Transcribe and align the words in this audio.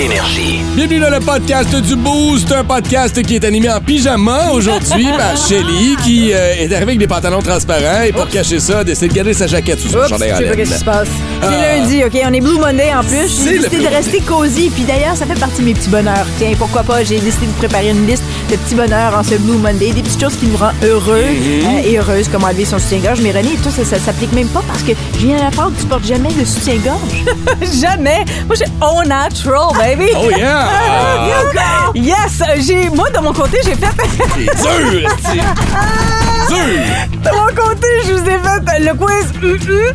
Énergie. 0.00 0.60
Bienvenue 0.74 0.98
dans 0.98 1.10
le 1.10 1.20
podcast 1.20 1.74
du 1.76 1.94
Boost, 1.94 2.50
un 2.52 2.64
podcast 2.64 3.22
qui 3.22 3.34
est 3.34 3.44
animé 3.44 3.70
en 3.70 3.80
pyjama 3.82 4.50
aujourd'hui 4.52 5.06
par 5.18 5.36
Shelly 5.36 5.94
qui 6.02 6.32
euh, 6.32 6.54
est 6.54 6.72
arrivée 6.72 6.92
avec 6.92 6.98
des 7.00 7.06
pantalons 7.06 7.42
transparents 7.42 8.00
et 8.06 8.10
pour 8.10 8.26
cacher 8.28 8.58
ça, 8.60 8.82
décide 8.82 9.08
de 9.10 9.14
garder 9.14 9.34
sa 9.34 9.46
jaquette 9.46 9.78
sous 9.78 9.90
son 9.90 10.08
chandail 10.08 10.30
je 10.30 10.34
en 10.34 10.38
sais 10.38 10.44
pas 10.44 10.48
laine. 10.54 10.56
qu'est-ce 10.56 10.72
qui 10.72 10.78
se 10.78 10.84
passe. 10.86 11.08
Ah. 11.42 11.46
C'est 11.50 11.78
lundi, 11.80 12.02
OK? 12.04 12.18
On 12.26 12.32
est 12.32 12.40
Blue 12.40 12.58
Monday 12.58 12.94
en 12.94 13.04
plus. 13.04 13.28
C'est 13.28 13.44
J'ai 13.50 13.56
le 13.56 13.62
décidé 13.64 13.76
Blue- 13.76 13.84
de 13.88 13.94
rester 13.94 14.20
cosy. 14.20 14.70
Puis 14.74 14.84
d'ailleurs, 14.84 15.16
ça 15.16 15.26
fait 15.26 15.38
partie 15.38 15.60
de 15.60 15.66
mes 15.66 15.74
petits 15.74 15.90
bonheurs. 15.90 16.26
Tiens, 16.38 16.52
pourquoi 16.58 16.82
pas? 16.82 17.04
J'ai 17.04 17.18
décidé 17.20 17.46
de 17.46 17.52
préparer 17.58 17.90
une 17.90 18.06
liste 18.06 18.22
de 18.50 18.56
petits 18.56 18.74
bonheurs 18.74 19.14
en 19.18 19.22
ce 19.22 19.34
Blue 19.34 19.58
Monday. 19.58 19.92
Des 19.92 20.02
petites 20.02 20.20
choses 20.20 20.36
qui 20.36 20.46
nous 20.46 20.56
rendent 20.56 20.72
heureux 20.82 21.24
Mhm. 21.30 21.66
euh, 21.66 21.88
et 21.90 21.98
heureuses, 21.98 22.28
comme 22.28 22.44
enlever 22.44 22.64
son 22.64 22.78
soutien-gorge. 22.78 23.20
Mais 23.22 23.32
René, 23.32 23.50
toi, 23.62 23.70
ça, 23.70 23.84
ça 23.84 23.98
s'applique 23.98 24.32
même 24.32 24.48
pas 24.48 24.62
parce 24.66 24.82
que 24.82 24.92
je 25.18 25.26
viens 25.26 25.36
à 25.40 25.44
la 25.44 25.50
part 25.50 25.70
que 25.74 25.78
tu 25.80 25.86
portes 25.86 26.06
jamais 26.06 26.32
de 26.32 26.44
soutien-gorge. 26.46 27.00
jamais. 27.82 28.24
Moi, 28.46 28.56
j'ai 28.56 28.64
all 28.80 29.06
natural, 29.06 29.68
baby. 29.96 30.12
Oh 30.16 30.30
yeah! 30.30 30.68
Yes! 31.94 32.42
J'ai, 32.58 32.88
moi, 32.90 33.10
de 33.10 33.18
mon 33.18 33.32
côté, 33.32 33.58
j'ai 33.64 33.74
fait. 33.74 33.90
C'est 34.36 35.34
dur! 35.34 35.44
dur! 36.54 37.20
De 37.24 37.30
mon 37.30 37.46
côté, 37.54 37.86
je 38.06 38.12
vous 38.12 38.20
ai 38.22 38.38
fait 38.38 38.80
le 38.80 38.94
quiz. 38.94 39.26
hum, 39.42 39.50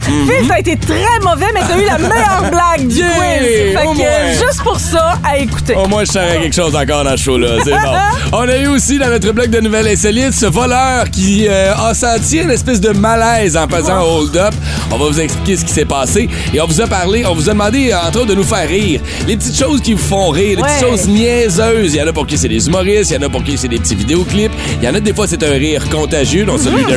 hum. 0.08 0.30
Phil, 0.30 0.48
t'as 0.48 0.59
été 0.59 0.77
très 0.77 1.20
mauvais, 1.23 1.48
mais 1.54 1.62
t'as 1.68 1.77
eu 1.77 1.86
la 1.86 1.98
meilleure 1.98 2.44
blague 2.52 2.88
du 2.88 2.98
Yeah! 3.00 3.08
quiz. 3.09 3.77
Fait 3.77 3.88
Au 3.88 3.94
que, 3.94 4.46
juste 4.48 4.62
pour 4.63 4.80
ça, 4.80 5.18
à 5.23 5.38
écouter. 5.38 5.76
Au 5.76 5.88
moins, 5.88 6.04
je 6.05 6.12
savais 6.12 6.40
quelque 6.41 6.55
chose 6.55 6.76
encore 6.76 7.04
dans 7.04 7.18
ce 7.18 7.23
show-là. 7.23 7.58
C'est 7.63 7.72
bon. 7.72 7.77
On 8.34 8.48
a 8.48 8.58
eu 8.58 8.68
aussi 8.68 8.98
dans 8.99 9.10
notre 9.10 9.32
blog 9.32 9.49
de 9.49 9.60
nouvelles 9.60 9.88
insolites 9.88 10.34
ce 10.34 10.46
voleur 10.46 11.10
qui 11.10 11.48
euh, 11.48 11.73
a 11.76 11.94
senti 11.94 12.40
une 12.40 12.52
espèce 12.52 12.80
de 12.82 12.90
malaise 12.91 13.58
en 13.58 13.68
faisant 13.68 13.96
un 13.96 14.02
hold-up. 14.02 14.54
On 14.91 14.98
va 14.98 15.05
vous 15.05 15.20
expliquer 15.20 15.58
ce 15.58 15.65
qui 15.65 15.71
s'est 15.74 15.85
passé. 15.85 16.30
Et 16.54 16.62
on 16.62 16.68
vous 16.68 16.82
a 16.82 16.87
parlé, 16.87 17.26
on 17.26 17.34
vous 17.34 17.49
a 17.49 17.54
demandé, 17.54 17.93
entre 17.93 18.20
autres, 18.20 18.27
de 18.27 18.35
nous 18.35 18.43
faire 18.43 18.68
rire. 18.68 19.02
Les 19.27 19.35
petites 19.37 19.58
choses 19.58 19.82
qui 19.82 19.93
vous 19.93 20.04
font 20.04 20.30
rire, 20.30 20.58
les 20.58 20.63
petites 20.63 20.80
choses 20.87 21.08
niaiseuses. 21.08 21.93
Il 21.93 21.98
y 21.99 22.02
en 22.04 22.08
a 22.08 22.13
pour 22.13 22.27
qui 22.27 22.37
c'est 22.37 22.48
des 22.48 22.68
humoristes, 22.68 23.12
il 23.12 23.15
y 23.15 23.18
en 23.18 23.27
a 23.27 23.30
pour 23.30 23.43
qui 23.43 23.58
c'est 23.58 23.68
des 23.68 23.77
petits 23.80 23.96
vidéoclips. 23.96 24.52
Il 24.82 24.85
y 24.85 24.90
en 24.90 24.96
a 24.96 24.99
des 24.99 25.13
fois, 25.13 25.27
c'est 25.27 25.43
un 25.43 25.52
rire 25.52 25.87
contagieux, 25.90 26.45
celui 26.57 26.85
de. 26.85 26.96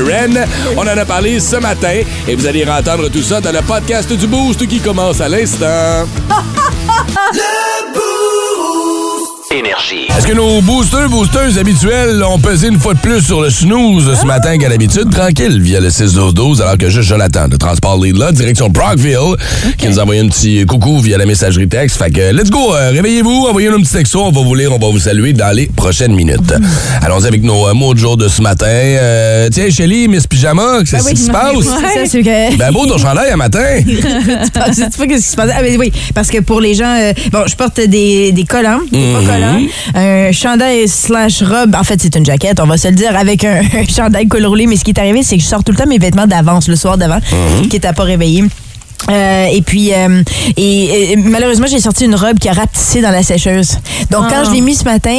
On 0.76 0.82
en 0.82 0.86
a 0.86 1.04
parlé 1.04 1.40
ce 1.40 1.56
matin 1.56 2.00
et 2.26 2.34
vous 2.34 2.46
allez 2.46 2.64
entendre 2.64 3.08
tout 3.08 3.22
ça 3.22 3.40
dans 3.40 3.52
le 3.52 3.62
podcast 3.62 4.12
du 4.12 4.26
Boost 4.26 4.66
qui 4.66 4.80
commence 4.80 5.20
à 5.20 5.28
l'instant. 5.28 6.06
Énergie. 9.50 10.06
Est-ce 10.16 10.26
que 10.26 10.34
nos 10.34 10.60
boosters, 10.60 11.08
boosters 11.08 11.56
habituels 11.58 12.22
ont 12.22 12.38
pesé 12.38 12.68
une 12.68 12.78
fois 12.78 12.92
de 12.92 12.98
plus 12.98 13.22
sur 13.22 13.40
le 13.40 13.48
snooze 13.48 14.14
ce 14.20 14.26
matin 14.26 14.58
qu'à 14.58 14.68
l'habitude? 14.68 15.10
Tranquille, 15.10 15.60
via 15.62 15.80
le 15.80 15.88
6-12-12, 15.88 16.60
alors 16.60 16.76
que 16.76 16.90
juste 16.90 17.08
Jonathan 17.08 17.48
de 17.48 17.56
Transport 17.56 17.98
Lead 18.02 18.16
là, 18.18 18.30
direction 18.30 18.68
Brockville, 18.68 19.36
qui 19.78 19.88
nous 19.88 19.98
a 19.98 20.02
envoyé 20.02 20.20
un 20.20 20.28
petit 20.28 20.66
coucou 20.66 20.98
via 21.00 21.16
la 21.16 21.24
messagerie 21.24 21.66
texte. 21.66 21.96
Fait 21.96 22.10
que, 22.10 22.30
let's 22.30 22.50
go, 22.50 22.74
euh, 22.74 22.90
réveillez-vous, 22.90 23.46
envoyez-nous 23.48 23.76
un 23.76 23.80
petit 23.80 23.94
texto, 23.94 24.22
on 24.22 24.30
va 24.30 24.42
vous 24.42 24.54
lire, 24.54 24.70
on 24.72 24.78
va 24.78 24.90
vous 24.90 24.98
saluer 24.98 25.32
dans 25.32 25.54
les 25.56 25.66
prochaines 25.66 26.14
minutes. 26.14 26.52
Allons-y 27.00 27.26
avec 27.26 27.42
nos 27.42 27.68
euh, 27.68 27.74
mots 27.74 27.94
de 27.94 27.98
jour 27.98 28.18
de 28.18 28.28
ce 28.28 28.42
matin. 28.42 28.66
Euh, 28.68 29.48
tiens, 29.50 29.70
Shelly, 29.70 30.08
Miss 30.08 30.26
Pyjama, 30.26 30.80
qu'est-ce 30.84 31.08
qui 31.08 31.16
se 31.16 31.30
passe? 31.30 31.54
C'est 32.06 32.22
que. 32.22 32.56
Ben 32.58 32.70
beau 32.70 32.86
ton 32.86 32.98
chandail 32.98 33.30
un 33.32 33.36
matin. 33.36 33.80
tu 33.86 33.94
sais 34.74 34.90
pas 34.90 35.06
qu'est-ce 35.06 35.24
qui 35.24 35.30
se 35.30 35.36
passe? 35.36 35.50
Ah, 35.54 35.62
ben 35.62 35.76
oui, 35.78 35.90
parce 36.14 36.28
que 36.28 36.38
pour 36.38 36.60
les 36.60 36.74
gens, 36.74 36.94
euh, 36.98 37.12
bon, 37.32 37.44
je 37.46 37.56
porte 37.56 37.80
des, 37.80 38.32
des 38.32 38.44
collants, 38.44 38.80
des 38.92 39.12
pas 39.14 39.20
collants, 39.20 39.37
un 39.94 40.32
chandail 40.32 40.88
slash 40.88 41.42
robe. 41.42 41.74
En 41.74 41.84
fait, 41.84 42.00
c'est 42.00 42.14
une 42.16 42.24
jaquette, 42.26 42.60
on 42.60 42.66
va 42.66 42.76
se 42.76 42.88
le 42.88 42.94
dire, 42.94 43.16
avec 43.16 43.44
un, 43.44 43.60
un 43.74 43.86
chandail 43.86 44.26
col 44.28 44.44
roulé. 44.46 44.66
Mais 44.66 44.76
ce 44.76 44.84
qui 44.84 44.90
est 44.90 44.98
arrivé, 44.98 45.22
c'est 45.22 45.36
que 45.36 45.42
je 45.42 45.48
sors 45.48 45.62
tout 45.64 45.72
le 45.72 45.78
temps 45.78 45.86
mes 45.86 45.98
vêtements 45.98 46.26
d'avance, 46.26 46.68
le 46.68 46.76
soir 46.76 46.96
d'avant, 46.98 47.18
Mhm. 47.32 47.68
qui 47.68 47.76
n'étaient 47.76 47.92
pas 47.92 48.04
réveillés. 48.04 48.44
Euh, 49.10 49.46
et 49.52 49.62
puis, 49.62 49.92
euh, 49.94 50.22
et, 50.56 51.12
et 51.12 51.16
malheureusement, 51.16 51.66
j'ai 51.66 51.80
sorti 51.80 52.04
une 52.04 52.14
robe 52.14 52.38
qui 52.38 52.48
a 52.48 52.52
rapetissé 52.52 53.00
dans 53.00 53.10
la 53.10 53.22
sécheuse. 53.22 53.78
Donc, 54.10 54.28
quand 54.28 54.44
je 54.44 54.50
l'ai 54.50 54.60
mis 54.60 54.74
ce 54.74 54.84
matin, 54.84 55.16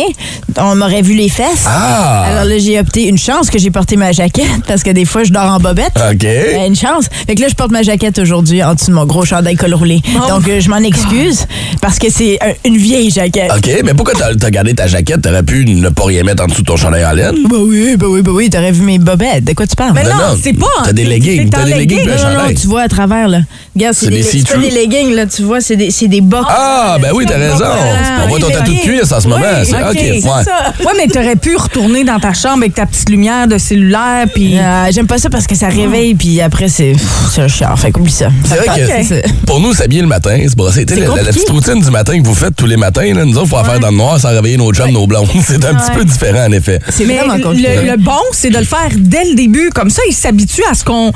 on 0.58 0.76
m'aurait 0.76 1.02
vu 1.02 1.14
les 1.16 1.30
fesses. 1.30 1.66
Ah! 1.66 2.26
Alors 2.30 2.44
là, 2.46 2.58
j'ai 2.59 2.80
opté 2.80 3.08
une 3.08 3.18
chance 3.18 3.50
que 3.50 3.58
j'ai 3.58 3.72
porté 3.72 3.96
ma 3.96 4.12
jaquette 4.12 4.46
parce 4.68 4.84
que 4.84 4.92
des 4.92 5.06
fois, 5.06 5.24
je 5.24 5.31
dors 5.31 5.52
en 5.52 5.59
bobette. 5.59 5.94
OK. 6.12 6.20
Ben, 6.22 6.68
une 6.68 6.76
chance. 6.76 7.06
Fait 7.26 7.34
que 7.36 7.42
là, 7.42 7.48
je 7.48 7.56
porte 7.56 7.72
ma 7.72 7.81
jaquette 7.81 8.20
aujourd'hui 8.20 8.62
en 8.64 8.76
dessous 8.76 8.88
de 8.88 8.94
mon 8.94 9.06
gros 9.06 9.26
chandail 9.26 9.56
col 9.56 9.74
roulé. 9.74 10.02
Donc, 10.28 10.48
euh, 10.48 10.59
je 10.59 10.70
m'en 10.70 10.78
excuse 10.78 11.48
parce 11.81 11.98
que 11.98 12.12
c'est 12.12 12.38
un- 12.44 12.54
une 12.70 12.78
vieille 12.78 13.09
jaquette. 13.09 13.52
OK, 13.58 13.70
mais 13.84 13.94
pourquoi 13.96 14.14
t'as 14.14 14.36
t'as 14.36 14.50
gardé 14.52 14.75
ta 14.75 14.86
jaquette? 14.88 15.22
T'aurais 15.22 15.44
pu 15.44 15.66
ne 15.66 15.90
pas 15.90 16.04
rien 16.06 16.24
mettre 16.24 16.44
en 16.44 16.48
dessous 16.48 16.62
de 16.62 16.68
ton 16.68 16.78
chandail 16.78 17.06
en 17.06 17.12
laine? 17.14 17.36
Bah 17.50 17.58
oui, 17.59 17.96
bah 17.98 18.08
oui, 18.09 18.22
bah 18.22 18.31
oui, 18.34 18.50
t'aurais 18.50 18.72
vu 18.72 18.81
mes 18.84 19.00
bobettes. 19.00 19.46
De 19.46 19.54
quoi 19.54 19.66
tu 19.66 19.75
parles? 19.75 19.94
Mais 19.96 20.04
Non, 20.04 20.09
non, 20.12 20.16
non, 20.34 20.40
c'est 20.42 20.54
pas. 20.54 20.68
t'as 20.86 20.94
des 20.94 21.06
leggings, 21.06 21.50
t'as 21.50 21.64
des 21.66 21.74
leggings, 21.74 22.06
non, 22.06 22.44
non, 22.44 22.54
tu 22.54 22.68
vois 22.68 22.81
à 22.84 22.88
travers, 22.88 23.28
là. 23.28 23.40
Regarde, 23.80 23.96
C'est 23.96 24.10
des 24.10 24.72
leggings, 24.72 25.14
là, 25.14 25.26
tu 25.26 25.44
vois, 25.44 25.62
c'est 25.62 25.78
des, 25.78 25.90
c'est 25.90 26.10
des 26.10 26.20
bas. 26.20 26.44
Ah, 26.50 26.98
ben 27.02 27.12
oui, 27.14 27.26
t'as 27.26 27.38
raison. 27.38 27.64
Ah, 27.64 28.24
On 28.26 28.28
voit 28.28 28.40
ton 28.40 28.50
tatou 28.50 28.74
de 28.74 28.80
cuisse 28.80 29.10
en 29.12 29.22
ce 29.22 29.28
moment. 29.30 29.46
C'est- 29.64 29.74
ok, 29.74 29.96
ouais. 29.96 30.20
ça. 30.22 30.74
Ouais, 30.86 30.94
mais 30.98 31.08
t'aurais 31.08 31.38
pu 31.38 31.56
retourner 31.56 32.04
dans 32.04 32.20
ta 32.20 32.34
chambre 32.34 32.58
avec 32.60 32.74
ta 32.74 32.86
petite 32.86 33.10
lumière 33.10 33.48
de 33.48 33.58
cellulaire, 33.58 34.26
puis. 34.34 34.58
Euh, 34.58 34.88
J'aime 34.92 35.08
pas 35.08 35.18
ça 35.18 35.30
parce 35.30 35.48
que 35.48 35.56
ça 35.56 35.68
réveille, 35.68 36.16
puis 36.16 36.42
après, 36.42 36.68
c'est 36.68 36.94
un 37.38 37.48
chiant. 37.48 37.76
Fait 37.78 37.92
qu'oublie 37.92 38.12
ça. 38.12 38.30
C'est 38.44 38.56
vrai 38.56 38.68
que 38.68 39.46
pour 39.46 39.62
nous, 39.62 39.74
s'habiller 39.74 40.02
le 40.02 40.08
matin, 40.08 40.38
c'est 40.42 40.58
brosser. 40.58 40.86
Tu 40.86 40.96
sais, 40.96 41.02
C'est 41.02 41.24
La, 41.24 41.32
petite 41.32 41.50
routine 41.50 41.80
du 41.80 41.90
matin 41.92 42.20
que 42.20 42.26
vous 42.26 42.36
faites 42.36 42.56
tous 42.56 42.66
les 42.66 42.76
matins, 42.76 43.14
là, 43.14 43.24
nous 43.24 43.38
autres, 43.38 43.46
il 43.46 43.50
faut 43.50 43.58
la 43.58 43.64
faire 43.64 43.80
dans 43.80 43.92
le 43.92 43.98
noir 43.98 44.20
sans 44.20 44.30
réveiller 44.30 44.58
nos 44.58 44.74
chums, 44.74 44.92
nos 44.92 45.08
blondes. 45.08 45.28
C'est 45.46 45.64
un 45.64 45.76
petit 45.76 45.92
peu 45.96 46.04
différent, 46.04 46.48
en 46.48 46.52
effet. 46.52 46.80
C'est 46.90 47.06
vraiment 47.06 47.36
le, 47.36 47.44
compliqué. 47.44 47.70
le 47.84 47.98
bon, 47.98 48.12
c'est 48.34 48.50
de 48.50 48.58
le 48.58 48.66
faire 48.66 48.90
dès 48.96 49.24
le 49.30 49.36
début. 49.36 49.70
Comme 49.74 49.90
ça, 49.90 50.02
ils 50.10 50.14
s'habituent 50.14 50.64
à 50.70 50.74
ce 50.74 50.84
qu'on. 50.84 51.12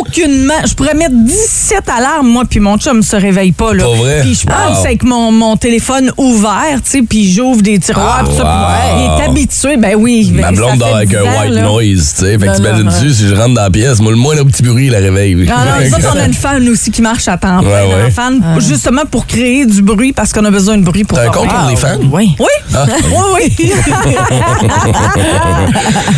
Aucunement. 0.00 0.54
Je 0.66 0.74
pourrais 0.74 0.94
mettre 1.08 1.24
17 1.24 1.82
alarmes, 1.96 2.28
moi, 2.28 2.44
puis 2.48 2.60
mon 2.60 2.76
chum 2.78 3.02
se 3.02 3.16
réveille 3.16 3.52
pas. 3.52 3.72
Là. 3.74 3.84
Pas 3.84 3.94
vrai? 3.96 4.20
Puis 4.22 4.34
je 4.34 4.46
pense 4.46 4.78
Wow. 4.78 4.84
avec 4.84 5.02
mon, 5.04 5.30
mon 5.32 5.56
téléphone 5.56 6.12
ouvert, 6.16 6.80
tu 6.84 6.90
sais, 6.90 7.02
puis 7.02 7.30
j'ouvre 7.32 7.62
des 7.62 7.78
tiroirs. 7.78 8.20
Ah, 8.20 8.24
puis 8.24 8.34
ça, 8.36 8.44
wow. 8.44 8.98
Il 8.98 9.04
est 9.04 9.24
habitué. 9.28 9.76
Ben 9.76 9.94
oui. 9.96 10.30
Ma 10.34 10.50
ben, 10.50 10.56
blonde 10.56 10.78
dort 10.78 10.96
avec 10.96 11.08
10 11.10 11.16
un 11.16 11.22
white 11.22 11.50
là. 11.54 11.62
noise, 11.62 12.14
tu 12.18 12.24
sais. 12.24 12.32
Fait 12.32 12.38
que 12.38 12.46
Non, 12.46 12.52
t'imagines 12.54 12.84
non, 12.84 12.90
dessus, 12.92 13.14
si 13.14 13.28
je 13.28 13.34
rentre 13.34 13.54
dans 13.54 13.62
la 13.62 13.70
pièce, 13.70 14.00
moi, 14.00 14.10
le 14.12 14.18
moins 14.18 14.34
le 14.34 14.44
petit 14.44 14.62
bruit, 14.62 14.86
il 14.86 14.92
la 14.92 14.98
réveille. 14.98 15.34
Non, 15.34 15.44
non, 15.44 16.00
ça, 16.00 16.12
on 16.14 16.18
a 16.18 16.24
une 16.26 16.34
fan 16.34 16.68
aussi 16.68 16.90
qui 16.90 17.02
marche 17.02 17.28
à 17.28 17.36
temps 17.36 17.60
plein 17.60 17.68
Ouais, 17.70 17.88
dans 17.90 17.96
ouais. 17.96 18.02
la 18.04 18.10
fan, 18.10 18.40
justement 18.58 19.02
pour 19.10 19.26
créer 19.26 19.66
du 19.66 19.82
bruit 19.82 20.12
parce 20.12 20.32
qu'on 20.32 20.44
a 20.44 20.50
besoin 20.50 20.78
de 20.78 20.84
bruit 20.84 21.04
pour 21.04 21.18
T'as 21.18 21.26
un 21.28 21.30
compte 21.30 21.48
pour 21.48 21.68
les 21.68 21.76
fans? 21.76 21.98
Oui. 22.12 22.34
Oui, 22.38 22.46
Ah. 22.74 22.86
oui, 23.36 23.52
oui. 23.58 23.72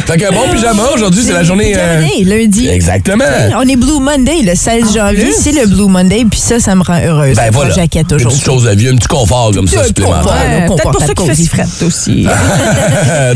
Fait 0.07 0.17
qu'un 0.19 0.31
bon 0.31 0.49
pyjama, 0.53 0.83
aujourd'hui, 0.95 1.23
c'est 1.25 1.33
la 1.33 1.43
journée. 1.43 1.73
euh, 1.77 2.01
Lundi, 2.01 2.25
lundi. 2.25 2.69
Exactement. 2.69 3.25
On 3.57 3.63
est 3.63 3.77
Blue 3.77 4.01
Monday, 4.01 4.43
le 4.45 4.55
16 4.67 4.95
janvier. 4.95 5.31
C'est 5.33 5.53
le 5.53 5.67
Blue 5.67 5.87
Monday, 5.89 6.25
puis 6.29 6.41
ça, 6.41 6.59
ça 6.59 6.75
me 6.75 6.83
rend 6.83 6.99
heureuse. 7.01 7.37
Ben 7.37 7.51
voilà. 7.53 7.73
jaquette 7.73 8.07
Une 8.11 8.17
aujourd'hui. 8.17 8.39
petite 8.41 8.45
chose 8.53 8.65
de 8.65 8.71
vieux, 8.75 8.91
un 8.91 8.97
petit 8.97 9.07
confort 9.07 9.53
comme 9.55 9.69
ça 9.69 9.85
supplémentaire. 9.85 10.67
Peut-être 10.67 10.91
pour 10.91 11.01
ça 11.01 11.15
qu'il 11.15 11.27
fait 11.27 11.35
si 11.37 11.47
frette 11.47 11.83
aussi. 11.87 12.27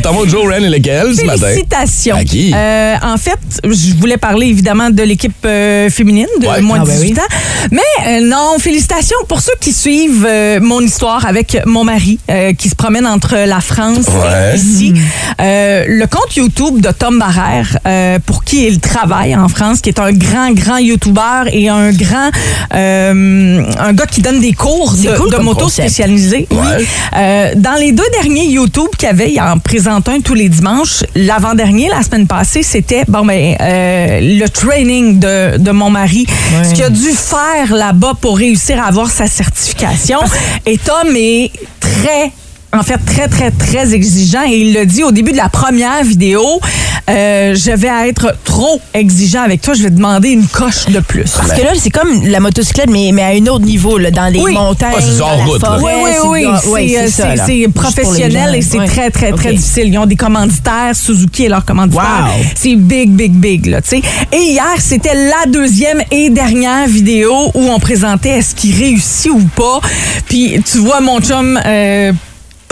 Ton 0.03 0.13
mot 0.13 0.25
de 0.25 0.31
jour, 0.31 0.45
Ren, 0.49 0.65
est 0.65 0.69
lequel 0.71 1.15
ce 1.15 1.25
matin? 1.25 1.47
Félicitations. 1.47 2.17
À 2.17 2.25
qui? 2.25 2.53
Euh, 2.55 2.97
en 3.03 3.17
fait, 3.17 3.39
je 3.65 3.95
voulais 3.95 4.17
parler 4.17 4.47
évidemment 4.49 4.91
de 4.91 5.03
l'équipe 5.05 5.33
euh, 5.45 5.89
féminine 5.89 6.27
de 6.41 6.47
Ouais. 6.49 6.61
moins 6.63 6.79
de 6.79 6.83
Ah, 6.83 6.87
ben 6.87 6.95
18 7.01 7.13
oui. 7.15 7.21
ans. 7.21 7.69
Mais 7.71 7.81
euh, 8.09 8.21
non, 8.27 8.59
félicitations 8.59 9.17
pour 9.29 9.41
ceux 9.41 9.53
qui 9.61 9.73
suivent 9.73 10.27
euh, 10.29 10.59
mon 10.61 10.81
histoire 10.81 11.27
avec 11.27 11.59
mon 11.65 11.85
mari 11.85 12.19
euh, 12.29 12.53
qui 12.55 12.69
se 12.69 12.75
promène 12.75 13.07
entre 13.07 13.37
la 13.47 13.61
France 13.61 14.07
Ouais. 14.09 14.55
et 14.55 14.57
ici. 14.59 14.95
Euh, 15.41 15.85
le 15.87 16.07
compte 16.07 16.35
YouTube 16.35 16.81
de 16.81 16.91
Tom 16.91 17.19
Barrère, 17.21 17.79
euh, 17.87 18.19
pour 18.27 18.43
qui 18.43 18.67
il 18.67 18.81
travaille 18.81 19.37
en 19.37 19.47
France, 19.49 19.81
qui 19.81 19.91
est 19.91 20.01
un 20.01 20.13
grand, 20.13 20.51
grand 20.53 20.79
YouTuber 20.79 21.20
et 21.53 21.69
un 21.69 21.91
grand... 21.93 22.31
euh, 22.75 23.63
un 23.79 23.93
gars 23.93 24.07
qui 24.07 24.23
donne 24.23 24.41
des 24.41 24.53
cours 24.53 24.93
de, 24.93 25.17
cool 25.17 25.31
de 25.31 25.37
moto 25.39 25.69
spécialisés. 25.69 26.47
Oui. 26.51 26.59
Ouais. 26.59 26.87
Euh, 27.17 27.53
dans 27.57 27.75
les 27.75 27.93
deux 27.93 28.09
derniers 28.21 28.47
YouTube 28.47 28.89
qu'il 28.99 29.09
y 29.09 29.11
avait, 29.11 29.33
il 29.33 29.41
en 29.41 29.59
présente 29.59 30.09
un 30.09 30.21
tous 30.21 30.35
les 30.35 30.49
dimanches. 30.49 31.05
L'avant-dernier, 31.15 31.89
la 31.89 32.03
semaine 32.03 32.27
passée, 32.27 32.63
c'était 32.63 33.05
bon 33.09 33.25
ben 33.25 33.57
euh, 33.61 34.21
le 34.21 34.49
training 34.49 35.19
de, 35.19 35.59
de 35.59 35.71
mon 35.71 35.91
mari, 35.91 36.27
ce 36.65 36.75
qu'il 36.75 36.85
a 36.85 36.91
dû 36.91 37.11
faire 37.11 37.75
là-bas 37.75 38.15
pour 38.21 38.37
réussir 38.39 38.83
à 38.83 38.87
avoir 38.89 39.11
sa 39.11 39.27
certification. 39.27 40.19
Et 40.67 40.79
Tom 40.79 41.15
est 41.15 41.51
très 41.81 42.33
en 42.73 42.83
fait 42.83 42.99
très, 42.99 43.29
très, 43.29 43.51
très 43.51 43.95
exigeant. 43.95 44.43
Et 44.49 44.59
il 44.59 44.73
l'a 44.73 44.85
dit 44.85 45.03
au 45.03 45.11
début 45.11 45.33
de 45.33 45.37
la 45.37 45.49
première 45.49 46.05
vidéo, 46.05 46.61
euh, 47.09 47.55
je 47.55 47.73
vais 47.73 48.09
être 48.09 48.35
trop 48.45 48.81
exigeant 48.95 49.43
avec 49.43 49.61
toi, 49.63 49.75
je 49.75 49.83
vais 49.83 49.91
demander 49.91 50.31
une 50.31 50.47
coche 50.47 50.87
de 50.87 51.01
plus. 51.01 51.31
Parce 51.37 51.53
que 51.53 51.63
là, 51.63 51.73
c'est 51.77 51.91
comme 51.91 52.25
la 52.27 52.39
motocyclette, 52.41 52.91
mais, 52.91 53.11
mais 53.13 53.23
à 53.23 53.29
un 53.29 53.47
autre 53.47 53.65
niveau, 53.65 53.99
là, 53.99 54.11
dans 54.11 54.33
les 54.33 54.41
Oui. 54.41 54.53
montagnes. 54.55 54.95
C'est 55.01 55.19
dans 55.19 55.29
la 55.31 55.45
route, 55.45 55.61
forêt, 55.65 55.95
Oui, 56.05 56.11
oui, 56.27 56.47
oui. 56.69 56.97
C'est, 57.11 57.65
euh, 57.65 57.69
professionnel 57.75 58.55
et 58.55 58.63
c'est 58.63 58.85
très, 58.87 59.11
très, 59.11 59.33
très 59.33 59.55
difficile. 59.55 59.89
Ils 59.89 59.99
ont 59.99 60.07
des 60.07 60.17
commanditaires. 60.17 60.95
Suzuki 60.95 61.45
est 61.47 61.49
leur 61.49 61.65
commanditaire. 61.65 62.29
Wow. 62.39 62.45
C'est 62.55 62.77
big, 62.77 63.11
big, 63.11 63.33
big, 63.33 63.67
là, 63.67 63.81
tu 63.83 63.91
sais. 63.91 64.03
Et 64.33 64.53
hier, 64.53 64.75
c'était 64.79 65.15
la 65.15 65.51
deuxième 65.51 66.03
et 66.11 66.31
dernière 66.31 66.87
vidéo 66.87 67.51
où 67.55 67.63
on 67.69 67.79
présentait 67.81 68.39
est-ce 68.39 68.55
qu'il 68.55 68.77
réussit 68.77 69.31
ou 69.33 69.41
pas. 69.57 69.81
Puis, 70.29 70.61
tu 70.71 70.79
vois, 70.79 71.01
mon 71.01 71.21
chum... 71.21 71.59
euh, 71.67 72.13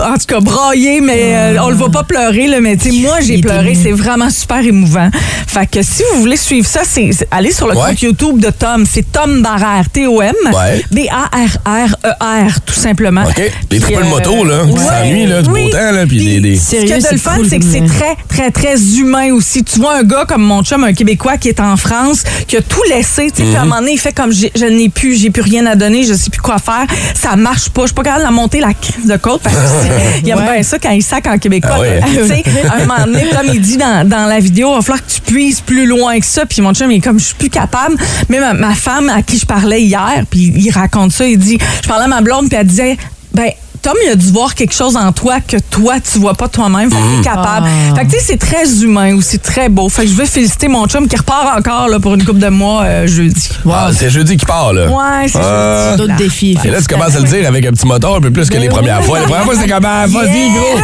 en 0.00 0.14
tout 0.14 0.26
cas, 0.26 0.40
brailler, 0.40 1.00
mais 1.00 1.34
euh, 1.36 1.56
on 1.62 1.70
le 1.70 1.76
voit 1.76 1.90
pas 1.90 2.02
pleurer, 2.04 2.46
là, 2.46 2.60
mais 2.60 2.76
tu 2.76 2.90
sais, 2.90 2.96
moi, 3.00 3.18
j'ai 3.20 3.38
pleuré. 3.40 3.74
C'est 3.80 3.92
vraiment 3.92 4.30
super 4.30 4.58
émouvant. 4.64 5.10
Fait 5.46 5.66
que 5.66 5.82
si 5.82 6.02
vous 6.12 6.20
voulez 6.20 6.36
suivre 6.36 6.66
ça, 6.66 6.80
c'est 6.84 7.10
allez 7.30 7.52
sur 7.52 7.66
le 7.66 7.76
Ouais. 7.76 7.88
compte 7.90 8.02
YouTube 8.02 8.38
de 8.40 8.50
Tom. 8.50 8.84
C'est 8.90 9.10
Tom 9.12 9.42
Barrère, 9.42 9.88
T-O-M. 9.92 10.34
Ouais. 10.52 10.84
B-A-R-R-E-R, 10.90 12.48
E 12.56 12.60
tout 12.66 12.74
simplement. 12.74 13.22
OK. 13.24 13.36
Des 13.36 13.50
Puis, 13.68 13.80
triple 13.80 14.02
euh, 14.02 14.06
moto, 14.06 14.44
là. 14.44 14.64
ouais. 14.64 14.78
s'ennuient, 14.78 15.26
là, 15.26 15.42
du 15.42 15.50
Oui. 15.50 15.64
beau 15.64 15.70
temps, 15.70 15.90
là. 15.92 16.06
Puis 16.06 16.24
des. 16.24 16.40
des- 16.40 16.56
Ce 16.56 16.70
Sérieux, 16.70 16.96
est 16.96 17.00
de 17.00 17.08
le 17.12 17.18
fun, 17.18 17.36
cool 17.36 17.48
c'est 17.48 17.58
que 17.58 17.64
c'est 17.64 17.84
très, 17.86 18.16
très, 18.28 18.50
très 18.50 18.80
humain 18.98 19.32
aussi. 19.32 19.62
Tu 19.64 19.78
vois 19.78 19.96
un 19.98 20.02
gars 20.02 20.24
comme 20.26 20.42
mon 20.42 20.62
chum, 20.62 20.84
un 20.84 20.92
Québécois 20.92 21.36
qui 21.36 21.48
est 21.48 21.60
en 21.60 21.76
France, 21.76 22.22
qui 22.46 22.56
a 22.56 22.62
tout 22.62 22.82
laissé, 22.88 23.30
tu 23.30 23.38
sais, 23.38 23.42
puis 23.48 23.56
à 23.56 23.60
un 23.60 23.64
Mhm. 23.64 23.68
moment 23.68 23.80
donné, 23.80 23.92
il 23.92 23.98
fait 23.98 24.12
comme 24.12 24.32
je 24.32 24.64
n'ai 24.64 24.88
plus, 24.88 25.14
j'ai 25.16 25.30
plus 25.30 25.42
rien 25.42 25.66
à 25.66 25.74
donner, 25.76 26.04
je 26.04 26.14
sais 26.14 26.30
plus 26.30 26.40
quoi 26.40 26.58
faire, 26.58 26.86
ça 27.14 27.36
marche 27.36 27.68
pas, 27.70 27.82
je 27.82 27.86
suis 27.88 27.94
pas 27.94 28.02
capable 28.02 28.26
de 28.26 28.32
monter 28.32 28.60
la 28.60 28.74
crise 28.74 29.06
de 29.06 29.16
côte 29.16 29.42
parce 29.42 29.54
que 29.54 29.60
il 30.22 30.30
aime 30.30 30.40
bien 30.40 30.62
ça 30.62 30.78
quand 30.78 30.90
il 30.90 31.02
sac 31.02 31.26
en 31.26 31.38
Québécois. 31.38 31.76
Ah 31.76 31.80
ouais. 31.80 32.00
Un 32.72 32.78
moment 32.80 33.06
donné, 33.06 33.26
comme 33.30 33.46
il 33.52 33.60
dit 33.60 33.76
dans, 33.76 34.08
dans 34.08 34.26
la 34.26 34.40
vidéo, 34.40 34.70
il 34.72 34.76
va 34.76 34.82
falloir 34.82 35.04
que 35.04 35.10
tu 35.10 35.20
puisses 35.20 35.60
plus 35.60 35.86
loin 35.86 36.18
que 36.18 36.26
ça. 36.26 36.46
Puis 36.46 36.62
mon 36.62 36.72
chum, 36.74 36.90
il 36.90 36.98
est 36.98 37.00
comme, 37.00 37.18
je 37.18 37.26
suis 37.26 37.34
plus 37.34 37.50
capable. 37.50 37.96
Mais 38.28 38.40
ma, 38.40 38.54
ma 38.54 38.74
femme 38.74 39.08
à 39.08 39.22
qui 39.22 39.38
je 39.38 39.46
parlais 39.46 39.82
hier, 39.82 40.24
puis 40.30 40.52
il 40.54 40.70
raconte 40.70 41.12
ça, 41.12 41.26
il 41.26 41.38
dit, 41.38 41.58
je 41.82 41.88
parlais 41.88 42.04
à 42.04 42.08
ma 42.08 42.20
blonde, 42.20 42.48
puis 42.48 42.58
elle 42.58 42.66
disait, 42.66 42.96
ben, 43.32 43.50
Tom, 43.82 43.94
il 44.04 44.10
a 44.10 44.14
dû 44.14 44.30
voir 44.32 44.54
quelque 44.54 44.74
chose 44.74 44.96
en 44.96 45.12
toi 45.12 45.40
que 45.40 45.56
toi, 45.70 45.94
tu 46.00 46.18
vois 46.18 46.34
pas 46.34 46.48
toi-même. 46.48 46.90
Fait 46.90 46.96
que 46.96 47.16
t'es 47.18 47.28
capable. 47.28 47.66
Ah. 47.68 47.94
Fait 47.96 48.06
que, 48.06 48.10
tu 48.12 48.18
sais, 48.18 48.24
c'est 48.26 48.36
très 48.38 48.82
humain 48.82 49.14
aussi, 49.16 49.38
très 49.38 49.68
beau. 49.68 49.88
Fait 49.88 50.02
que 50.02 50.08
je 50.08 50.14
veux 50.14 50.24
féliciter 50.24 50.68
mon 50.68 50.86
chum 50.86 51.06
qui 51.08 51.16
repart 51.16 51.56
encore 51.58 51.88
là, 51.88 51.98
pour 52.00 52.14
une 52.14 52.24
couple 52.24 52.40
de 52.40 52.48
mois 52.48 52.82
euh, 52.84 53.06
jeudi. 53.06 53.48
Ah, 53.70 53.90
c'est 53.96 54.10
jeudi 54.10 54.36
qui 54.36 54.44
part, 54.46 54.72
là. 54.72 54.86
Ouais, 54.88 55.28
c'est 55.28 55.38
Ah. 55.42 55.90
jeudi. 55.90 55.96
D'autres 56.02 56.16
défis. 56.16 56.58
Et 56.64 56.68
là, 56.70 56.78
tu 56.80 56.86
commences 56.86 57.14
à 57.16 57.20
le 57.20 57.28
dire 57.28 57.46
avec 57.46 57.64
un 57.66 57.70
petit 57.70 57.86
moteur 57.86 58.16
un 58.16 58.20
peu 58.20 58.30
plus 58.30 58.48
que 58.50 58.56
les 58.56 58.68
premières 58.68 59.02
fois. 59.04 59.18
La 59.20 59.24
première 59.26 59.44
fois, 59.44 59.54
c'était 59.54 59.68
comme, 59.70 59.84
ah, 59.86 60.06
vas-y, 60.06 60.50
gros. 60.50 60.80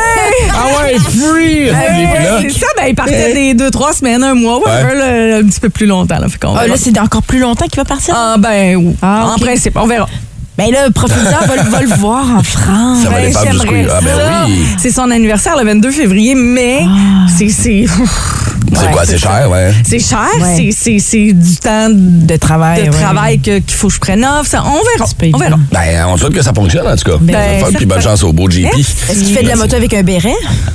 Ah 0.52 0.66
ouais, 0.82 0.98
free. 0.98 1.68
Et 1.68 1.72
puis 1.72 2.24
là, 2.24 2.38
C'est 2.42 2.50
ça, 2.60 2.66
ben, 2.76 2.84
il 2.88 2.94
partait 2.94 3.34
des 3.34 3.54
deux, 3.54 3.70
trois 3.70 3.92
semaines, 3.92 4.22
un 4.22 4.34
mois, 4.34 4.58
whatever, 4.60 4.94
là, 4.96 5.36
un 5.38 5.42
petit 5.44 5.60
peu 5.60 5.68
plus 5.68 5.86
longtemps. 5.86 6.18
Là, 6.18 6.28
fait 6.28 6.38
qu'on 6.38 6.50
Ah, 6.54 6.60
verra. 6.60 6.66
là, 6.68 6.74
c'est 6.76 6.98
encore 6.98 7.22
plus 7.22 7.38
longtemps 7.40 7.66
qu'il 7.66 7.76
va 7.80 7.84
partir? 7.84 8.14
Ah, 8.16 8.36
ben, 8.38 8.76
oui. 8.76 8.94
Ah, 9.02 9.32
en 9.34 9.38
principe, 9.38 9.76
on 9.76 9.86
verra. 9.86 10.06
Ben 10.56 10.70
là, 10.70 10.88
profite-en, 10.94 11.46
va, 11.48 11.56
le- 11.64 11.68
va 11.70 11.80
le 11.82 11.88
voir 11.96 12.24
en 12.38 12.42
France. 12.44 13.02
Ça 13.02 13.08
va 13.10 13.16
Ben, 13.20 13.32
Ah, 13.36 14.00
ben 14.00 14.14
oui. 14.46 14.66
C'est 14.78 14.90
son 14.92 15.10
anniversaire 15.10 15.56
le 15.58 15.64
22 15.64 15.90
février, 15.90 16.34
mais 16.36 16.78
Ah. 16.82 17.26
c'est. 17.36 17.48
C'est 17.48 17.86
c'est 18.76 18.90
quoi, 18.90 19.04
c'est 19.04 19.18
cher, 19.18 19.48
ouais. 19.50 19.72
c'est 19.84 19.98
cher, 19.98 20.26
Ouais. 20.40 20.54
c'est- 20.56 20.70
c'est 20.72 20.98
c'est 20.98 21.32
du 21.32 21.56
temps 21.56 21.88
de 21.90 22.26
De 22.26 22.36
travail. 22.36 22.82
ouais. 22.82 22.90
travail 22.90 23.38
que- 23.38 23.58
qu'il 23.58 23.74
faut 23.76 23.88
que 23.88 23.94
je 23.94 23.98
prenne 24.00 24.24
off. 24.24 24.46
Ça, 24.48 24.62
on 24.64 24.72
verra. 24.96 25.10
On 25.34 25.38
verra. 25.38 25.56
Ben, 25.72 26.06
on 26.08 26.16
souhaite 26.16 26.32
que 26.34 26.42
ça 26.42 26.52
fonctionne, 26.54 26.86
en 26.86 26.96
tout 26.96 27.10
cas. 27.10 27.18
Ben, 27.20 27.60
fun, 27.60 27.70
puis 27.74 27.84
bonne 27.86 28.00
chance 28.00 28.22
au 28.24 28.32
beau 28.32 28.48
JP. 28.50 28.66
Est-ce 28.78 29.22
qu'il 29.24 29.34
fait 29.34 29.42
de 29.42 29.48
la 29.48 29.56
moto 29.56 29.74
avec 29.76 29.92
un 29.94 30.02
béret? 30.02 30.34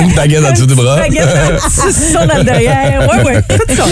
Une 0.00 0.14
baguette 0.14 0.44
en 0.44 0.52
dessous 0.52 0.66
du 0.66 0.74
bras. 0.74 0.96
Baguette, 0.96 1.22
un 1.22 1.56
petit 1.56 2.12
son 2.12 2.26
dans 2.26 2.36
le 2.38 2.44
derrière. 2.44 3.08
Ouais, 3.12 3.24
ouais, 3.24 3.42
tout 3.42 3.74
ça. 3.76 3.84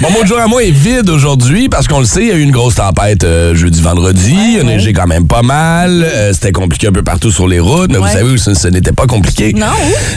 Mon 0.00 0.10
mot 0.10 0.22
de 0.22 0.28
jour 0.28 0.38
à 0.38 0.46
moi 0.46 0.62
est 0.62 0.70
vide 0.70 1.08
aujourd'hui 1.10 1.68
parce 1.68 1.88
qu'on 1.88 2.00
le 2.00 2.04
sait, 2.06 2.22
il 2.22 2.28
y 2.28 2.30
a 2.30 2.34
eu 2.34 2.42
une 2.42 2.50
grosse 2.52 2.78
tempête 2.88 3.24
euh, 3.24 3.54
jeudi, 3.54 3.80
vendredi. 3.82 4.34
il 4.54 4.60
a 4.60 4.62
neigé 4.64 4.92
quand 4.92 5.06
même 5.06 5.26
pas 5.26 5.42
mal. 5.42 6.02
Euh, 6.04 6.32
C'était 6.32 6.52
compliqué 6.52 6.88
un 6.88 6.92
peu 6.92 7.02
partout 7.02 7.30
sur 7.30 7.46
les 7.48 7.60
routes, 7.60 7.90
mais 7.90 7.98
Ouais. 7.98 8.08
vous 8.08 8.16
savez 8.18 8.30
où 8.32 8.36
ce, 8.38 8.54
ce 8.54 8.68
n'était 8.68 8.92
pas 8.92 9.06
compliqué? 9.06 9.52
Non. 9.52 9.66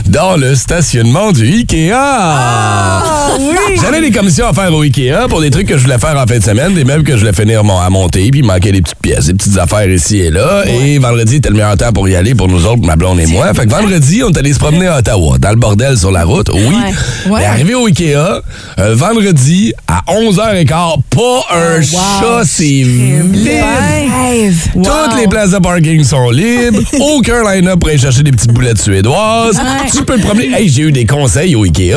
Dans 0.07 0.37
le 0.37 0.55
stationnement 0.55 1.31
du 1.31 1.45
Ikea. 1.45 1.91
Ah, 1.93 3.29
oui. 3.39 3.77
J'avais 3.81 4.01
des 4.01 4.11
commissions 4.11 4.47
à 4.47 4.53
faire 4.53 4.73
au 4.73 4.81
Ikea 4.83 5.27
pour 5.29 5.41
des 5.41 5.49
trucs 5.49 5.67
que 5.67 5.77
je 5.77 5.83
voulais 5.83 5.97
faire 5.97 6.15
en 6.17 6.25
fin 6.25 6.37
de 6.37 6.43
semaine, 6.43 6.73
des 6.73 6.83
meubles 6.83 7.03
que 7.03 7.13
je 7.13 7.19
voulais 7.19 7.33
finir 7.33 7.59
à 7.61 7.89
monter, 7.89 8.29
puis 8.31 8.39
il 8.41 8.45
manquait 8.45 8.71
des 8.71 8.81
petites 8.81 8.99
pièces, 9.01 9.25
des 9.25 9.33
petites 9.33 9.57
affaires 9.57 9.89
ici 9.89 10.19
et 10.19 10.29
là. 10.31 10.63
Et 10.67 10.97
vendredi 10.99 11.37
était 11.37 11.49
le 11.49 11.55
meilleur 11.55 11.75
temps 11.77 11.91
pour 11.91 12.07
y 12.07 12.15
aller 12.15 12.35
pour 12.35 12.47
nous 12.47 12.65
autres, 12.65 12.85
ma 12.85 12.95
blonde 12.95 13.19
et 13.19 13.25
moi. 13.27 13.53
Fait 13.53 13.65
que 13.65 13.71
vendredi, 13.71 14.21
on 14.23 14.29
est 14.31 14.37
allé 14.37 14.53
se 14.53 14.59
promener 14.59 14.87
à 14.87 14.97
Ottawa, 14.99 15.37
dans 15.39 15.49
le 15.49 15.55
bordel 15.55 15.97
sur 15.97 16.11
la 16.11 16.23
route, 16.23 16.49
oui. 16.53 16.75
Ouais. 17.29 17.39
Mais 17.39 17.45
arrivé 17.45 17.75
au 17.75 17.87
Ikea, 17.87 18.15
euh, 18.79 18.95
vendredi, 18.95 19.73
à 19.87 20.03
11h15, 20.11 21.01
pas 21.09 21.55
un 21.55 21.81
chat, 21.81 22.43
c'est 22.61 22.83
vide. 22.83 23.35
Rêve. 24.29 24.67
Toutes 24.75 25.19
les 25.19 25.27
places 25.27 25.51
de 25.51 25.57
parking 25.57 26.03
sont 26.03 26.29
libres. 26.29 26.79
Aucun 26.99 27.43
line-up 27.43 27.79
pour 27.79 27.89
aller 27.89 27.97
chercher 27.97 28.21
des 28.23 28.31
petites 28.31 28.51
boulettes 28.53 28.79
suédoises. 28.79 29.59
Tu 29.91 30.03
peux 30.03 30.17
te 30.19 30.25
promener. 30.25 30.51
Hey, 30.53 30.69
j'ai 30.69 30.83
eu 30.83 30.91
des 30.91 31.05
conseils 31.05 31.55
au 31.55 31.63
Ikea. 31.63 31.95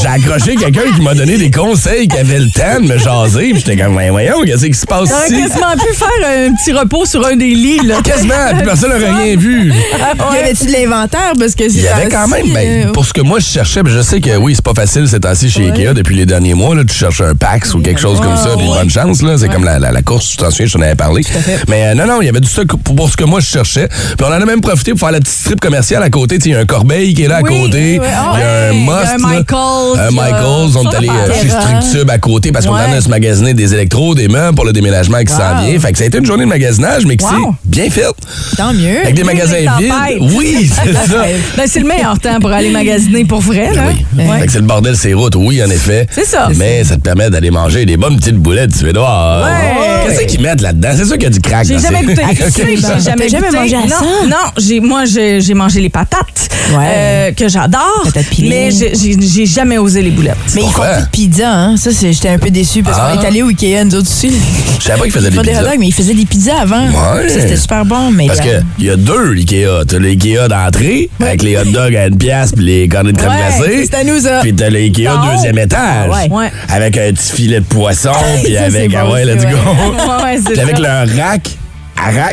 J'ai 0.00 0.06
accroché 0.08 0.54
quelqu'un 0.54 0.92
qui 0.94 1.02
m'a 1.02 1.14
donné 1.14 1.36
des 1.36 1.50
conseils, 1.50 2.06
qui 2.06 2.16
avait 2.16 2.38
le 2.38 2.50
temps 2.50 2.80
de 2.80 2.86
me 2.86 2.96
jaser. 2.98 3.52
J'étais 3.56 3.76
comme, 3.76 3.94
voyons, 4.10 4.42
qu'est-ce 4.44 4.66
qui 4.66 4.74
se 4.74 4.86
passe 4.86 5.08
T'aurais 5.08 5.26
ici? 5.30 5.42
quasiment 5.48 5.72
pu 5.72 5.94
faire 5.94 6.28
un 6.48 6.54
petit 6.54 6.72
repos 6.72 7.04
sur 7.04 7.26
un 7.26 7.34
des 7.36 7.54
lits. 7.54 7.80
Là. 7.84 7.96
Quasiment. 8.02 8.34
Puis 8.56 8.62
personne 8.64 8.90
n'aurait 8.92 9.22
rien 9.24 9.36
vu. 9.36 9.72
Y 9.72 10.36
avait-tu 10.38 10.66
de 10.66 10.72
l'inventaire? 10.72 11.32
Parce 11.38 11.54
que 11.56 11.64
Il 11.64 11.80
y 11.82 11.88
avait 11.88 12.08
quand 12.08 12.28
même, 12.28 12.46
ben, 12.52 12.92
pour 12.92 13.04
ce 13.04 13.12
que 13.12 13.20
moi 13.20 13.40
je 13.40 13.46
cherchais, 13.46 13.82
ben, 13.82 13.92
je 13.92 14.00
sais 14.02 14.20
que 14.20 14.36
oui, 14.36 14.54
c'est 14.54 14.64
pas 14.64 14.74
facile 14.74 15.08
ces 15.08 15.18
temps-ci 15.20 15.50
chez 15.50 15.70
Ikea 15.70 15.92
depuis 15.94 16.14
les 16.16 16.26
derniers 16.26 16.54
mois. 16.54 16.74
Là, 16.76 16.82
tu 16.84 16.94
cherches 16.94 17.20
un 17.20 17.34
Pax 17.34 17.74
ou 17.74 17.80
quelque 17.80 18.00
chose 18.00 18.20
comme 18.20 18.36
ça, 18.36 18.50
puis 18.56 18.66
bonne 18.66 18.90
chance. 18.90 19.22
là. 19.22 19.36
C'est 19.38 19.48
comme 19.48 19.64
la, 19.64 19.78
la- 19.78 19.87
la 19.92 20.02
course, 20.02 20.28
tu 20.30 20.36
t'en 20.36 20.50
souviens, 20.50 20.66
je 20.66 20.72
t'en 20.74 20.82
avais 20.82 20.94
parlé. 20.94 21.22
Mais 21.68 21.86
euh, 21.88 21.94
non, 21.94 22.06
non, 22.06 22.20
il 22.22 22.26
y 22.26 22.28
avait 22.28 22.40
du 22.40 22.48
stock 22.48 22.68
pour, 22.82 22.94
pour 22.96 23.10
ce 23.10 23.16
que 23.16 23.24
moi 23.24 23.40
je 23.40 23.46
cherchais. 23.46 23.88
Puis 23.88 24.16
on 24.26 24.26
en 24.28 24.32
a 24.40 24.44
même 24.44 24.60
profité 24.60 24.92
pour 24.92 25.00
faire 25.00 25.10
la 25.12 25.20
petite 25.20 25.34
strip 25.34 25.60
commerciale 25.60 26.02
à 26.02 26.10
côté. 26.10 26.38
Il 26.44 26.50
y 26.52 26.54
a 26.54 26.60
un 26.60 26.64
Corbeil 26.66 27.14
qui 27.14 27.22
est 27.24 27.28
là 27.28 27.36
à 27.36 27.42
côté. 27.42 27.98
oui, 27.98 28.00
oui. 28.00 28.06
Ah 28.12 28.32
Il 28.34 28.40
y 28.40 28.42
a 28.42 28.68
un. 28.68 28.72
Must. 28.72 29.12
Il 29.16 29.20
y 29.20 29.24
a 29.24 29.28
un. 29.28 29.38
Michaels, 29.38 30.00
Un 30.00 30.10
Michaels. 30.10 30.76
On 30.76 30.90
est 30.90 30.94
allé 30.96 31.08
euh, 31.08 31.34
chez. 31.40 31.48
Structube 31.48 32.10
à 32.10 32.18
côté 32.18 32.52
parce 32.52 32.66
qu'on 32.66 32.74
Ouais. 32.74 32.82
en 32.88 32.92
a 32.92 33.00
se 33.00 33.08
magasiner 33.08 33.54
des 33.54 33.74
électros, 33.74 34.14
des 34.14 34.28
meubles 34.28 34.54
pour 34.54 34.64
le 34.64 34.72
déménagement 34.72 35.18
qui 35.20 35.32
s'en 35.32 35.38
Wow. 35.62 35.66
vient. 35.70 35.80
Fait 35.80 35.92
que 35.92 35.98
ça 35.98 36.04
a 36.04 36.06
été 36.06 36.18
une 36.18 36.26
journée 36.26 36.44
de 36.44 36.48
magasinage, 36.48 37.04
mais 37.06 37.16
qui 37.16 37.24
Wow. 37.24 37.30
s'est 37.30 37.46
bien 37.64 37.90
faite. 37.90 38.14
Tant 38.56 38.72
mieux. 38.72 39.00
Avec 39.02 39.14
des 39.14 39.24
magasins 39.24 39.56
vides. 39.78 39.92
Oui, 40.20 40.70
c'est 40.72 40.92
ça. 41.12 41.24
Ben, 41.56 41.64
c'est 41.66 41.80
le 41.80 41.86
meilleur 41.86 42.18
temps 42.18 42.38
pour 42.40 42.50
aller 42.52 42.70
magasiner 42.70 43.24
pour 43.24 43.40
vrai. 43.40 43.70
Là. 43.74 43.82
Oui. 43.88 44.24
Ouais. 44.24 44.40
Fait 44.40 44.46
que 44.46 44.52
c'est 44.52 44.58
le 44.60 44.64
bordel, 44.66 44.96
ces 44.96 45.14
routes, 45.14 45.34
oui, 45.36 45.62
en 45.62 45.70
effet. 45.70 46.06
C'est 46.10 46.24
ça. 46.26 46.48
Mais 46.56 46.84
ça 46.84 46.96
te 46.96 47.00
permet 47.00 47.30
d'aller 47.30 47.50
manger 47.50 47.84
des 47.86 47.96
bonnes 47.96 48.16
petites 48.18 48.36
boulettes 48.36 48.74
suédoises. 48.76 49.44
Ouais. 49.44 49.77
Qu'est-ce 50.06 50.24
qu'ils 50.26 50.40
mettent 50.40 50.60
là-dedans? 50.60 50.88
C'est 50.96 51.04
sûr 51.04 51.14
qu'il 51.14 51.22
y 51.24 51.26
a 51.26 51.30
du 51.30 51.40
crack 51.40 51.66
J'ai 51.66 51.74
dans 51.74 51.80
jamais 51.80 52.00
ces- 52.00 52.06
goûté. 52.06 52.22
Ok. 52.22 52.36
Tu 52.36 52.50
sais, 52.50 52.62
J'ai 52.66 52.76
jamais, 52.76 53.00
T'as 53.00 53.28
jamais 53.28 53.46
goûté. 53.48 53.56
mangé 53.58 53.76
à 53.76 53.80
non, 53.80 53.88
ça? 53.88 54.04
Non, 54.28 54.36
j'ai, 54.56 54.80
moi, 54.80 55.04
j'ai, 55.04 55.40
j'ai 55.40 55.54
mangé 55.54 55.80
les 55.80 55.88
patates 55.90 56.48
Ouais. 56.70 56.84
euh, 56.86 57.32
que 57.32 57.48
j'adore. 57.48 58.02
Patates 58.04 58.26
pilées. 58.26 58.48
Mais 58.48 58.70
j'ai, 58.70 58.92
j'ai, 58.94 59.16
j'ai 59.20 59.46
jamais 59.46 59.78
osé 59.78 60.02
les 60.02 60.10
boulettes. 60.10 60.36
Mais 60.54 60.60
ils 60.60 60.64
font 60.64 60.66
Pourquoi? 60.72 60.88
plus 60.88 61.02
de 61.02 61.08
pizza, 61.10 61.50
hein? 61.50 61.76
Ça, 61.76 61.90
c'est- 61.92 62.12
j'étais 62.12 62.28
un 62.28 62.38
peu 62.38 62.50
déçue 62.50 62.82
parce 62.82 62.98
Ah. 63.00 63.14
qu'on 63.16 63.22
est 63.22 63.26
allé 63.26 63.42
au 63.42 63.48
Ikea, 63.48 63.84
nous 63.84 63.94
autres 63.94 64.08
aussi. 64.10 64.30
Je 64.78 64.84
savais 64.84 64.98
pas 64.98 65.04
qu'ils 65.04 65.12
faisaient 65.12 65.28
Ils 65.28 65.30
des 65.30 65.36
font 65.36 65.42
des 65.42 65.48
hot 65.50 65.52
pizzas. 65.54 65.70
dogs, 65.70 65.78
mais 65.80 65.86
ils 65.86 65.94
faisaient 65.94 66.14
des 66.14 66.24
pizzas 66.26 66.60
avant. 66.62 66.82
Ouais. 66.86 67.28
Ça, 67.28 67.40
c'était 67.40 67.56
super 67.56 67.84
bon, 67.84 68.10
mais. 68.10 68.26
Parce 68.26 68.40
euh, 68.40 68.60
qu'il 68.76 68.86
y 68.86 68.90
a 68.90 68.96
deux 68.96 69.32
Ikea. 69.34 69.84
T'as 69.88 69.98
l'Ikea 69.98 70.48
d'entrée, 70.48 71.08
avec 71.20 71.42
les 71.42 71.56
hot 71.56 71.64
dogs 71.72 71.96
à 71.96 72.06
une 72.06 72.18
pièce 72.18 72.52
puis 72.52 72.64
les 72.64 72.88
cornets 72.88 73.12
de 73.12 73.16
crème 73.18 73.30
Ouais, 73.30 73.36
glacée. 73.38 73.88
c'est 73.90 73.96
à 73.96 74.04
nous, 74.04 74.20
ça. 74.20 74.40
Puis 74.42 74.54
t'as 74.54 74.68
l'Ikea 74.68 75.08
Ah, 75.10 75.22
oh. 75.24 75.36
deuxième 75.36 75.58
étage. 75.58 75.78
Ah, 75.80 76.08
ouais. 76.10 76.30
Ouais. 76.30 76.52
Avec 76.68 76.96
un 76.98 77.12
petit 77.12 77.32
filet 77.32 77.60
de 77.60 77.64
poisson, 77.64 78.10
puis 78.44 78.54
Ça, 78.54 78.64
avec, 78.64 78.92
ah 78.94 79.08
ouais, 79.10 79.24
let's 79.24 79.44
go. 79.44 79.56
Ouais, 80.24 80.38
c'est 80.46 80.58
avec 80.58 80.76
ça. 80.78 81.04
le 81.04 81.20
rack. 81.22 81.42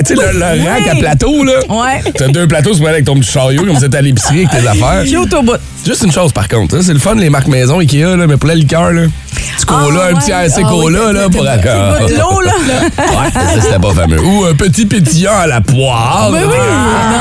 Tu 0.05 0.15
sais, 0.15 0.15
le, 0.15 0.39
le 0.39 0.69
rack 0.69 0.87
à 0.87 0.95
plateau, 0.95 1.43
là. 1.43 1.53
Ouais. 1.69 2.11
T'as 2.15 2.27
deux 2.27 2.47
plateaux, 2.47 2.71
tu 2.73 2.79
peux 2.79 2.85
aller 2.85 2.95
avec 2.95 3.05
ton 3.05 3.15
petit 3.19 3.31
chariot, 3.31 3.63
comme 3.65 3.75
si 3.75 3.81
t'étais 3.81 3.97
à 3.97 4.01
l'épicerie 4.01 4.45
avec 4.45 4.61
tes 4.61 4.67
affaires. 4.67 5.03
Cute 5.03 5.33
au 5.33 5.41
bout. 5.41 5.53
Juste 5.85 6.03
une 6.03 6.11
chose 6.11 6.31
par 6.33 6.47
contre, 6.47 6.75
hein, 6.77 6.79
c'est 6.83 6.93
le 6.93 6.99
fun 6.99 7.15
les 7.15 7.29
marques 7.29 7.47
maison 7.47 7.79
Ikea 7.79 8.15
là, 8.17 8.25
mais 8.27 8.37
pour 8.37 8.47
la 8.49 8.55
liqueur 8.55 8.91
là, 8.91 9.03
petit 9.31 9.65
cola, 9.65 10.01
Ah, 10.05 10.09
un 10.11 10.15
petit. 10.15 10.31
ASC 10.31 10.61
Ah, 10.63 10.67
cola 10.67 10.99
oui, 11.07 11.13
là 11.13 11.29
pour 11.29 11.43
la 11.43 11.57
de 11.57 12.17
l'eau, 12.17 12.41
là. 12.41 12.51
Ouais, 12.97 13.31
ça 13.33 13.61
c'était 13.61 13.79
pas 13.79 13.93
fameux. 13.93 14.19
Ou 14.19 14.45
un 14.45 14.53
petit 14.55 14.85
pétillant 14.85 15.37
à 15.37 15.47
la 15.47 15.61
poire. 15.61 16.29
Ben 16.31 16.41
oui, 16.47 16.57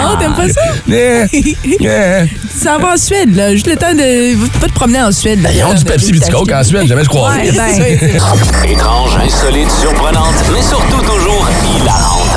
non, 0.02 0.16
t'aimes 0.18 0.35
pas 0.35 0.49
ça? 0.52 0.61
Yeah, 0.88 1.26
yeah. 1.80 2.25
Ça 2.56 2.78
va 2.78 2.94
en 2.94 2.97
Suède, 2.97 3.35
là. 3.35 3.52
Juste 3.52 3.66
le 3.66 3.76
temps 3.76 3.92
de. 3.92 4.35
Va 4.61 4.68
te 4.68 4.73
promener 4.73 5.02
en 5.02 5.12
Suède. 5.12 5.42
là. 5.42 5.50
Ils 5.52 5.64
ont 5.64 5.75
du 5.75 5.85
Pepsi 5.85 6.11
et 6.11 6.12
du 6.12 6.30
Coke 6.30 6.52
en 6.52 6.62
Suède, 6.64 6.87
jamais 6.87 7.04
je 7.04 7.09
crois. 7.09 7.30
Ouais, 7.30 7.50
ben, 7.52 7.85
Étrange, 8.71 9.16
insolite, 9.23 9.71
surprenante, 9.71 10.35
mais 10.52 10.62
surtout 10.62 11.00
toujours 11.02 11.49
hilarante. 11.76 12.34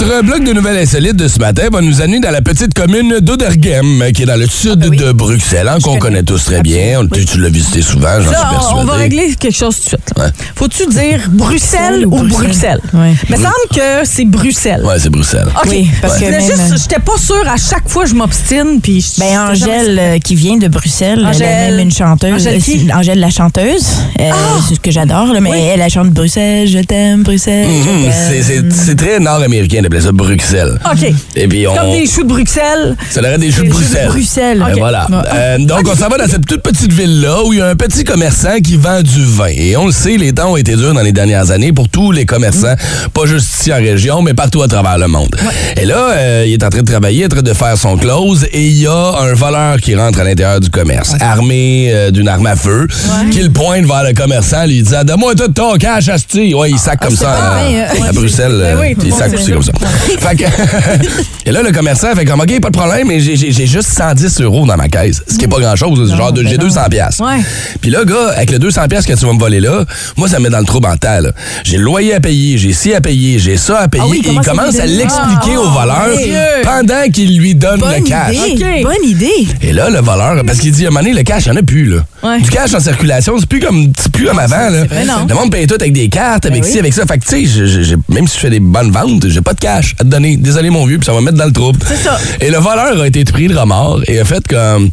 Notre 0.00 0.22
bloc 0.24 0.42
de 0.44 0.52
nouvelles 0.52 0.78
insolites 0.78 1.14
de 1.16 1.28
ce 1.28 1.38
matin 1.38 1.64
va 1.70 1.80
nous 1.80 2.00
amener 2.00 2.18
dans 2.18 2.30
la 2.30 2.42
petite 2.42 2.74
commune 2.74 3.18
d'Odergem, 3.20 4.02
qui 4.14 4.22
est 4.22 4.26
dans 4.26 4.38
le 4.38 4.46
sud 4.48 4.76
ben 4.80 4.88
oui. 4.90 4.96
de 4.96 5.12
Bruxelles, 5.12 5.68
hein, 5.68 5.78
qu'on 5.82 5.98
connaît 5.98 6.22
tous 6.24 6.44
très 6.44 6.60
bien. 6.60 7.00
On- 7.00 7.06
Tu, 7.06 7.24
tu 7.24 7.38
l'as 7.38 7.48
visité 7.50 7.82
souvent, 7.82 8.08
j'en 8.20 8.32
suis 8.32 8.32
persuadé. 8.50 8.80
on 8.80 8.84
va 8.84 8.94
régler 8.94 9.34
quelque 9.36 9.54
chose 9.56 9.76
tout 9.76 9.82
de 9.82 9.88
suite. 9.88 10.12
Ouais. 10.18 10.30
Faut-tu 10.56 10.86
dire 10.88 11.20
Bruxelles 11.30 12.04
ou 12.06 12.22
Bruxelles? 12.24 12.80
Ouais. 12.92 13.12
Il 13.28 13.36
me 13.36 13.42
semble 13.42 13.54
que 13.72 14.04
c'est 14.04 14.24
Bruxelles. 14.24 14.82
Ouais, 14.84 14.98
c'est 14.98 15.10
Bruxelles. 15.10 15.46
OK. 15.54 15.68
Oui, 15.70 15.88
parce 16.00 16.18
Je 16.18 16.24
que 16.24 16.30
même- 16.30 16.40
juste, 16.40 16.82
j'étais 16.82 17.00
pas 17.00 17.18
sûre 17.18 17.44
à 17.48 17.56
chaque 17.56 17.88
fois 17.88 18.04
je 18.06 18.14
m'obstine 18.14 18.80
puis 18.82 19.00
je- 19.00 19.20
Ben, 19.20 19.38
Angèle, 19.38 19.98
euh, 20.00 20.18
qui 20.18 20.34
vient 20.34 20.56
de 20.56 20.66
Bruxelles, 20.68 21.24
Angèle- 21.24 21.42
elle 21.48 21.76
même 21.76 21.86
une 21.86 21.92
chanteuse. 21.92 22.32
Angèle 22.34 22.60
qui? 22.60 22.88
Euh, 22.90 22.94
Angèle 22.96 23.20
la 23.20 23.30
chanteuse. 23.30 23.84
Euh, 24.18 24.30
C'est 24.68 24.74
ce 24.74 24.80
que 24.80 24.90
j'adore, 24.90 25.32
mais 25.40 25.50
Oui. 25.50 25.58
elle, 25.60 25.80
elle 25.80 25.90
chante 25.90 26.10
Bruxelles, 26.10 26.66
je 26.66 26.78
t'aime, 26.80 27.22
Bruxelles. 27.22 27.68
Mhm, 27.68 28.70
c'est 28.72 28.96
très 28.96 29.20
nord-américain. 29.20 29.81
On 29.82 29.86
appelait 29.86 30.00
ça 30.00 30.12
Bruxelles. 30.12 30.78
OK. 30.90 31.12
Et 31.34 31.48
puis 31.48 31.66
on... 31.66 31.74
Comme 31.74 31.90
des 31.90 32.06
choux 32.06 32.22
de 32.22 32.28
Bruxelles. 32.28 32.96
Ça 33.10 33.20
aurait 33.20 33.38
des 33.38 33.50
choux 33.50 33.62
de 33.62 33.66
Des 33.66 33.72
choux 33.72 33.78
de 33.78 33.84
Bruxelles. 34.08 34.08
Bruxelles. 34.08 34.64
Voilà. 34.78 35.06
Ouais. 35.10 35.16
Euh, 35.34 35.58
donc, 35.58 35.88
on 35.90 35.96
s'en 35.96 36.08
va 36.08 36.18
dans 36.18 36.28
cette 36.28 36.46
toute 36.46 36.62
petite 36.62 36.92
ville-là 36.92 37.42
où 37.44 37.52
il 37.52 37.58
y 37.58 37.62
a 37.62 37.68
un 37.68 37.74
petit 37.74 38.04
commerçant 38.04 38.58
qui 38.62 38.76
vend 38.76 39.02
du 39.02 39.24
vin. 39.24 39.48
Et 39.48 39.76
on 39.76 39.86
le 39.86 39.92
sait, 39.92 40.16
les 40.16 40.32
temps 40.32 40.52
ont 40.52 40.56
été 40.56 40.76
durs 40.76 40.94
dans 40.94 41.02
les 41.02 41.12
dernières 41.12 41.50
années 41.50 41.72
pour 41.72 41.88
tous 41.88 42.12
les 42.12 42.26
commerçants, 42.26 42.74
pas 43.12 43.26
juste 43.26 43.48
ici 43.58 43.72
en 43.72 43.76
région, 43.76 44.22
mais 44.22 44.34
partout 44.34 44.62
à 44.62 44.68
travers 44.68 44.98
le 44.98 45.08
monde. 45.08 45.34
Et 45.76 45.84
là, 45.84 46.10
euh, 46.12 46.44
il 46.46 46.52
est 46.52 46.64
en 46.64 46.68
train 46.68 46.82
de 46.82 46.90
travailler, 46.90 47.24
en 47.24 47.28
train 47.28 47.42
de 47.42 47.52
faire 47.52 47.76
son 47.76 47.96
close, 47.96 48.46
et 48.52 48.66
il 48.66 48.80
y 48.80 48.86
a 48.86 49.14
un 49.20 49.34
voleur 49.34 49.78
qui 49.78 49.96
rentre 49.96 50.20
à 50.20 50.24
l'intérieur 50.24 50.60
du 50.60 50.70
commerce, 50.70 51.14
armé 51.20 51.90
euh, 51.92 52.10
d'une 52.10 52.28
arme 52.28 52.46
à 52.46 52.56
feu, 52.56 52.86
qui 53.30 53.40
le 53.40 53.50
pointe 53.50 53.84
vers 53.84 54.04
le 54.04 54.14
commerçant, 54.14 54.64
lui 54.64 54.82
disant 54.82 55.04
Donne-moi 55.04 55.34
tout 55.34 55.48
ton 55.48 55.76
cash, 55.76 56.08
Asti. 56.08 56.54
Ouais, 56.54 56.70
il 56.70 56.78
sac 56.78 57.00
comme 57.00 57.16
ça 57.16 57.32
à, 57.32 57.58
hein. 57.58 57.84
à 58.08 58.12
Bruxelles. 58.12 58.58
Ben 58.60 58.78
oui, 58.80 58.96
il 59.04 59.12
sac 59.12 59.32
aussi 59.34 59.52
comme 59.52 59.61
ça. 59.62 59.72
Fait 60.18 60.36
que- 60.36 60.44
et 61.46 61.52
là, 61.52 61.62
le 61.62 61.72
commerçant 61.72 62.14
fait 62.14 62.24
comme, 62.24 62.40
OK, 62.40 62.60
pas 62.60 62.70
de 62.70 62.76
problème, 62.76 63.08
mais 63.08 63.20
j'ai- 63.20 63.36
juste 63.66 63.88
110 63.92 64.40
euros 64.40 64.66
dans 64.66 64.76
ma 64.76 64.88
caisse. 64.88 65.22
Ce 65.28 65.36
qui 65.38 65.44
est 65.44 65.48
pas 65.48 65.60
grand-chose. 65.60 66.10
C'est 66.10 66.16
genre, 66.16 66.32
ben 66.32 66.46
j'ai 66.46 66.58
non. 66.58 66.64
200 66.64 66.80
piastres. 66.90 67.22
Ouais. 67.24 67.40
Puis 67.80 67.90
là, 67.90 68.04
gars, 68.04 68.30
avec 68.36 68.50
le 68.50 68.58
200 68.58 68.88
piastres 68.88 69.10
que 69.12 69.18
tu 69.18 69.24
vas 69.26 69.32
me 69.32 69.38
voler 69.38 69.60
là, 69.60 69.84
moi, 70.16 70.28
ça 70.28 70.38
me 70.38 70.44
met 70.44 70.50
dans 70.50 70.58
le 70.58 70.64
trou 70.64 70.80
mental. 70.80 71.32
J'ai 71.64 71.76
le 71.78 71.84
loyer 71.84 72.14
à 72.14 72.20
payer, 72.20 72.58
j'ai 72.58 72.72
ci 72.72 72.92
à 72.94 73.00
payer, 73.00 73.38
j'ai 73.38 73.56
ça 73.56 73.80
à 73.80 73.88
payer. 73.88 74.04
Ah 74.06 74.10
oui, 74.10 74.22
et 74.24 74.30
il 74.32 74.40
commence 74.40 74.78
à 74.78 74.86
l'expliquer 74.86 75.56
au 75.56 75.70
voleur 75.70 76.08
mon 76.08 76.16
Dieu. 76.22 76.34
pendant 76.62 77.08
qu'il 77.12 77.38
lui 77.38 77.54
donne 77.54 77.80
Bonne 77.80 77.94
le 77.98 78.04
cash. 78.04 78.34
idée. 78.48 78.82
Bonne 78.82 79.04
idée. 79.08 79.46
Et 79.62 79.72
là, 79.72 79.90
le 79.90 80.00
voleur, 80.00 80.42
parce 80.46 80.58
qu'il 80.58 80.72
dit 80.72 80.84
à 80.84 80.88
un 80.88 80.90
moment 80.90 81.00
donné, 81.04 81.14
le 81.14 81.22
cash, 81.22 81.44
il 81.46 81.52
n'y 81.52 81.56
en 81.56 81.60
a 81.60 81.62
plus, 81.64 81.84
là. 81.86 82.02
Ouais. 82.22 82.40
Du 82.40 82.50
cash 82.50 82.74
en 82.74 82.80
circulation, 82.80 83.34
c'est 83.38 83.48
plus 83.48 83.60
comme, 83.60 83.92
c'est 83.98 84.10
plus 84.12 84.26
comme 84.26 84.38
avant, 84.38 84.68
là. 84.70 84.84
Le 85.28 85.34
monde 85.34 85.50
paye 85.50 85.66
tout 85.66 85.74
avec 85.74 85.92
des 85.92 86.08
cartes, 86.08 86.46
avec 86.46 86.62
Ben 86.62 86.66
ci, 86.68 86.74
oui. 86.74 86.78
avec 86.80 86.94
ça. 86.94 87.02
Fait 87.06 87.18
que, 87.18 87.24
tu 87.26 87.46
sais, 87.46 87.96
même 88.08 88.26
si 88.26 88.34
je 88.36 88.40
fais 88.40 88.50
des 88.50 88.60
bonnes 88.60 88.90
ventes, 88.90 89.26
j'ai 89.28 89.40
pas 89.40 89.51
de 89.54 89.58
cash 89.60 89.94
à 89.98 90.04
te 90.04 90.08
donner. 90.08 90.36
Désolé, 90.36 90.70
mon 90.70 90.86
vieux, 90.86 90.98
puis 90.98 91.06
ça 91.06 91.12
va 91.12 91.20
me 91.20 91.26
mettre 91.26 91.38
dans 91.38 91.46
le 91.46 91.52
trouble. 91.52 91.78
C'est 91.86 91.96
ça. 91.96 92.18
Et 92.40 92.50
le 92.50 92.58
voleur 92.58 93.00
a 93.00 93.06
été 93.06 93.24
pris 93.24 93.48
de 93.48 93.56
remords 93.56 94.00
et 94.06 94.18
a 94.20 94.24
fait 94.24 94.46
comme, 94.48 94.90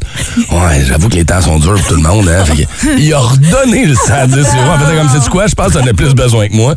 ouais, 0.51 0.83
j'avoue 0.87 1.09
que 1.09 1.15
les 1.15 1.25
temps 1.25 1.41
sont 1.41 1.59
durs 1.59 1.73
pour 1.75 1.87
tout 1.87 1.95
le 1.95 2.01
monde, 2.01 2.27
hein. 2.29 2.43
Fait 2.45 2.67
il 2.97 3.13
a 3.13 3.19
redonné 3.19 3.85
le 3.85 3.95
110 3.95 4.35
euros. 4.35 4.45
En 4.71 4.79
fait, 4.79 4.95
comme, 4.97 5.09
c'est 5.21 5.29
quoi? 5.29 5.47
Je 5.47 5.55
pense 5.55 5.73
que 5.73 5.79
t'en 5.79 5.87
as 5.87 5.93
plus 5.93 6.13
besoin 6.13 6.47
que 6.47 6.53
moi. 6.55 6.75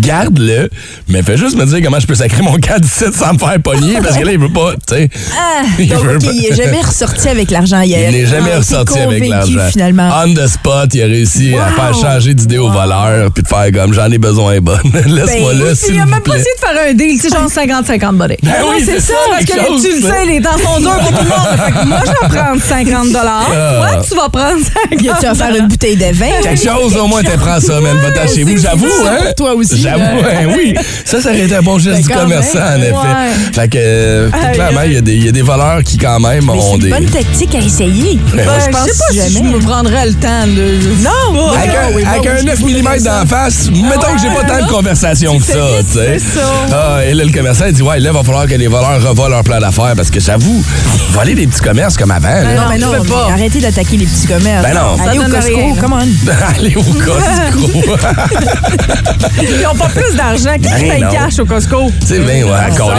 Garde-le, 0.00 0.70
mais 1.08 1.22
fais 1.22 1.36
juste 1.36 1.56
me 1.56 1.64
dire 1.66 1.80
comment 1.82 2.00
je 2.00 2.06
peux 2.06 2.14
sacrer 2.14 2.42
mon 2.42 2.56
cas 2.56 2.78
17 2.78 3.14
sans 3.14 3.34
me 3.34 3.38
faire 3.38 3.60
pogner, 3.62 3.98
parce 4.02 4.16
que 4.16 4.24
là, 4.24 4.32
il 4.32 4.38
veut 4.38 4.52
pas, 4.52 4.72
tu 4.86 4.94
sais. 4.94 5.08
Ah, 5.38 5.62
Il 5.78 5.88
donc, 5.88 6.04
veut 6.04 6.16
OK, 6.16 6.24
pas. 6.24 6.30
il 6.32 6.42
n'est 6.50 6.56
jamais 6.56 6.80
ressorti 6.80 7.28
avec 7.28 7.50
l'argent 7.50 7.80
hier. 7.80 8.10
Il 8.10 8.16
n'est 8.16 8.26
jamais 8.26 8.54
ressorti 8.56 8.98
avec 8.98 9.26
l'argent. 9.28 9.68
finalement. 9.70 10.10
On 10.24 10.32
the 10.34 10.46
spot, 10.46 10.94
il 10.94 11.02
a 11.02 11.06
réussi 11.06 11.54
à 11.56 11.66
faire 11.72 11.94
changer 11.94 12.34
d'idée 12.34 12.58
au 12.58 12.70
voleur 12.70 13.30
puis 13.32 13.42
de 13.42 13.48
faire 13.48 13.70
comme 13.72 13.92
j'en 13.92 14.10
ai 14.10 14.18
besoin 14.18 14.60
bonne. 14.60 14.78
Laisse-moi 14.94 15.52
Ben, 15.54 15.58
là, 15.64 15.72
il 15.88 15.98
a 16.00 16.06
même 16.06 16.20
pas 16.20 16.36
essayé 16.36 16.50
de 16.54 16.60
faire 16.60 16.88
un 16.90 16.94
deal, 17.12 17.20
c'est 17.20 17.30
genre 17.30 17.46
50-50 17.48 18.16
buddy. 18.16 18.34
Ben 18.42 18.52
oui, 18.70 18.82
c'est 18.84 19.00
ça, 19.00 19.14
Parce 19.30 19.44
que 19.44 19.52
chose, 19.66 19.82
tu 19.82 19.94
le 20.00 20.00
sais, 20.08 20.24
les 20.26 20.40
temps 20.40 20.50
sont 20.58 20.80
durs 20.80 20.96
pour 20.98 21.18
tout 21.18 21.24
le 21.24 21.28
monde. 21.30 21.64
Fait 21.66 21.72
que 21.72 21.86
moi, 21.86 21.98
je 22.04 22.10
vais 22.34 22.40
prendre 22.40 22.62
50 22.62 23.06
dollars. 23.08 23.50
Ah. 23.52 23.86
Toi, 23.92 24.02
tu 24.08 24.14
vas 24.14 24.28
prendre 24.28 24.58
50 24.64 24.88
Puis 24.98 24.98
tu 25.20 25.26
vas 25.26 25.34
faire 25.34 25.56
une 25.56 25.68
bouteille 25.68 25.96
de 25.96 26.12
vin? 26.14 26.26
Quelque 26.42 26.62
chose 26.68 26.96
au 26.96 27.06
moins, 27.06 27.22
t'es 27.22 27.36
prends 27.36 27.60
ça, 27.60 27.80
man. 27.80 27.96
Va-t'en 27.98 28.32
chez 28.32 28.42
vous. 28.44 28.56
c'est 28.56 28.62
J'avoue, 28.62 28.86
hein? 29.06 29.32
toi 29.36 29.54
aussi, 29.54 29.80
J'avoue, 29.80 30.02
hein, 30.02 30.46
oui. 30.56 30.74
Ça, 31.04 31.20
ça 31.20 31.30
aurait 31.30 31.40
été 31.40 31.54
un 31.56 31.62
bon 31.62 31.78
geste 31.78 32.06
Ben, 32.06 32.14
du 32.14 32.20
commerçant, 32.20 32.58
en 32.58 32.80
effet. 32.80 32.92
Ouais. 32.92 33.52
Fait 33.52 33.68
que, 33.68 33.78
euh, 33.78 34.30
clairement, 34.52 34.80
il 34.86 34.92
y, 34.92 34.96
a 34.96 35.00
des- 35.00 35.14
il 35.14 35.24
y 35.26 35.28
a 35.28 35.32
des 35.32 35.42
voleurs 35.42 35.82
qui, 35.84 35.98
quand 35.98 36.20
même, 36.20 36.44
Mais 36.46 36.52
c'est 36.60 36.66
ont 36.66 36.74
une 36.74 36.80
des. 36.80 36.90
bonne 36.90 37.06
tactique 37.06 37.54
à 37.54 37.58
essayer. 37.58 38.18
Ben, 38.32 38.36
Ben, 38.36 38.44
moi, 38.44 38.54
je 38.64 38.70
pense 38.70 38.84
sais 38.84 38.98
pas 39.18 39.22
si 39.28 39.34
je 39.34 39.42
me 39.42 39.58
prendrais 39.60 40.06
le 40.06 40.14
temps 40.14 40.46
de. 40.46 41.02
Non, 41.02 41.50
Avec 41.52 41.70
un, 41.70 42.08
avec 42.10 42.26
un 42.26 42.42
9 42.42 42.60
mm 42.60 43.02
d'en 43.04 43.26
face, 43.26 43.68
mettons 43.70 44.14
que 44.14 44.20
j'ai 44.20 44.28
pas 44.34 44.44
tant 44.44 44.64
de 44.66 44.70
conversation 44.70 45.38
que 45.38 45.44
ça, 45.44 45.52
tu 45.80 45.92
sais. 45.98 46.18
c'est 46.18 46.38
ça. 46.38 46.46
Ah, 46.72 47.01
et 47.04 47.14
là, 47.14 47.24
le 47.24 47.32
commerçant, 47.32 47.64
il 47.66 47.72
dit, 47.72 47.82
ouais, 47.82 47.98
là, 48.00 48.10
il 48.10 48.16
va 48.16 48.22
falloir 48.24 48.46
que 48.46 48.54
les 48.54 48.68
voleurs 48.68 49.02
revoient 49.02 49.28
leur 49.28 49.42
plan 49.44 49.58
d'affaires 49.60 49.92
parce 49.96 50.10
que 50.10 50.20
j'avoue, 50.20 50.62
voler 51.12 51.34
des 51.34 51.46
petits 51.46 51.60
commerces 51.60 51.96
comme 51.96 52.10
avant, 52.10 52.28
là. 52.28 52.54
Non, 52.54 52.62
mais 52.70 52.78
non, 52.78 52.92
pas. 53.04 53.26
mais 53.28 53.32
arrêtez 53.34 53.60
d'attaquer 53.60 53.96
les 53.96 54.06
petits 54.06 54.26
commerces. 54.26 54.62
Ben 54.66 54.74
non. 54.74 54.96
Allez 55.02 55.18
Ça 55.18 55.24
au 55.26 55.28
donne 55.30 55.40
Costco, 55.40 55.56
rien. 55.56 55.74
come 55.80 55.92
on. 55.92 56.28
Allez 56.58 56.76
au 56.76 56.82
Costco. 56.82 57.82
Ils 59.42 59.66
ont 59.66 59.74
pas 59.76 59.88
plus 59.88 60.16
d'argent. 60.16 60.54
Qui 60.54 60.68
Ben 60.88 61.08
cash 61.10 61.38
au 61.38 61.44
Costco? 61.44 61.90
C'est 62.04 62.18
bien, 62.20 62.44
ouais, 62.44 62.50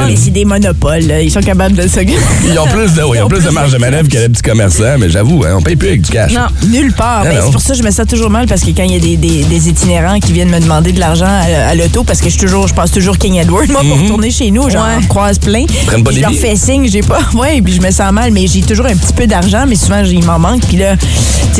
mais 0.07 0.15
c'est 0.15 0.31
des 0.31 0.45
monopoles, 0.45 1.03
là. 1.07 1.22
Ils 1.22 1.31
sont 1.31 1.41
capables 1.41 1.75
de 1.75 1.88
se... 1.88 2.00
Ils 2.01 2.60
ont 2.60 2.67
plus 2.67 2.93
de, 2.93 3.03
oui, 3.03 3.17
ils 3.19 3.24
ont 3.24 3.27
plus 3.27 3.43
de 3.43 3.50
marge 3.50 3.72
de 3.72 3.77
manœuvre 3.77 4.07
que 4.10 4.17
les 4.17 4.29
petits 4.29 4.41
commerçants, 4.41 4.98
mais 5.00 5.10
j'avoue, 5.10 5.43
hein, 5.45 5.55
on 5.57 5.62
paye 5.62 5.75
plus 5.75 5.89
avec 5.89 6.01
du 6.01 6.12
cash. 6.12 6.33
Non. 6.33 6.48
Nulle 6.69 6.93
part. 6.93 7.24
Ben, 7.24 7.39
c'est 7.45 7.51
pour 7.51 7.62
ça 7.62 7.74
que 7.74 7.79
je 7.79 7.83
me 7.83 7.91
sens 7.91 8.05
toujours 8.07 8.29
mal 8.29 8.45
parce 8.48 8.62
que 8.62 8.72
quand 8.72 8.83
il 8.83 8.93
y 8.93 8.95
a 8.95 9.00
des, 9.00 9.17
des- 9.17 9.43
des 9.43 9.69
itinérants 9.69 10.19
qui 10.19 10.33
viennent 10.33 10.50
me 10.50 10.60
demander 10.60 10.91
de 10.91 11.00
l'argent 11.00 11.25
à, 11.27 11.69
à 11.69 11.75
l'auto 11.75 12.03
parce 12.03 12.19
que 12.19 12.25
je 12.25 12.31
suis 12.31 12.39
toujours, 12.41 12.67
je 12.67 12.74
passe 12.74 12.91
toujours 12.91 13.17
King 13.17 13.36
Edward, 13.38 13.69
moi, 13.72 13.81
pour 13.93 14.01
retourner 14.03 14.31
chez 14.31 14.51
nous, 14.51 14.69
j'en 14.69 14.79
Ouais. 14.83 15.05
croise 15.07 15.38
plein. 15.39 15.62
Mhm. 15.62 15.67
Prennent 15.88 16.03
pas 16.03 16.09
Puis 16.12 16.15
des 16.15 16.21
je 16.21 16.21
leur 16.21 16.31
billets. 16.31 16.41
fais 16.50 16.55
signe, 16.55 16.88
j'ai 16.91 17.01
pas. 17.01 17.19
Ouais, 17.33 17.62
puis 17.62 17.73
je 17.73 17.81
me 17.81 17.91
sens 17.91 18.12
mal, 18.12 18.31
mais 18.31 18.45
j'ai 18.47 18.62
toujours 18.62 18.85
un 18.85 18.95
petit 18.95 19.13
peu 19.13 19.25
d'argent, 19.27 19.65
mais 19.67 19.75
souvent 19.75 20.03
il 20.03 20.23
m'en 20.23 20.39
manque. 20.39 20.62
Puis 20.67 20.77
là, 20.77 20.95
tu 20.97 21.05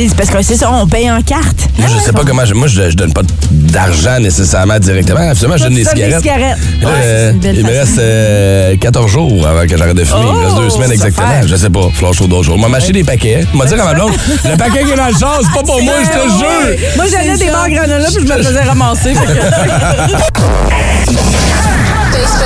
sais, 0.04 0.08
c'est 0.10 0.16
parce 0.16 0.30
que 0.30 0.42
c'est 0.42 0.56
ça, 0.58 0.72
on 0.72 0.88
paye 0.88 1.10
en 1.12 1.22
carte. 1.22 1.68
Moi, 1.78 1.88
je 1.94 2.04
sais 2.04 2.12
pas 2.14 2.24
comment. 2.26 2.46
Je, 2.46 2.54
moi, 2.54 2.68
je, 2.68 2.90
je 2.90 2.96
donne 2.96 3.14
pas 3.14 3.22
d'argent 3.52 4.20
nécessairement 4.20 4.80
directement. 4.80 5.20
Absolument, 5.30 5.58
je 5.58 5.64
donne 5.64 5.74
des 5.76 5.84
donnes 5.84 5.94
des 5.96 6.02
cigarettes. 6.04 6.22
cigarettes. 6.22 6.58
Et 6.82 6.84
là, 6.86 6.90
Ouais, 6.90 6.96
euh, 7.04 7.28
c'est 7.30 7.34
une 7.34 7.40
belle 7.40 7.56
il 7.58 7.64
me 7.64 7.70
façon. 7.70 7.80
reste 7.82 8.00
euh, 8.00 8.78
14 8.78 9.12
jours 9.12 9.48
avant 9.48 9.68
que 9.68 9.78
j'arrête 9.78 9.96
de 9.96 10.04
fumer. 10.04 10.20
il 10.22 10.26
me 10.34 10.40
reste 10.46 10.56
Oh, 10.58 10.62
deux 10.62 10.70
semaines 10.70 10.88
ça 10.90 10.94
exactement. 10.94 11.28
fait. 11.42 11.48
Je 11.48 11.56
sais 11.56 11.70
pas. 11.70 11.90
Flanche 11.94 12.22
au 12.22 12.28
d'autres 12.28 12.44
jours. 12.44 12.58
On 12.64 12.70
m'a 12.70 12.78
acheté 12.78 12.92
des 12.94 13.04
paquets. 13.04 13.46
On 13.54 13.58
m'a 13.58 13.66
dit 13.66 13.74
à 13.74 13.78
ma 13.84 13.94
blonde, 13.94 14.12
le 14.50 14.58
paquet 14.58 14.84
qui 14.84 14.92
est 14.92 14.96
dans 14.96 15.08
le 15.08 15.14
char, 15.18 15.40
c'est 15.42 15.52
pas 15.54 15.64
pour 15.64 15.82
moi, 15.82 15.94
je 16.04 16.10
te 16.10 16.28
jure. 16.28 16.78
Moi, 16.96 17.06
j'allais 17.12 17.38
des 17.38 17.50
bars 17.52 17.70
granola 17.70 18.06
puis 18.08 18.28
je 18.28 18.34
me 18.34 18.44
faisais 18.44 18.62
ramasser. 18.64 19.14
Fait 19.14 19.26
que- 20.34 20.44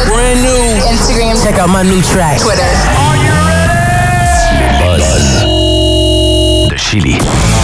Brand 0.07 0.41
new. 0.41 0.81
Instagram. 0.89 1.41
Check 1.43 1.59
out 1.59 1.69
my 1.69 1.83
new 1.83 2.01
track. 2.01 2.39
Twitter. 2.41 2.63
De 6.69 6.77
Chili. 6.77 7.56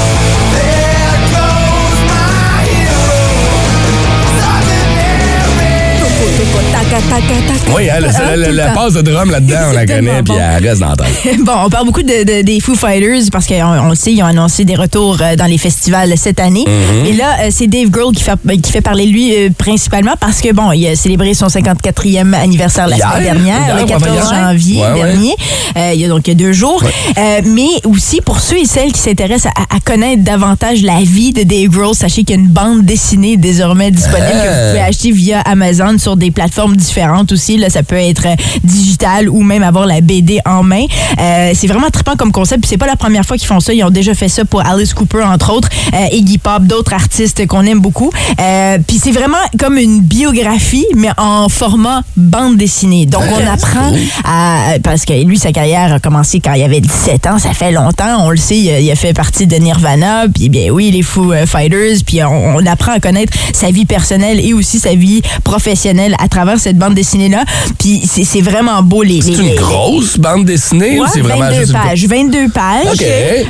Taca, 6.43 7.01
taca, 7.09 7.35
taca. 7.47 7.73
Oui, 7.75 7.85
la 8.53 8.67
temps. 8.67 8.73
passe 8.73 8.93
de 8.95 9.01
drum 9.01 9.31
là-dedans, 9.31 9.69
on 9.69 9.71
la 9.71 9.85
connaît, 9.85 10.23
puis 10.23 10.33
bon. 10.33 10.39
elle 10.39 10.67
reste 10.67 10.81
dans 10.81 10.89
la 10.89 10.95
tête. 10.97 11.39
Bon, 11.45 11.53
on 11.65 11.69
parle 11.69 11.85
beaucoup 11.85 12.03
de, 12.03 12.23
de- 12.25 12.41
des 12.41 12.59
Foo 12.59 12.75
Fighters 12.75 13.23
parce 13.31 13.47
qu'on 13.47 13.63
on 13.63 13.89
le 13.89 13.95
sait, 13.95 14.11
ils 14.11 14.21
ont 14.21 14.25
annoncé 14.25 14.65
des 14.65 14.75
retours 14.75 15.17
euh, 15.21 15.35
dans 15.37 15.45
les 15.45 15.57
festivals 15.57 16.13
cette 16.17 16.39
année. 16.41 16.65
Mm-hmm. 16.65 17.05
Et 17.07 17.13
là, 17.13 17.25
euh, 17.43 17.47
c'est 17.49 17.67
Dave 17.67 17.89
Grohl 17.89 18.13
qui 18.13 18.23
fait, 18.23 18.33
qui 18.61 18.71
fait 18.73 18.81
parler 18.81 19.05
de 19.05 19.11
lui 19.11 19.33
euh, 19.35 19.49
principalement 19.57 20.13
parce 20.19 20.41
que, 20.41 20.51
bon, 20.53 20.71
il 20.73 20.85
a 20.87 20.95
célébré 20.97 21.33
son 21.33 21.47
54e 21.47 22.33
anniversaire 22.33 22.87
la 22.87 22.97
Hier? 22.97 23.09
semaine 23.09 23.23
dernière, 23.23 23.59
Hier, 23.65 23.75
le 23.75 23.81
ouais, 23.83 23.87
14 23.87 24.11
hier. 24.13 24.29
janvier 24.33 24.81
Ouais, 24.81 24.87
ouais. 24.89 24.95
dernier. 24.95 25.35
Euh, 25.77 25.91
il 25.93 26.01
y 26.01 26.05
a 26.05 26.07
donc 26.09 26.27
il 26.27 26.31
y 26.31 26.33
a 26.33 26.35
deux 26.35 26.53
jours. 26.53 26.83
Euh, 27.17 27.41
mais 27.45 27.67
aussi, 27.85 28.19
pour 28.21 28.39
ceux 28.41 28.57
et 28.57 28.65
celles 28.65 28.91
qui 28.91 28.99
s'intéressent 28.99 29.51
à, 29.55 29.75
à 29.75 29.79
connaître 29.79 30.23
davantage 30.23 30.81
la 30.83 30.99
vie 31.01 31.31
de 31.31 31.43
Dave 31.43 31.69
Grohl, 31.69 31.95
sachez 31.95 32.23
qu'il 32.23 32.35
y 32.35 32.39
a 32.39 32.41
une 32.41 32.49
bande 32.49 32.83
dessinée 32.83 33.37
désormais 33.37 33.91
disponible 33.91 34.27
que 34.27 34.49
vous 34.49 34.69
pouvez 34.71 34.81
acheter 34.81 35.11
via 35.11 35.39
Amazon 35.41 35.97
sur 35.97 36.17
des 36.17 36.31
plateformes 36.33 36.75
différentes 36.75 37.31
aussi. 37.31 37.57
Là, 37.57 37.69
ça 37.69 37.83
peut 37.83 37.95
être 37.95 38.25
euh, 38.25 38.35
digital 38.63 39.29
ou 39.29 39.41
même 39.41 39.63
avoir 39.63 39.85
la 39.85 40.01
BD 40.01 40.39
en 40.45 40.63
main. 40.63 40.85
Euh, 41.19 41.51
c'est 41.53 41.67
vraiment 41.67 41.89
trippant 41.89 42.15
comme 42.15 42.31
concept. 42.31 42.61
Puis 42.61 42.69
c'est 42.69 42.77
pas 42.77 42.87
la 42.87 42.95
première 42.95 43.25
fois 43.25 43.37
qu'ils 43.37 43.47
font 43.47 43.59
ça. 43.59 43.73
Ils 43.73 43.83
ont 43.83 43.89
déjà 43.89 44.13
fait 44.13 44.29
ça 44.29 44.45
pour 44.45 44.65
Alice 44.65 44.93
Cooper, 44.93 45.23
entre 45.23 45.53
autres, 45.53 45.69
euh, 45.93 46.07
Iggy 46.11 46.37
Pop, 46.37 46.63
d'autres 46.63 46.93
artistes 46.93 47.45
qu'on 47.47 47.65
aime 47.65 47.79
beaucoup. 47.79 48.11
Euh, 48.39 48.77
puis 48.85 48.99
c'est 49.01 49.11
vraiment 49.11 49.37
comme 49.59 49.77
une 49.77 50.01
biographie, 50.01 50.85
mais 50.95 51.09
en 51.17 51.49
format 51.49 52.01
bande 52.15 52.57
dessinée. 52.57 53.05
Donc 53.05 53.23
on 53.31 53.51
apprend 53.51 53.91
à... 54.25 54.79
Parce 54.83 55.05
que 55.05 55.13
lui, 55.23 55.37
sa 55.37 55.51
carrière 55.51 55.93
a 55.93 55.99
commencé 55.99 56.39
quand 56.39 56.53
il 56.53 56.63
avait 56.63 56.81
17 56.81 57.27
ans. 57.27 57.39
Ça 57.39 57.53
fait 57.53 57.71
longtemps. 57.71 58.25
On 58.25 58.29
le 58.29 58.37
sait, 58.37 58.57
il 58.57 58.91
a, 58.91 58.95
fait 58.95 59.13
partie 59.13 59.47
de 59.47 59.55
Nirvana. 59.55 60.25
Puis 60.33 60.49
bien 60.49 60.69
oui, 60.71 60.91
les 60.91 61.03
Foo 61.03 61.33
Fighters. 61.45 62.03
Puis 62.05 62.23
on, 62.23 62.57
on 62.57 62.65
apprend 62.65 62.93
à 62.93 62.99
connaître 62.99 63.33
sa 63.53 63.71
vie 63.71 63.85
personnelle 63.85 64.39
et 64.39 64.53
aussi 64.53 64.79
sa 64.79 64.95
vie 64.95 65.21
professionnelle 65.43 66.15
à 66.23 66.27
travers 66.27 66.59
cette 66.59 66.77
bande 66.77 66.93
dessinée-là. 66.93 67.43
Puis 67.79 68.01
c'est 68.07 68.41
vraiment 68.41 68.81
beau. 68.81 69.03
Les, 69.03 69.21
C'est 69.21 69.31
une 69.33 69.55
grosse 69.55 70.17
bande 70.17 70.45
dessinée 70.45 70.97
ou 70.99 71.03
Ouais, 71.03 71.09
c'est 71.13 71.21
vraiment 71.21 71.45
22 71.49 71.59
juste 71.59 71.73
une- 71.73 71.79
pages. 71.89 72.05
22 72.07 72.49
pages. 72.49 72.93
OK. 72.93 73.03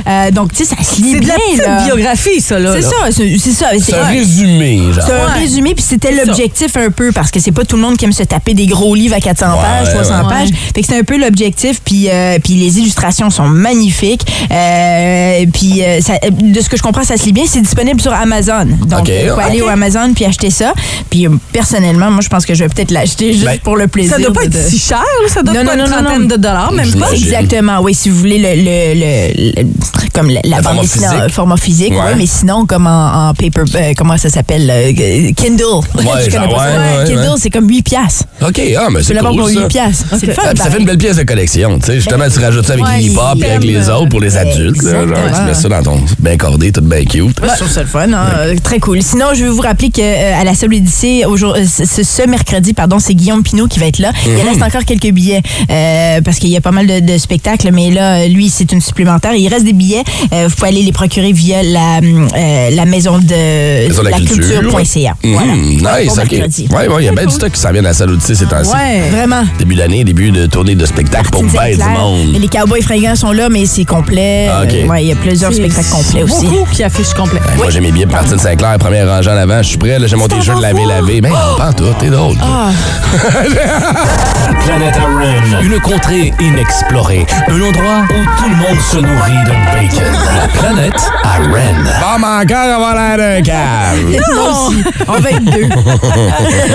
Euh, 0.06 0.30
donc, 0.30 0.52
tu 0.52 0.64
sais, 0.64 0.74
ça 0.74 0.82
se 0.82 1.00
lit 1.00 1.12
C'est 1.12 1.20
de 1.20 1.24
bien. 1.24 1.34
la 1.34 1.40
petite 1.52 1.66
là. 1.66 1.84
biographie, 1.84 2.40
ça, 2.40 2.58
là. 2.58 2.72
C'est 2.74 2.82
ça, 2.82 2.96
c'est 3.12 3.38
ça. 3.52 3.66
C'est 3.80 3.94
un 3.94 4.02
ouais. 4.02 4.18
résumé, 4.18 4.78
genre. 4.92 5.04
C'est 5.06 5.12
un 5.12 5.26
Ouais. 5.26 5.40
résumé, 5.40 5.74
puis 5.74 5.84
c'était 5.86 6.12
l'objectif 6.12 6.76
un 6.76 6.90
peu, 6.90 7.12
parce 7.12 7.30
que 7.30 7.40
c'est 7.40 7.52
pas 7.52 7.64
tout 7.64 7.76
le 7.76 7.82
monde 7.82 7.96
qui 7.96 8.04
aime 8.04 8.12
se 8.12 8.22
taper 8.24 8.54
des 8.54 8.66
gros 8.66 8.94
livres 8.94 9.14
à 9.14 9.20
400 9.20 9.46
Ouais, 9.52 9.58
pages, 9.62 9.94
300 9.94 10.22
ouais. 10.24 10.28
pages. 10.34 10.48
Fait 10.74 10.80
que 10.80 10.86
c'est 10.86 10.98
un 10.98 11.04
peu 11.04 11.16
l'objectif, 11.18 11.80
puis 11.84 12.08
euh, 12.10 12.38
puis 12.42 12.54
les 12.54 12.78
illustrations 12.78 13.30
sont 13.30 13.46
magnifiques. 13.48 14.22
Euh, 14.50 15.46
puis 15.52 15.82
euh, 15.82 16.00
ça- 16.00 16.18
de 16.30 16.60
ce 16.60 16.68
que 16.68 16.76
je 16.76 16.82
comprends, 16.82 17.04
ça 17.04 17.16
se 17.16 17.24
lit 17.26 17.32
bien. 17.32 17.44
C'est 17.46 17.60
disponible 17.60 18.00
sur 18.00 18.12
Amazon. 18.12 18.64
Donc, 18.86 19.08
vous 19.08 19.30
pouvez 19.34 19.42
aller 19.44 19.62
au 19.62 19.68
Amazon 19.68 20.12
puis 20.14 20.24
acheter 20.24 20.50
ça. 20.50 20.72
Puis 21.10 21.26
personnellement, 21.52 22.10
moi, 22.10 22.20
je 22.22 22.28
pense 22.28 22.46
que 22.46 22.54
je 22.54 22.63
vais 22.64 22.74
peut-être 22.74 22.90
l'acheter 22.90 23.32
juste 23.32 23.44
Ben, 23.44 23.58
pour 23.62 23.76
le 23.76 23.86
plaisir. 23.88 24.16
Ça 24.16 24.18
doit 24.22 24.32
pas 24.32 24.46
de- 24.46 24.56
être 24.56 24.68
si 24.68 24.78
cher, 24.78 25.02
ça 25.28 25.42
doit 25.42 25.54
Non, 25.54 25.64
pas 25.64 25.64
non, 25.64 25.72
être 25.72 25.78
non, 25.78 25.84
une 25.84 25.90
non, 25.90 25.96
trentaine 26.08 26.22
non. 26.22 26.28
de 26.28 26.36
dollars, 26.36 26.72
même 26.72 26.92
pas? 26.94 27.10
Exactement, 27.12 27.80
oui. 27.80 27.94
Si 27.94 28.10
vous 28.10 28.16
voulez 28.18 28.38
le, 28.38 28.54
le- 28.56 28.94
le- 28.94 29.62
le- 29.62 29.68
comme 30.12 30.28
la, 30.30 30.40
la 30.44 30.58
Le 30.58 30.62
bande 30.62 30.64
format 30.64 30.82
dessinée 30.82 31.06
en 31.06 31.10
physique. 31.12 31.32
format 31.34 31.56
physique, 31.56 31.92
Ouais. 31.92 31.98
ouais, 31.98 32.14
mais 32.16 32.26
sinon 32.26 32.66
comme 32.66 32.86
en, 32.86 33.28
en 33.30 33.34
paper, 33.34 33.62
euh, 33.74 33.92
comment 33.96 34.16
ça 34.16 34.28
s'appelle, 34.30 34.68
euh, 34.70 34.92
Kindle. 35.36 35.80
Je 35.98 36.02
genre, 36.02 36.14
connais 36.30 36.54
pas 36.54 36.58
ça. 36.58 36.78
ouais, 36.78 36.98
ouais, 36.98 37.04
Kindle, 37.06 37.20
ouais. 37.20 37.28
c'est 37.38 37.50
comme 37.50 37.68
8 37.68 37.82
piastres. 37.82 38.24
OK, 38.42 38.60
ah, 38.78 38.88
mais 38.90 39.02
c'est 39.02 39.08
peux 39.08 39.14
l'avoir 39.14 39.32
cool, 39.32 39.42
pour 39.42 39.50
ça. 39.50 39.60
8 39.60 39.68
piastres. 39.68 40.04
C'est 40.18 40.26
le 40.26 40.32
fun. 40.32 40.42
Ah, 40.46 40.52
ça 40.56 40.70
fait 40.70 40.78
une 40.78 40.86
belle 40.86 40.98
pièce 40.98 41.16
de 41.16 41.22
collection, 41.24 41.78
tu 41.78 41.86
sais. 41.86 41.94
Justement, 41.96 42.24
tu 42.32 42.38
rajoutes 42.38 42.66
ça 42.66 42.74
avec 42.74 42.84
les 42.96 43.06
hip-hop 43.08 43.38
et 43.42 43.50
avec 43.50 43.64
les 43.64 43.88
autres 43.88 44.08
pour 44.08 44.20
les 44.20 44.36
adultes. 44.36 44.82
Là, 44.82 44.92
genre, 44.92 45.02
exactement. 45.02 45.38
tu 45.38 45.42
mets 45.46 45.54
ça 45.54 45.68
dans 45.68 45.82
ton 45.82 46.00
bien 46.20 46.36
cordé, 46.36 46.72
tout 46.72 46.80
bien 46.80 47.04
cute. 47.04 47.36
Je 47.42 47.56
trouve 47.58 47.70
ça 47.70 47.82
le 47.82 47.88
fun, 47.88 48.12
hein. 48.12 48.54
Très 48.62 48.78
cool. 48.78 49.02
Sinon, 49.02 49.26
je 49.34 49.44
veux 49.44 49.50
vous 49.50 49.62
rappeler 49.62 49.90
que 49.90 50.00
euh, 50.00 50.40
à 50.40 50.44
la 50.44 50.52
Odyssée, 50.52 51.24
aujourd'hui- 51.26 51.62
euh, 51.62 51.84
ce, 51.84 52.02
ce 52.02 52.22
mercredi, 52.28 52.43
pardon, 52.76 52.98
c'est 52.98 53.14
Guillaume 53.14 53.42
Pinot 53.42 53.66
qui 53.68 53.78
va 53.78 53.86
être 53.86 53.98
là. 53.98 54.10
Mhm. 54.26 54.32
Il 54.38 54.48
reste 54.48 54.62
encore 54.62 54.84
quelques 54.84 55.10
billets 55.12 55.42
euh, 55.70 56.20
parce 56.22 56.38
qu'il 56.38 56.50
y 56.50 56.56
a 56.56 56.60
pas 56.60 56.70
mal 56.70 56.86
de, 56.86 57.00
de 57.00 57.18
spectacles, 57.18 57.70
mais 57.72 57.90
là, 57.90 58.26
lui, 58.28 58.48
c'est 58.48 58.70
une 58.72 58.80
supplémentaire. 58.80 59.34
Il 59.34 59.48
reste 59.48 59.64
des 59.64 59.72
billets. 59.72 60.02
Euh, 60.32 60.46
vous 60.48 60.54
pouvez 60.54 60.68
aller 60.68 60.82
les 60.82 60.92
procurer 60.92 61.32
via 61.32 61.62
la, 61.62 61.98
euh, 61.98 62.70
la 62.70 62.84
maison 62.84 63.18
de 63.18 63.88
Maison 63.88 64.02
de 64.02 64.08
la 64.08 64.16
culture. 64.18 64.60
culture.ca. 64.60 65.14
Mhm, 65.22 65.32
Voilà. 65.32 65.54
nice, 66.02 66.12
Pour 66.14 66.22
OK. 66.24 66.30
mercredi. 66.32 66.68
Ouais, 66.70 66.88
ouais, 66.88 67.02
il 67.02 67.06
y 67.06 67.08
a 67.08 67.12
bien 67.12 67.26
du 67.26 67.32
stock 67.34 67.52
qui 67.52 67.60
s'en 67.60 67.70
vient 67.72 67.80
à 67.80 67.88
la 67.88 67.92
salle 67.94 68.10
Odyssée 68.10 68.34
ces 68.34 68.46
temps-ci. 68.46 68.70
Ouais. 68.70 69.08
Vraiment. 69.10 69.44
Début 69.58 69.74
d'année, 69.74 70.04
début 70.04 70.30
de 70.30 70.46
tournée 70.46 70.74
de 70.74 70.86
spectacle 70.86 71.30
pour 71.30 71.42
bien 71.44 71.70
du 71.70 71.78
monde. 71.78 72.36
Les 72.40 72.48
Cowboys 72.48 72.82
fringants 72.82 73.16
sont 73.16 73.32
là, 73.32 73.48
mais 73.48 73.66
c'est 73.66 73.84
complet. 73.84 74.48
Ah, 74.50 74.62
OK. 74.64 74.88
Ouais, 74.90 75.04
il 75.04 75.08
y 75.08 75.12
a 75.12 75.16
plusieurs 75.16 75.52
spectacles 75.52 75.88
complets 75.90 76.22
aussi. 76.22 76.46
Beaucoup 76.46 76.66
qui 76.72 76.82
affichent 76.82 77.14
complet. 77.14 77.40
Moi, 77.56 77.70
j'ai 77.70 77.80
mes 77.80 77.92
billets 77.92 78.06
pour 78.06 78.14
Martine 78.16 78.38
Sinclair, 78.38 78.76
première 78.78 79.08
rangée 79.08 79.30
en 79.30 79.36
avant. 79.36 79.62
Je 79.62 79.68
suis 79.68 79.78
prêt, 79.78 79.98
là, 79.98 80.06
j'ai 80.06 80.16
mon 80.16 80.28
C'est 80.28 80.36
t-shirt 80.38 80.58
en 80.58 80.60
lavé. 80.60 81.20
Mais 81.20 81.30
non, 81.30 81.36
pas 81.56 81.72
tout, 81.72 81.84
t'es 81.98 82.08
drôle. 82.10 82.33
Ah. 82.42 82.70
Planète 84.64 84.94
Aren, 84.96 85.62
une 85.62 85.78
contrée 85.80 86.32
inexplorée, 86.40 87.26
un 87.48 87.60
endroit 87.60 88.04
où 88.10 88.24
tout 88.38 88.48
le 88.48 88.56
monde 88.56 88.80
se 88.80 88.96
nourrit 88.96 89.44
de 89.44 89.50
bacon. 89.72 90.12
La 90.36 90.48
planète 90.48 91.10
Aren. 91.22 91.84
Bon, 92.00 92.18
mais 92.18 92.44
encore 92.44 92.74
avoir 92.74 92.94
l'air 92.94 93.16
d'un 93.18 93.42
cave. 93.42 93.98
Moi 94.34 94.68
aussi. 94.68 94.82
En 95.06 95.20
22. 95.20 95.68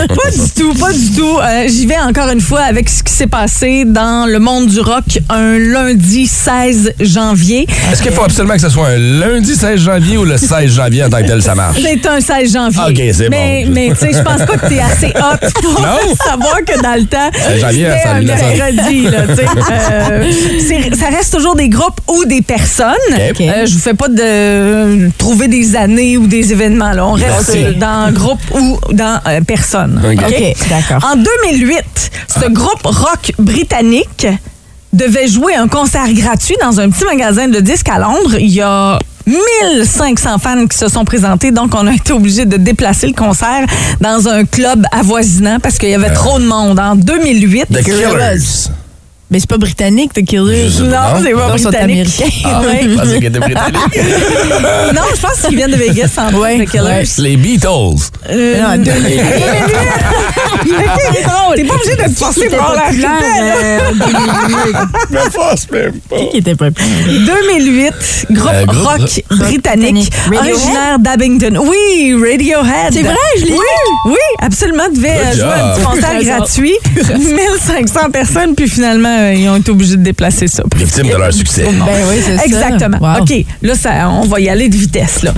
Pas 0.08 0.32
du 0.32 0.51
tout, 0.56 0.74
pas 0.75 0.94
du 0.94 1.12
tout. 1.16 1.38
Euh, 1.39 1.68
J'y 1.68 1.86
vais 1.86 2.00
encore 2.00 2.30
une 2.30 2.42
fois 2.42 2.62
avec 2.62 2.89
ce 2.89 3.04
qui 3.04 3.13
s'est 3.13 3.28
passé 3.28 3.86
dans 3.86 4.28
le 4.30 4.39
monde 4.39 4.68
du 4.68 4.80
rock 4.80 5.20
un 5.30 5.58
lundi 5.58 6.28
16 6.28 6.94
janvier. 7.00 7.68
Est-ce 7.92 8.01
qu'il 8.01 8.12
faut 8.12 8.24
absolument 8.24 8.56
que 8.56 8.62
ce 8.62 8.70
soit 8.70 8.88
un 8.88 8.98
lundi 8.98 9.56
16 9.56 9.80
janvier 9.82 10.18
ou 10.18 10.25
le 10.25 10.38
16 10.38 10.72
janvier 10.74 11.04
en 11.06 11.10
tant 11.10 11.22
que 11.22 11.28
tel, 11.28 11.42
ça 11.42 11.56
marche? 11.56 11.78
C'est 11.82 12.06
un 12.08 12.20
16 12.22 12.54
janvier. 12.54 12.82
OK, 12.89 13.13
c'est 13.13 13.30
mais, 13.30 13.63
bon. 13.66 13.72
Mais 13.74 13.89
tu 13.89 13.96
sais, 13.96 14.12
je 14.13 14.22
pense 14.22 14.46
pas 14.46 14.58
que 14.58 14.68
t'es 14.68 14.80
assez 14.80 15.08
hot 15.16 15.49
pour 15.62 15.82
Non. 15.82 16.15
savoir 16.24 16.58
que 16.65 16.82
dans 16.82 16.96
le 16.96 17.06
temps, 17.06 17.29
16 17.34 17.62
janvier, 17.62 17.88
c'était 17.89 18.03
ça 18.03 18.12
un 18.15 18.22
mercredi, 18.22 19.01
là, 19.03 19.22
tu. 19.27 19.44
Euh, 19.91 20.32
ça 21.00 21.08
reste 21.08 21.34
toujours 21.34 21.56
des 21.56 21.70
groupes 21.70 22.00
ou 22.08 22.25
des 22.25 22.41
personnes. 22.41 22.96
OK. 23.12 23.41
Euh, 23.41 23.65
je 23.65 23.74
vous 23.74 23.79
fais 23.79 23.94
pas 23.94 24.08
de 24.08 24.22
euh, 24.22 25.10
trouver 25.18 25.48
des 25.48 25.75
années 25.75 26.18
ou 26.18 26.27
des 26.27 26.51
événements. 26.51 26.91
Là. 26.91 27.06
On 27.06 27.13
reste 27.13 27.51
euh, 27.56 27.74
dans 27.74 28.12
groupe 28.12 28.39
ou 28.53 28.79
dans 28.94 29.20
euh, 29.27 29.41
personne. 29.41 30.01
En 30.03 31.15
2008, 31.15 32.12
ce 32.27 32.39
Ah. 32.46 32.50
groupe 32.50 32.82
rock 32.86 33.32
britannique 33.39 34.27
devait 34.94 35.27
jouer 35.27 35.56
un 35.56 35.68
concert 35.68 36.12
gratuit 36.13 36.56
dans 36.62 36.79
un 36.79 36.89
petit 36.89 37.06
magasin 37.06 37.48
de 37.48 37.60
disques 37.60 37.89
à 37.89 38.00
Londres. 38.00 38.36
Il 38.39 38.50
y 38.51 38.62
a 38.62 38.98
1500 39.28 40.38
fans 40.40 40.68
qui 40.68 40.78
se 40.78 40.88
sont 40.88 41.06
présentés, 41.06 41.52
donc 41.52 41.74
on 41.76 41.86
a 41.88 41.94
été 41.94 42.14
obligé 42.14 42.46
de 42.46 42.58
déplacer 42.58 43.08
le 43.08 43.14
concert 43.14 43.66
dans 44.02 44.28
un 44.28 44.46
club 44.46 44.86
avoisinant 44.92 45.60
parce 45.60 45.78
qu'il 45.78 45.90
y 45.90 45.96
avait 45.96 46.14
trop 46.14 46.40
de 46.40 46.46
monde. 46.46 46.80
En 46.80 46.96
2008, 46.96 47.66
The 47.68 47.84
Killers. 47.84 48.70
Mais 49.32 49.40
c'est 49.40 49.50
pas 49.50 49.58
britannique, 49.58 50.12
The 50.14 50.26
Killers. 50.26 50.70
Je 50.70 50.84
Non, 50.86 50.92
pas. 50.92 51.20
c'est 51.24 51.32
pas 51.34 51.48
Non, 51.50 51.56
ils 51.56 51.60
sont 51.60 51.70
britannique. 51.70 52.08
américains. 52.20 52.40
Ah 52.46 52.62
ouais. 52.62 52.80
Je 52.84 52.96
pensais 52.96 53.16
qu'il 53.18 53.26
était 53.28 53.40
britannique. 53.40 53.96
non, 54.96 55.02
je 55.16 55.22
pense 55.22 55.42
qu'ils 55.48 55.56
viennent 55.56 55.72
de 55.72 55.76
Vegas 55.76 56.10
en 56.18 56.34
Ouais, 56.36 56.66
The 56.66 56.70
Killers. 56.72 57.04
Les 57.20 57.38
Beatles. 57.38 58.10
Euh, 58.30 58.62
Non, 58.76 58.84
2008. 58.84 59.22
T'es 61.56 61.64
pas 61.64 61.74
obligé 61.76 61.96
de 61.96 62.04
te 62.04 62.10
forcer 62.18 62.48
pour 62.50 62.74
la 62.76 62.92
2008. 62.92 64.76
Me 65.12 65.30
force 65.32 65.68
même 65.72 65.94
pas. 66.10 66.16
Qui 66.32 66.38
était 66.38 66.56
populaire? 66.56 66.88
2008, 67.08 67.94
groupe, 68.32 68.52
Euh, 68.54 68.66
groupe 68.66 68.88
rock 68.88 69.00
rock 69.00 69.24
britannique. 69.40 70.12
Radiohead? 70.26 70.54
originaire 70.54 71.00
d'Abington. 71.00 71.56
Oui, 71.68 72.14
Radiohead. 72.16 72.94
C'est 72.94 73.02
vrai, 73.04 73.16
je 73.38 73.46
l'ai 73.46 73.52
oui, 73.52 73.58
vu. 73.58 73.62
Oui, 74.12 74.18
absolument, 74.42 74.90
devait 74.94 75.10
euh, 75.10 75.34
jouer 75.34 75.54
un 75.54 75.74
petit 75.76 75.86
concert 75.86 76.24
gratuit. 76.24 76.76
1500 77.20 78.10
personnes, 78.12 78.56
puis 78.56 78.68
finalement, 78.70 79.18
euh, 79.20 79.34
ils 79.34 79.50
ont 79.50 79.56
été 79.56 79.72
obligés 79.72 79.98
de 79.98 80.04
déplacer 80.04 80.48
ça. 80.48 80.63
Victime 80.76 81.08
de 81.10 81.15
leur 81.15 81.34
succès. 81.34 81.63
Ben 81.63 81.86
oui, 82.10 82.15
c'est 82.26 82.38
ça. 82.38 82.46
Exactement. 82.46 82.98
Wow. 83.00 83.22
OK, 83.24 83.34
là, 83.62 83.76
ça, 83.76 84.10
on 84.10 84.26
va 84.26 84.39
y 84.39 84.50
aller 84.50 84.70
de 84.70 84.76
vitesse. 84.76 85.24
là. 85.24 85.34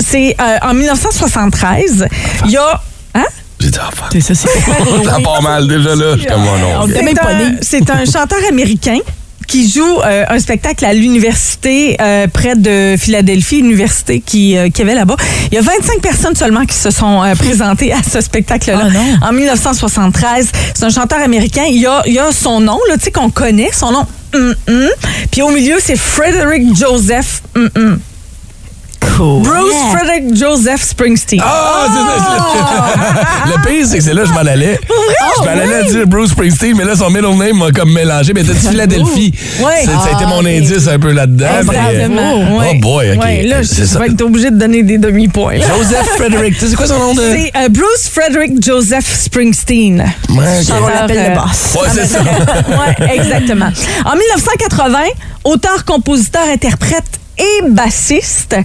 C'est 0.00 0.36
euh, 0.40 0.58
en 0.62 0.74
1973, 0.74 2.06
il 2.46 2.50
y 2.50 2.56
a... 2.56 2.80
Hein? 3.14 3.24
J'ai 3.60 3.70
dit, 3.70 3.78
fuck. 3.78 4.08
C'est 4.12 4.20
ça, 4.20 4.34
c'est 4.34 4.48
Ça 5.04 5.18
part 5.22 5.42
mal 5.42 5.66
déjà 5.68 5.94
là. 5.94 6.16
Oh 6.16 6.86
un-. 6.86 7.56
C'est 7.62 7.88
un 7.90 8.04
chanteur 8.04 8.38
américain 8.48 8.98
qui 9.46 9.68
joue 9.68 10.00
euh, 10.04 10.24
un 10.28 10.38
spectacle 10.38 10.84
à 10.84 10.92
l'université 10.92 11.96
euh, 12.00 12.26
près 12.26 12.56
de 12.56 12.96
Philadelphie, 12.98 13.58
université 13.58 14.20
qui, 14.20 14.56
euh, 14.56 14.68
qu'il 14.68 14.80
y 14.80 14.82
avait 14.82 14.94
là-bas. 14.98 15.16
Il 15.50 15.54
y 15.54 15.58
a 15.58 15.62
25 15.62 16.00
personnes 16.00 16.34
seulement 16.36 16.64
qui 16.64 16.74
se 16.76 16.90
sont 16.90 17.22
euh, 17.22 17.34
présentées 17.34 17.92
à 17.92 18.02
ce 18.02 18.20
spectacle-là 18.20 18.88
Ah 19.22 19.28
en 19.28 19.32
1973. 19.32 20.50
C'est 20.74 20.84
un 20.84 20.90
chanteur 20.90 21.20
américain. 21.20 21.64
Il 21.68 21.80
y 21.80 21.86
a, 21.86 22.02
il 22.06 22.14
y 22.14 22.18
a 22.18 22.32
son 22.32 22.60
nom, 22.60 22.78
tu 22.92 23.00
sais, 23.00 23.10
qu'on 23.10 23.30
connaît, 23.30 23.70
son 23.72 23.92
nom. 23.92 24.06
hum, 24.34 24.54
hum. 24.68 24.88
Puis 25.30 25.42
au 25.42 25.50
milieu, 25.50 25.76
c'est 25.80 25.96
Frederick 25.96 26.74
Joseph. 26.76 27.42
hum, 27.54 27.70
hum. 27.76 27.98
Cool. 29.16 29.42
Bruce 29.42 29.74
Frederick 29.92 30.36
Joseph 30.36 30.82
Springsteen. 30.82 31.40
Ah, 31.44 31.86
c'est 31.88 32.24
ça. 32.24 33.56
Le 33.56 33.66
pire, 33.66 33.86
c'est 33.86 33.98
que 33.98 34.04
c'est 34.04 34.14
là 34.14 34.22
que 34.22 34.28
je 34.28 34.32
m'en 34.32 34.40
allais. 34.40 34.78
je 35.38 35.42
m'en 35.44 35.50
allais 35.50 35.84
dire 35.90 36.06
Bruce 36.06 36.30
Springsteen, 36.30 36.76
mais 36.76 36.84
là, 36.84 36.96
son 36.96 37.10
middle 37.10 37.36
name 37.36 37.58
m'a 37.58 37.70
comme 37.70 37.92
mélangé. 37.92 38.32
Mais 38.34 38.42
t'as 38.42 38.52
dit 38.52 38.68
Philadelphie. 38.68 39.32
Ouais. 39.60 39.72
C'est- 39.80 39.86
Ça 39.86 40.00
a 40.06 40.12
été 40.12 40.24
Ah, 40.24 40.28
mon 40.28 40.40
ok. 40.40 40.46
indice 40.46 40.88
un 40.88 40.98
peu 40.98 41.12
là-dedans. 41.12 41.46
mais- 41.70 41.76
Exactement. 41.76 42.44
Oh 42.70 42.74
boy, 42.80 43.12
OK. 43.16 43.22
Ouais, 43.24 43.42
là, 43.42 43.62
je, 43.62 43.98
vais 43.98 44.06
être 44.06 44.22
obligé 44.22 44.50
de 44.50 44.56
donner 44.58 44.82
des 44.82 44.98
demi-points. 44.98 45.56
Joseph 45.56 46.06
Frederick. 46.16 46.54
Tu 46.54 46.60
sais, 46.60 46.70
C'est 46.70 46.76
quoi 46.76 46.86
son 46.86 46.98
nom 46.98 47.14
de. 47.14 47.20
C'est 47.20 47.52
euh, 47.56 47.68
Bruce 47.68 48.10
Frederick 48.12 48.62
Joseph 48.64 49.06
Springsteen. 49.22 50.00
Ouais, 50.30 50.36
ok. 50.60 50.66
Chanteur, 50.68 50.82
On 50.84 50.88
l'appelle 50.88 51.18
euh, 51.18 51.28
le 51.30 51.34
boss. 51.34 51.74
Ouais, 51.82 51.88
c'est 51.92 52.06
ça. 52.06 52.20
ouais, 53.00 53.16
exactement. 53.16 53.70
En 54.04 54.16
1980, 54.16 54.98
auteur, 55.44 55.84
compositeur, 55.84 56.42
interprète 56.52 57.04
et 57.38 57.68
bassiste. 57.68 58.56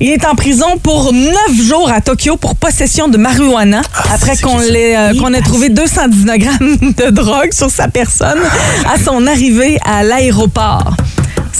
Il 0.00 0.10
est 0.10 0.24
en 0.26 0.34
prison 0.34 0.78
pour 0.82 1.12
neuf 1.12 1.62
jours 1.68 1.90
à 1.90 2.00
Tokyo 2.00 2.36
pour 2.36 2.56
possession 2.56 3.08
de 3.08 3.18
marijuana 3.18 3.80
après 4.12 4.32
Ah, 4.32 4.34
c'est 4.36 4.42
qu'on 4.42 4.58
qui 4.58 4.66
ça? 4.66 4.70
l'ait, 4.72 4.96
euh, 4.96 5.14
qu'on 5.20 5.32
ait 5.32 5.42
trouvé 5.42 5.68
219 5.68 6.38
grammes 6.38 6.76
de 6.96 7.10
drogue 7.10 7.52
sur 7.52 7.70
sa 7.70 7.88
personne 7.88 8.40
à 8.92 8.98
son 9.02 9.26
arrivée 9.26 9.78
à 9.84 10.02
l'aéroport. 10.02 10.94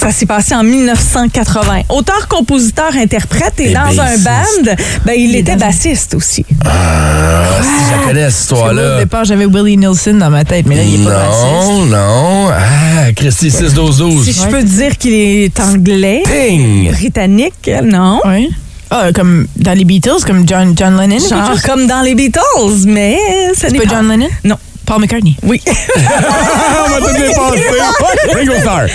Ça 0.06 0.12
s'est 0.12 0.26
passé 0.26 0.54
en 0.54 0.62
1980. 0.62 1.80
Auteur, 1.88 2.28
compositeur, 2.28 2.94
interprète 2.96 3.54
et 3.58 3.70
Et 3.70 3.74
dans 3.74 3.80
un 3.80 4.16
bassiste. 4.18 4.22
band, 4.64 4.74
ben, 5.04 5.14
il 5.18 5.34
était 5.34 5.56
bassiste 5.56 6.14
aussi. 6.14 6.46
Ah, 6.64 7.42
si 7.60 7.68
je 7.86 7.90
la 8.00 8.06
connais, 8.06 8.30
cette 8.30 8.52
Au 8.52 8.54
histoire-là. 8.54 8.98
départ, 9.00 9.24
j'avais 9.24 9.46
Willie 9.46 9.76
Nelson 9.76 10.14
dans 10.14 10.30
ma 10.30 10.44
tête, 10.44 10.66
mais 10.66 10.76
là, 10.76 10.82
il 10.84 11.02
est 11.02 11.04
pas 11.04 11.18
raciste. 11.18 11.44
Non, 11.44 11.86
non. 11.86 12.48
Ah, 12.52 13.12
Christy 13.16 13.48
6-12-12. 13.50 14.22
Si 14.22 14.32
je 14.32 14.46
peux 14.46 14.62
dire 14.62 14.96
qu'il 14.96 15.12
est 15.12 15.58
anglais, 15.58 16.22
Ping! 16.24 16.92
britannique, 16.92 17.68
non? 17.82 18.20
Oui. 18.24 18.48
Ah, 18.92 19.08
comme 19.12 19.48
dans 19.56 19.72
les 19.72 19.84
Beatles, 19.84 20.22
comme 20.24 20.46
John, 20.48 20.72
John 20.76 20.96
Lennon. 20.96 21.18
Genre 21.18 21.60
comme 21.64 21.88
dans 21.88 22.02
les 22.02 22.14
Beatles, 22.14 22.40
mais 22.86 23.18
ce 23.54 23.62
C'est 23.62 23.70
n'est 23.72 23.78
pas 23.80 23.84
pas. 23.86 23.90
John 23.96 24.08
Lennon? 24.08 24.28
Non. 24.44 24.56
Paul 24.86 25.00
McCartney. 25.00 25.36
Oui. 25.42 25.60
On 25.66 26.90
va 26.90 26.98
tout 26.98 27.12
dépasser. 27.16 28.34
Ringo 28.34 28.52
Starr. 28.60 28.86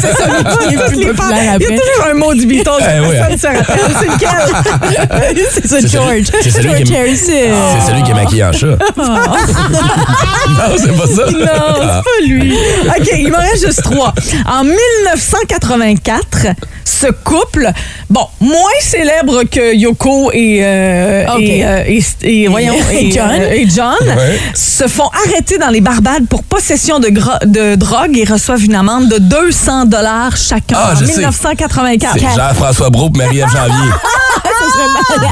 c'est 0.00 0.16
ça, 0.16 0.26
qui 0.66 0.74
est 0.74 0.78
plus 0.78 0.96
Les 0.96 1.06
populaire 1.06 1.14
paroles. 1.14 1.60
Il 1.60 1.62
y 1.62 1.66
a 1.66 1.78
toujours 1.78 2.06
un 2.10 2.14
mot 2.14 2.34
du 2.34 2.46
Beatles. 2.46 2.70
Eh 2.80 3.00
oui, 3.00 3.16
personne 3.28 3.32
ne 3.32 3.36
se 3.38 3.46
rappelle. 3.46 3.96
C'est 4.00 4.06
lequel? 4.06 5.46
C'est 5.52 5.66
ça, 5.66 5.78
George. 5.86 6.24
c'est 6.42 6.50
celui 6.50 6.82
qui 6.84 6.94
est-. 6.94 7.14
C'est 7.16 7.50
celui 7.86 8.02
qui 8.02 8.10
est 8.10 8.14
maquillé 8.14 8.44
en 8.44 8.52
chat. 8.52 8.66
non, 8.96 10.76
c'est 10.76 10.96
pas 10.96 11.06
ça. 11.06 11.30
Non, 11.30 11.74
c'est 11.76 12.02
pas 12.04 12.20
lui. 12.26 12.54
OK, 12.88 13.08
il 13.18 13.30
m'en 13.30 13.38
reste 13.38 13.66
juste 13.66 13.82
trois. 13.82 14.14
En 14.46 14.64
1984, 14.64 16.46
ce 16.84 17.06
couple, 17.24 17.70
bon, 18.08 18.26
moins 18.40 18.56
célèbre 18.80 19.44
que 19.44 19.74
Yoko 19.74 20.30
et, 20.32 20.60
euh, 20.62 21.24
et, 21.38 21.64
euh, 21.64 21.84
et- 21.86 22.02
et- 22.42 22.48
voyons, 22.48 22.74
Et 22.92 23.10
John. 23.10 23.30
euh, 23.30 23.52
et 23.52 23.66
John 23.68 23.94
Ouais. 24.02 24.38
se 24.54 24.86
font 24.88 25.09
arrêtés 25.26 25.58
dans 25.58 25.68
les 25.68 25.80
Barbades 25.80 26.26
pour 26.28 26.42
possession 26.44 26.98
de, 26.98 27.08
de 27.46 27.74
drogue 27.76 28.16
et 28.16 28.24
reçoivent 28.24 28.64
une 28.64 28.74
amende 28.74 29.08
de 29.08 29.18
200 29.18 29.86
dollars 29.86 30.36
chacun 30.36 30.76
Ah, 30.78 30.92
en 30.92 30.96
je 30.96 31.04
sais. 31.04 31.12
1984. 31.12 32.14
C'est 32.18 32.36
Jean-François 32.36 32.90
Brault 32.90 33.10
Marie-Ève 33.16 33.48
Janvier. 33.50 33.90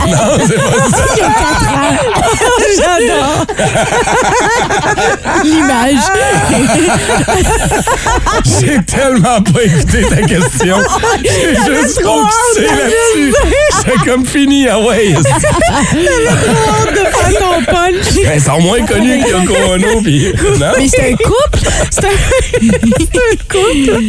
non, 0.09 0.39
c'est 0.47 0.57
pas 0.57 0.73
ça. 0.91 1.05
J'adore. 2.77 3.47
L'image. 5.45 6.05
J'ai 8.45 8.83
tellement 8.85 9.41
pas 9.43 9.63
écouté 9.65 10.07
ta 10.09 10.23
question. 10.23 10.79
J'ai 11.23 11.55
juste 11.57 12.01
focusé 12.03 12.67
là-dessus. 12.67 13.35
Comme 14.09 14.25
fini, 14.25 14.67
ah 14.67 14.81
ouais. 14.81 15.13
de 15.13 15.23
faire 15.23 15.51
ton 17.39 17.63
punch. 17.63 18.15
Ben, 18.25 18.33
Ils 18.37 18.41
sont 18.41 18.59
moins 18.59 18.81
connus 18.87 19.23
que 19.23 19.29
Yoko 19.31 19.55
Ono. 19.75 20.01
Puis, 20.03 20.33
non? 20.59 20.73
Mais 20.79 20.89
c'est 20.89 21.13
un 21.13 21.17
couple. 21.17 21.59
C'est 21.91 22.07
un 22.07 23.37
couple. 23.51 24.07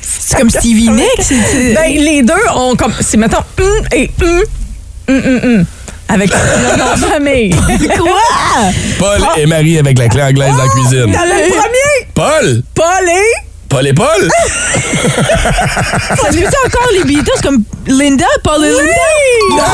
C'est 0.00 0.38
comme 0.38 0.50
Stevie 0.50 0.90
Nicks. 0.90 1.32
Ben, 1.74 1.92
les 1.92 2.22
deux 2.22 2.34
ont 2.54 2.76
comme. 2.76 2.94
C'est 3.00 3.16
hum 3.58 3.84
et 3.92 4.08
hum, 4.22 4.42
hum, 5.08 5.22
hum, 5.26 5.40
hum. 5.42 5.64
Avec 6.08 6.30
le 6.30 6.76
nom 6.78 6.94
de 6.94 7.00
famille. 7.00 7.50
Quoi? 7.98 8.20
Paul 9.00 9.22
et 9.38 9.46
Marie 9.46 9.76
avec 9.78 9.98
la 9.98 10.08
clé 10.08 10.22
anglaise 10.22 10.52
dans 10.52 10.58
la 10.64 10.68
cuisine. 10.68 11.10
T'avais 11.12 11.48
le 11.48 11.52
premier. 11.52 12.06
Paul! 12.14 12.62
Paul 12.74 13.08
et. 13.08 13.43
Paul 13.74 13.88
et 13.88 13.92
Paul? 13.92 14.28
Fait 15.10 16.46
encore 16.64 16.88
les 16.96 17.02
Beatles 17.02 17.40
comme 17.42 17.64
Linda, 17.88 18.24
Paul 18.44 18.64
et 18.64 18.70
Linda? 18.70 19.64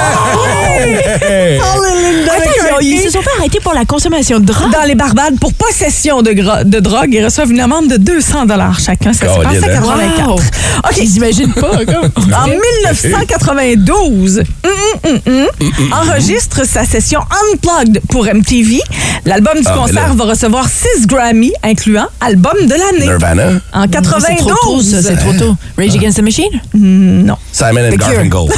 Hey! 0.80 1.60
Paul 1.60 1.86
et 1.86 2.02
Linda 2.02 2.32
Attends, 2.32 2.78
ils, 2.80 2.94
ils 2.94 3.02
se 3.02 3.10
sont 3.10 3.20
fait 3.20 3.28
arrêter 3.38 3.60
pour 3.60 3.74
la 3.74 3.84
consommation 3.84 4.40
de 4.40 4.46
drogue? 4.46 4.72
Dans 4.72 4.86
les 4.86 4.94
Barbades 4.94 5.38
pour 5.38 5.52
possession 5.52 6.22
de, 6.22 6.32
de 6.32 6.80
drogue 6.80 7.14
et 7.14 7.22
reçoivent 7.22 7.50
une 7.50 7.60
amende 7.60 7.88
de 7.88 7.98
200 7.98 8.46
chacun. 8.78 9.12
Ça 9.12 9.34
se 9.34 9.42
passe 9.42 9.62
à 9.62 9.66
hein? 9.66 9.74
84. 9.74 10.28
Wow. 10.28 10.34
OK. 10.36 10.96
Ils 10.96 11.52
pas. 11.52 11.70
En 12.40 12.46
1992, 12.46 14.38
hum, 14.38 14.44
hum, 15.04 15.20
hum, 15.26 15.46
hum, 15.60 15.92
enregistre 15.92 16.66
sa 16.66 16.84
session 16.84 17.20
Unplugged 17.52 18.00
pour 18.08 18.24
MTV. 18.24 18.80
L'album 19.26 19.60
du 19.60 19.66
Ah, 19.66 19.74
concert 19.76 20.14
va 20.14 20.24
recevoir 20.24 20.66
6 20.68 21.06
Grammy, 21.06 21.52
incluant 21.62 22.06
album 22.20 22.54
de 22.62 22.70
l'année. 22.70 23.06
Nirvana? 23.06 23.60
En 23.74 23.86
92. 23.90 24.90
ça, 24.90 25.03
c'est 25.03 25.16
trop 25.16 25.33
tôt. 25.33 25.57
Rage 25.76 25.94
Against 25.96 26.18
the 26.18 26.22
Machine? 26.22 26.61
Non. 26.74 27.37
Simon 27.53 27.85
and. 27.92 27.96
Garfunkel. 27.96 28.48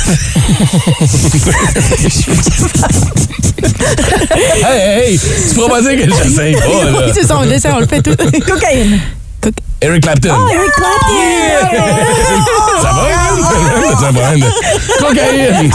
hey, 4.35 4.62
hey, 4.64 5.12
hey! 5.12 5.18
Tu 5.49 5.55
pourras 5.55 5.68
pas 5.68 5.83
dire 5.83 5.97
que 6.05 6.11
j'essaye 6.25 6.55
pas, 6.55 6.61
Oui, 6.66 7.07
là. 7.07 7.12
c'est 7.14 7.27
ça, 7.27 7.38
on 7.38 7.42
le 7.42 7.49
laisse, 7.49 7.64
on 7.73 7.79
le 7.81 7.87
fait 7.87 8.03
tout. 8.03 8.14
Cocaïne. 8.47 8.99
Eric 9.85 10.02
Clapton. 10.05 10.28
Eric 10.52 10.70
Clapton! 10.76 11.12
Ça 12.83 12.90
va, 12.92 13.11
Yann? 13.11 13.37
Ça 13.98 14.11
va, 14.12 14.37
Yann? 14.37 14.52
Cocaïne! 15.00 15.72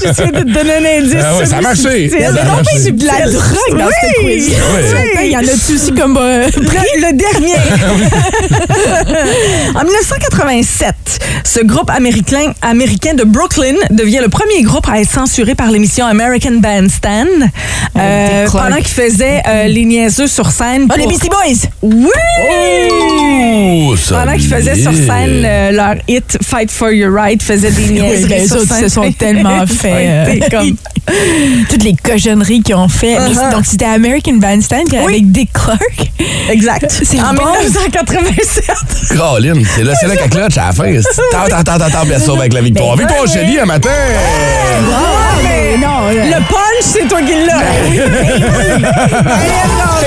J'essaie 0.00 0.30
de 0.30 0.38
te 0.40 0.52
donner 0.52 0.74
un 0.74 0.84
indice. 1.00 1.24
Ah 1.24 1.36
ouais, 1.36 1.46
ça 1.46 1.56
a 1.56 1.60
marché. 1.60 2.04
Il 2.04 2.10
y 2.20 2.24
a 2.24 2.30
de 2.30 2.36
la 2.36 2.44
drogue 2.44 2.62
dans 3.78 3.88
quiz. 4.22 4.52
Attends, 4.54 5.22
Il 5.24 5.30
y 5.32 5.36
en 5.36 5.40
a-tu 5.40 5.72
aussi 5.74 5.92
comme. 5.94 6.16
euh, 6.16 6.46
Le, 6.56 7.12
dernier. 7.16 7.56
en 9.74 9.82
1987, 9.84 10.94
ce 11.44 11.60
groupe 11.64 11.90
américain, 11.90 12.52
américain 12.62 13.14
de 13.14 13.24
Brooklyn 13.24 13.74
devient 13.90 14.20
le 14.22 14.28
premier 14.28 14.62
groupe 14.62 14.88
à 14.88 15.00
être 15.00 15.10
censuré 15.10 15.56
par 15.56 15.72
l'émission 15.72 16.06
American 16.06 16.52
Bandstand 16.60 17.50
euh, 17.96 18.42
Dick 18.42 18.50
Clark. 18.52 18.68
pendant 18.68 18.76
qu'il 18.82 18.94
faisait 18.94 19.42
euh, 19.48 19.64
les 19.66 19.84
niaiseux 19.84 20.28
sur 20.28 20.52
scène. 20.52 20.86
Oh, 20.88 20.94
les 20.96 21.08
Beastie 21.08 21.28
Boys! 21.28 21.66
Oui! 21.82 22.06
Oh, 22.06 22.66
Pendant 24.10 24.32
qu'ils 24.32 24.48
faisaient 24.48 24.74
sur 24.76 24.92
scène 24.92 25.42
euh, 25.44 25.70
leur 25.72 25.94
hit 26.06 26.38
Fight 26.42 26.70
for 26.70 26.90
Your 26.90 27.12
Right, 27.12 27.42
faisaient 27.42 27.70
des 27.70 27.88
niaiseries 27.88 28.28
ben, 28.28 28.44
eux 28.44 28.46
sur 28.46 28.56
autres, 28.58 28.74
scène. 28.74 28.82
se 28.82 28.88
sont 28.88 29.12
tellement 29.12 29.66
fait, 29.66 30.08
euh, 30.08 30.38
comme... 30.50 30.76
Toutes 31.70 31.84
les 31.84 31.94
cochonneries 31.94 32.60
qu'ils 32.62 32.74
ont 32.74 32.88
fait. 32.88 33.18
Mais 33.18 33.28
Uh-huh. 33.38 33.52
Donc, 33.52 33.66
c'était 33.66 33.84
American 33.84 34.34
Bandstand 34.34 34.92
avec 34.94 35.30
Dick 35.30 35.52
Clark. 35.52 36.10
Exact. 36.50 36.86
C'est 37.02 37.20
en 37.20 37.32
bon. 37.34 37.44
1987. 37.62 39.16
Caroline, 39.16 39.64
c'est 39.74 39.84
là, 39.84 39.94
c'est 39.98 40.06
là 40.06 40.16
qu'elle 40.16 40.30
clutch 40.30 40.58
à 40.58 40.66
la 40.66 40.72
fin. 40.72 40.92
Tant, 41.30 41.62
tant, 41.62 41.78
tant, 41.78 41.90
tant, 41.90 42.02
elle 42.10 42.20
sauve 42.20 42.40
avec 42.40 42.52
la 42.52 42.60
victoire. 42.62 42.96
Ben, 42.96 43.06
Victoire 43.06 43.26
ouais. 43.26 43.32
Shelly 43.32 43.58
un 43.58 43.64
matin! 43.66 43.90
Ah, 43.90 45.36
mais 45.42 45.78
non. 45.78 46.08
Le 46.10 46.40
punch, 46.48 46.82
c'est 46.82 47.06
toi 47.08 47.20
qui 47.22 47.34
l'as. 47.46 47.62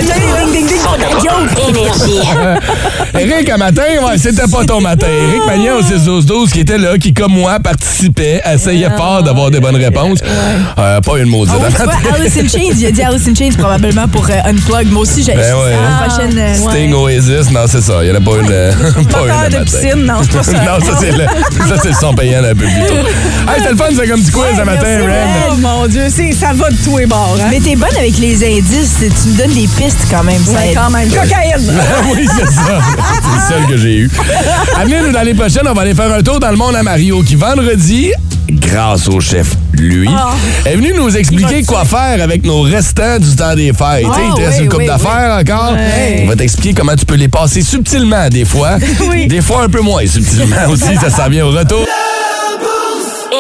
Ding, 0.02 0.54
ding, 0.54 0.68
ding. 0.68 2.51
Eric, 3.20 3.50
un 3.50 3.58
matin, 3.58 3.84
ouais, 4.06 4.18
c'était 4.18 4.48
pas 4.48 4.64
ton 4.66 4.82
matin. 4.82 5.08
Eric 5.08 5.46
Magnan 5.46 5.76
au 5.78 5.82
6 5.82 6.26
12 6.26 6.50
qui 6.52 6.62
était 6.62 6.78
là, 6.78 6.98
qui, 6.98 7.14
comme 7.14 7.34
moi, 7.34 7.60
participait, 7.60 8.42
essayait 8.52 8.90
fort 8.98 9.24
d'avoir 9.24 9.52
des 9.52 9.60
bonnes 9.60 9.76
réponses. 9.76 10.20
Euh, 10.78 11.02
pas 11.02 11.18
une 11.18 11.26
maudite. 11.30 11.54
Ah 11.60 11.64
ouais, 11.64 11.70
tu 11.72 11.84
vois, 11.84 12.16
Alice 12.16 12.38
in 12.38 12.48
Chains, 12.48 12.74
il 12.78 12.86
a 12.86 12.92
dit 12.92 13.02
Alice 13.04 13.28
in 13.28 13.36
Chains 13.36 13.56
probablement 13.58 14.08
pour 14.08 14.26
euh, 14.30 14.34
Unplug. 14.50 14.92
Moi 14.92 15.02
aussi, 15.04 15.24
j'ai 15.24 15.34
Ben 15.34 15.54
ouais. 15.56 15.72
la 15.72 16.08
prochaine. 16.08 16.38
euh, 16.38 16.54
Sting, 16.56 16.94
Oasis, 16.94 17.52
non, 17.52 17.62
c'est 17.68 17.82
ça. 17.82 17.94
Il 18.04 18.12
n'y 18.12 18.18
en 18.18 18.22
a 18.22 18.24
pas 18.24 18.38
une. 18.42 18.52
euh, 18.52 18.72
pas 19.12 19.20
une 19.20 19.52
de 19.52 19.58
matin. 19.58 19.64
piscine, 19.64 20.06
non, 20.06 20.16
c'est 20.24 20.38
pas 20.38 20.44
ça. 20.44 20.52
non, 20.54 20.86
ça, 20.86 20.98
c'est 21.00 21.12
le, 21.12 21.26
ça, 21.68 21.76
c'est 21.82 21.90
le 21.90 21.94
son 21.96 22.14
payant 22.14 22.40
un 22.40 22.50
peu 22.56 22.66
plus 22.66 22.86
tôt. 22.88 22.94
Hey, 22.96 23.58
c'était 23.58 23.72
le 23.72 23.78
fun, 23.78 23.86
c'est 23.96 24.08
comme 24.08 24.22
petit 24.22 24.32
quiz 24.32 24.60
un 24.60 24.66
matin, 24.66 25.00
Ren. 25.02 25.28
Oh 25.52 25.56
mon 25.58 25.88
Dieu, 25.88 26.04
c'est- 26.10 26.32
ça 26.34 26.52
va 26.54 26.70
de 26.70 26.76
tous 26.84 26.98
les 26.98 27.06
bords. 27.06 27.38
Hein? 27.42 27.48
Mais 27.52 27.60
t'es 27.60 27.76
bonne 27.76 27.96
avec 27.98 28.18
les 28.18 28.36
indices. 28.44 28.98
Tu 29.00 29.30
me 29.30 29.38
donnes 29.38 29.54
des 29.54 29.68
pistes 29.68 30.08
quand 30.10 30.24
même. 30.24 30.42
Ça 30.44 30.52
Ouais, 30.54 30.74
quand 30.76 30.90
même. 30.90 31.10
Cocaïne. 31.10 31.74
oui, 32.14 32.28
c'est 32.48 32.54
ça. 32.54 32.80
C'est 33.48 33.56
le 33.56 33.62
seul 33.62 33.70
que 33.70 33.78
j'ai 33.78 33.96
eu. 33.98 34.10
Amenez-nous 34.80 35.12
l'année 35.12 35.34
prochaine, 35.34 35.64
on 35.70 35.74
va 35.74 35.82
aller 35.82 35.96
faire 35.96 36.12
un 36.14 36.22
tour 36.22 36.40
dans 36.40 36.50
le 36.52 36.58
monde 36.58 36.76
à 36.76 36.84
Mario 36.84 37.22
qui, 37.24 37.36
vendredi, 37.36 38.12
grâce 38.50 39.08
au 39.08 39.20
chef, 39.20 39.56
lui, 39.74 40.10
Ah. 40.16 40.32
est 40.66 40.76
venu 40.76 40.94
nous 40.96 41.16
expliquer 41.16 41.64
quoi 41.64 41.86
faire 41.86 42.22
avec 42.22 42.44
nos 42.46 42.62
restants 42.62 43.18
du 43.20 43.36
temps 43.36 43.56
des 43.56 43.72
fêtes. 43.74 44.06
Sais, 44.06 44.28
il 44.28 44.34
te 44.36 44.42
reste 44.42 44.58
oui, 44.60 44.64
une 44.66 44.70
coupe 44.70 44.80
oui, 44.80 44.88
d'affaires 44.88 45.38
encore. 45.40 45.74
Il 46.20 46.28
va 46.28 46.36
t'expliquer 46.36 46.74
comment 46.74 46.96
tu 46.96 47.06
peux 47.06 47.16
les 47.16 47.30
passer 47.30 47.62
subtilement 47.62 48.28
des 48.30 48.46
fois. 48.46 48.78
Oui. 49.10 49.28
Des 49.28 49.42
fois 49.42 49.64
un 49.64 49.70
peu 49.70 49.82
moins 49.82 50.06
subtilement 50.06 50.56
aussi. 50.70 50.96
Ça 51.00 51.10
s'en 51.10 51.30
vient 51.30 51.46
au 51.46 51.52
retour. 51.52 51.86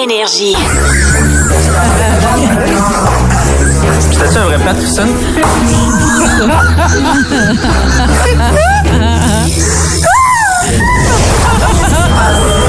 Énergie. 0.03 0.55
C'était-tu 4.09 4.37
un 4.37 4.45
vrai 4.45 4.57
plat, 4.57 4.75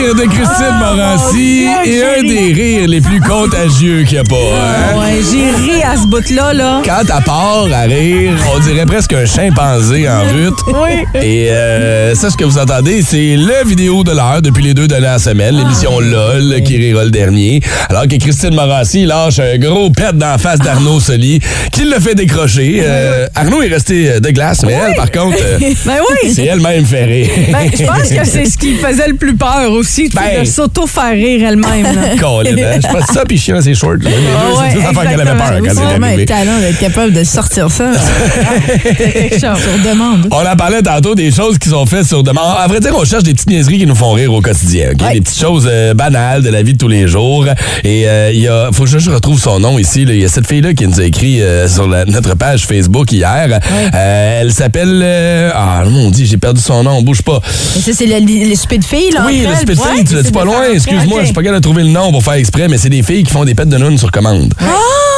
Tristan? 0.00 0.06
Le 0.06 0.06
rire 0.06 0.14
de 0.14 0.22
Christine 0.32 0.78
Morancy 0.78 1.66
Oh, 1.68 1.80
Dieu, 1.84 1.92
est 1.94 2.18
un 2.18 2.22
des 2.22 2.52
rires 2.52 2.88
les 2.88 3.00
plus 3.00 3.20
contagieux 3.20 4.02
qu'il 4.04 4.12
n'y 4.14 4.18
a 4.18 4.24
pas. 4.24 4.36
hein? 4.36 4.98
Ouais, 4.98 5.20
j'ai 5.30 5.72
ri 5.72 5.82
à 5.82 5.96
ce 5.96 6.06
bout-là, 6.06 6.52
là. 6.52 6.82
Quand 6.84 7.00
elle 7.02 7.24
part 7.24 7.66
à 7.72 7.82
rire, 7.82 8.32
on 8.54 8.58
dirait 8.60 8.86
presque 8.86 9.12
un 9.12 9.26
chimpanzé 9.26 10.08
en 10.08 10.20
rut. 10.22 10.54
Oui. 10.68 11.20
Et 11.22 11.48
euh, 11.50 12.14
ça, 12.14 12.30
ce 12.30 12.36
que 12.36 12.44
vous 12.44 12.58
entendez, 12.58 13.02
c'est 13.02 13.36
la 13.36 13.62
vidéo 13.64 14.02
de 14.04 14.12
l'heure 14.12 14.40
depuis 14.42 14.62
les 14.64 14.74
deux 14.74 14.88
dernières 14.88 15.20
semaines, 15.20 15.56
l'émission 15.56 15.90
Ah. 15.98 16.02
LOL 16.02 16.62
qui 16.62 16.76
rira 16.76 17.04
le 17.04 17.10
dernier. 17.10 17.60
Alors 17.88 18.04
que 18.08 18.16
Christine 18.16 18.54
Morassi 18.54 19.04
lâche 19.06 19.38
un 19.38 19.58
gros 19.58 19.90
pet 19.90 20.12
dans 20.16 20.26
la 20.30 20.38
face 20.38 20.58
d'Arnaud 20.60 21.00
Soli 21.00 21.40
qui 21.72 21.82
le 21.84 21.98
fait 22.00 22.14
décrocher. 22.14 22.80
Euh, 22.82 23.26
Arnaud 23.34 23.62
est 23.62 23.68
resté 23.68 24.20
de 24.20 24.30
glace, 24.30 24.62
mais 24.64 24.72
elle, 24.72 24.94
par 24.94 25.10
contre, 25.10 25.36
euh, 25.40 25.58
Ben 25.86 25.98
oui. 26.24 26.32
c'est 26.34 26.44
elle-même 26.46 26.84
rire. 26.90 27.28
Ben, 27.52 27.70
je 27.76 27.84
pense 27.84 28.08
que 28.08 28.24
c'est 28.24 28.44
ce 28.46 28.56
qui 28.58 28.74
faisait 28.76 29.08
le 29.08 29.14
plus 29.14 29.34
peur 29.34 29.70
aussi, 29.72 29.89
tu 29.94 30.02
sais, 30.06 30.08
Ben. 30.14 30.40
de 30.42 30.44
s'auto-faire 30.48 31.12
rire 31.12 31.48
elle-même. 31.48 31.86
Colin, 32.20 32.50
hein? 32.50 32.78
Je 32.82 32.86
pense 32.88 33.06
ça, 33.12 33.24
puis 33.26 33.38
chien 33.38 33.54
dans 33.56 33.62
ses 33.62 33.74
shorts. 33.74 33.94
là. 34.00 34.10
Les 34.10 34.16
deux, 34.16 34.16
Ah 34.36 34.60
ouais, 34.60 34.68
c'est 34.70 34.74
deux 34.76 34.80
affaires 34.86 35.10
qu'elle 35.10 35.20
avait 35.20 35.30
peur 35.38 35.50
quand 35.58 35.64
C'est 35.64 35.68
elle 35.80 36.00
vraiment 36.00 36.06
un 36.06 36.24
talent 36.24 36.58
d'être 36.60 36.78
capable 36.78 37.12
de 37.12 37.24
sortir 37.24 37.70
ça. 37.70 37.90
Quelque 38.96 39.32
chose. 39.34 39.40
Sur 39.62 39.90
demande. 39.90 40.28
On 40.30 40.46
en 40.46 40.56
parlait 40.56 40.82
tantôt 40.82 41.14
des 41.14 41.30
choses 41.30 41.58
qui 41.58 41.68
sont 41.68 41.86
faites 41.86 42.06
sur 42.06 42.22
demande. 42.22 42.54
À 42.58 42.66
vrai 42.66 42.80
dire, 42.80 42.92
on 42.96 43.04
cherche 43.04 43.22
des 43.24 43.32
petites 43.34 43.48
niaiseries 43.50 43.78
qui 43.78 43.86
nous 43.86 43.94
font 43.94 44.12
rire 44.12 44.32
au 44.32 44.40
quotidien. 44.40 44.90
ok? 44.92 45.02
Ouais. 45.02 45.14
Des 45.14 45.20
petites 45.20 45.40
choses 45.40 45.68
euh, 45.70 45.94
banales 45.94 46.42
de 46.42 46.50
la 46.50 46.62
vie 46.62 46.72
de 46.74 46.78
tous 46.78 46.88
les 46.88 47.08
jours. 47.08 47.46
Et 47.84 48.08
euh, 48.08 48.30
il 48.32 48.40
y 48.40 48.48
a, 48.48 48.70
faut 48.72 48.84
que 48.84 48.98
je 48.98 49.10
retrouve 49.10 49.40
son 49.40 49.60
nom 49.60 49.78
ici. 49.78 50.04
là. 50.04 50.12
Il 50.14 50.20
y 50.20 50.24
a 50.24 50.28
cette 50.28 50.46
fille-là 50.46 50.74
qui 50.74 50.86
nous 50.86 51.00
a 51.00 51.04
écrit 51.04 51.40
euh, 51.42 51.68
sur 51.68 51.86
la- 51.88 52.04
notre 52.04 52.34
page 52.36 52.66
Facebook 52.66 53.10
hier. 53.12 53.60
Euh, 53.94 54.40
elle 54.42 54.52
s'appelle... 54.52 55.00
euh, 55.02 55.50
ah, 55.54 55.82
mon 55.86 56.10
Dieu, 56.10 56.24
j'ai 56.26 56.36
perdu 56.36 56.60
son 56.60 56.82
nom. 56.82 57.02
Bouge 57.02 57.22
pas. 57.22 57.40
Et 57.76 57.80
ça, 57.80 57.92
c'est 57.94 58.06
le, 58.06 58.48
le 58.48 58.54
souper 58.54 58.78
de 58.78 58.84
filles, 58.84 59.10
là. 59.12 59.22
oui, 59.26 59.40
entre 59.46 59.64
le 59.66 59.70
elles. 59.72 59.76
Tu 60.08 60.14
l'as 60.14 60.22
dit 60.22 60.32
pas 60.32 60.44
loin? 60.44 60.62
faire- 60.62 60.72
Excuse-moi, 60.74 61.20
je 61.20 61.24
suis 61.26 61.34
pas 61.34 61.42
capable 61.42 61.60
de 61.60 61.64
trouver 61.64 61.82
le 61.82 61.90
nom 61.90 62.10
pour 62.12 62.22
faire 62.22 62.34
exprès, 62.34 62.68
mais 62.68 62.78
c'est 62.78 62.88
des 62.90 63.02
filles 63.02 63.22
qui 63.24 63.32
font 63.32 63.44
des 63.44 63.54
pets 63.54 63.68
de 63.68 63.78
nounes 63.78 63.98
sur 63.98 64.10
commande. 64.10 64.52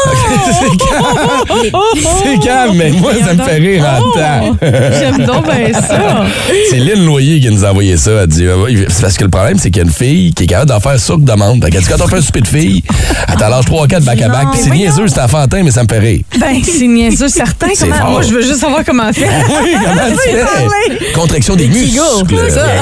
c'est 0.04 0.76
calme. 0.76 1.72
C'est 2.24 2.38
calme, 2.40 2.74
mais 2.76 2.90
moi, 2.90 3.12
ça 3.24 3.34
me 3.34 3.42
fait 3.42 3.56
rire 3.58 3.84
en 3.84 4.00
temps. 4.18 4.56
J'aime 4.60 5.24
donc 5.24 5.44
bien 5.44 5.72
ça. 5.80 6.24
C'est 6.70 6.78
Lynn 6.78 7.04
Loyer 7.06 7.38
qui 7.40 7.50
nous 7.50 7.64
a 7.64 7.70
envoyé 7.70 7.96
ça. 7.96 8.10
Elle 8.22 8.26
dit, 8.26 8.46
euh, 8.46 8.84
c'est 8.88 9.02
parce 9.02 9.16
que 9.16 9.24
le 9.24 9.30
problème, 9.30 9.58
c'est 9.58 9.70
qu'il 9.70 9.80
y 9.82 9.84
a 9.84 9.88
une 9.88 9.92
fille 9.94 10.32
qui 10.34 10.44
est 10.44 10.46
capable 10.48 10.70
d'en 10.70 10.80
faire 10.80 10.98
ça 10.98 11.14
que 11.14 11.20
demande. 11.20 11.64
Quand 11.88 12.04
on 12.04 12.08
fait 12.08 12.16
un 12.16 12.20
souper 12.20 12.40
de 12.40 12.48
filles, 12.48 12.82
elle 13.28 13.36
t'en 13.36 13.48
lâche 13.48 13.66
3-4 13.66 14.04
back 14.04 14.22
à 14.22 14.28
back. 14.28 14.46
Puis 14.52 14.60
c'est 14.64 14.70
niaiseux, 14.70 15.06
c'est 15.06 15.20
enfantin, 15.20 15.62
mais 15.62 15.70
ça 15.70 15.84
me 15.84 15.88
fait 15.88 15.98
rire. 16.00 16.20
Ben, 16.40 16.56
c'est 16.64 16.86
niaiseux, 16.88 17.28
certain. 17.28 17.68
Moi, 18.10 18.22
je 18.22 18.32
veux 18.34 18.42
juste 18.42 18.58
savoir 18.60 18.80
comment 18.84 19.12
fait. 19.12 19.28
Oui, 19.62 19.70
comment 19.84 20.08
tu 20.10 20.98
fais? 20.98 21.12
Contraction 21.12 21.54
des 21.54 21.68
muscles. 21.68 22.00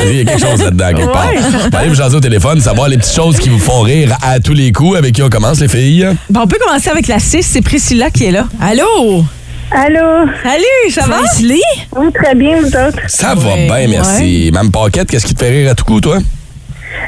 Il 0.06 0.16
y 0.16 0.20
a 0.20 0.24
quelque 0.24 0.40
chose 0.40 0.62
là-dedans, 0.62 0.88
quelque 0.96 1.12
part. 1.12 1.28
On 1.72 1.76
aller 1.76 1.88
vous 1.88 1.94
jaser 1.94 2.16
au 2.16 2.20
téléphone, 2.20 2.60
savoir 2.60 2.88
les 2.88 2.98
petites 2.98 3.14
choses 3.14 3.38
qui 3.38 3.48
vous 3.48 3.58
font 3.58 3.82
rire 3.82 4.16
à 4.22 4.40
tous 4.40 4.54
les 4.54 4.72
coups. 4.72 4.96
Avec 4.98 5.14
qui 5.14 5.22
on 5.22 5.28
commence, 5.30 5.60
les 5.60 5.68
filles? 5.68 6.06
Bon, 6.28 6.40
on 6.42 6.46
peut 6.46 6.58
commencer 6.64 6.90
avec 6.90 7.06
la 7.06 7.18
6. 7.18 7.42
C'est 7.42 7.62
Priscilla 7.62 8.10
qui 8.10 8.24
est 8.26 8.30
là. 8.32 8.46
Allô? 8.60 9.24
Allô? 9.70 10.26
Salut, 10.42 10.90
ça 10.92 11.06
va? 11.06 11.20
Leslie? 11.22 11.60
Oui, 11.96 12.06
très 12.12 12.34
bien, 12.34 12.60
vous 12.60 12.66
autres? 12.66 12.98
Ça 13.06 13.34
va 13.34 13.54
Ouais. 13.54 13.66
bien, 13.66 13.88
merci. 13.88 14.50
Mme 14.52 14.70
Paquette, 14.72 15.08
qu'est-ce 15.10 15.26
qui 15.26 15.34
te 15.34 15.44
fait 15.44 15.50
rire 15.50 15.70
à 15.70 15.74
tout 15.74 15.84
coup, 15.84 16.00
toi? 16.00 16.18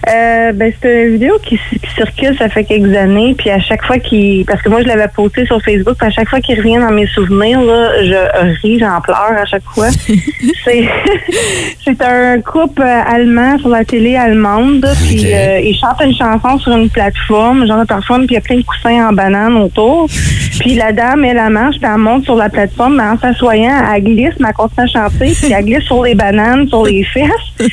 Euh, 0.09 0.53
ben, 0.53 0.73
c'est 0.81 1.05
une 1.05 1.13
vidéo 1.13 1.39
qui, 1.43 1.57
qui 1.57 1.95
circule, 1.95 2.37
ça 2.39 2.49
fait 2.49 2.65
quelques 2.65 2.95
années, 2.97 3.35
puis 3.37 3.51
à 3.51 3.61
chaque 3.61 3.85
fois 3.85 3.99
qu'il... 3.99 4.45
Parce 4.45 4.63
que 4.63 4.69
moi, 4.69 4.83
je 4.83 4.89
l'avais 4.89 5.09
posté 5.09 5.47
sur 5.47 5.61
Facebook, 5.63 5.97
puis 5.99 6.07
à 6.07 6.11
chaque 6.11 6.29
fois 6.29 6.41
qu'il 6.41 6.59
revient 6.59 6.79
dans 6.79 6.91
mes 6.91 7.07
souvenirs, 7.07 7.61
là, 7.63 8.05
je 8.05 8.61
ris, 8.63 8.79
j'en 8.79 9.01
pleure 9.01 9.37
à 9.37 9.45
chaque 9.45 9.65
fois. 9.75 9.89
c'est 10.65 10.89
c'est 11.85 12.03
un 12.03 12.41
couple 12.41 12.83
allemand 12.83 13.59
sur 13.59 13.69
la 13.69 13.85
télé 13.85 14.17
allemande, 14.17 14.87
puis 15.03 15.33
euh, 15.33 15.61
ils 15.61 15.77
chantent 15.77 16.03
une 16.05 16.15
chanson 16.15 16.59
sur 16.59 16.73
une 16.77 16.91
plateforme, 16.91 17.67
genre 17.67 17.81
de 17.81 17.87
plateforme, 17.87 18.27
puis 18.27 18.35
il 18.35 18.35
y 18.35 18.39
a 18.39 18.41
plein 18.41 18.57
de 18.57 18.63
coussins 18.63 19.09
en 19.09 19.13
banane 19.13 19.57
autour. 19.57 20.09
Puis 20.61 20.75
la 20.75 20.93
dame, 20.93 21.25
elle, 21.25 21.39
elle 21.39 21.53
marche, 21.53 21.77
puis 21.81 21.89
elle 21.93 21.99
monte 21.99 22.25
sur 22.25 22.37
la 22.37 22.49
plateforme, 22.49 22.97
mais 22.97 23.03
en 23.03 23.19
s'assoyant, 23.19 23.83
elle 23.93 24.05
glisse, 24.05 24.35
mais 24.39 24.49
elle 24.49 24.55
continue 24.55 24.85
à 24.85 24.87
chanter, 24.87 25.33
puis 25.33 25.53
elle 25.53 25.65
glisse 25.65 25.85
sur 25.85 26.05
les 26.05 26.15
bananes, 26.15 26.69
sur 26.69 26.85
les 26.85 27.03
fesses. 27.03 27.71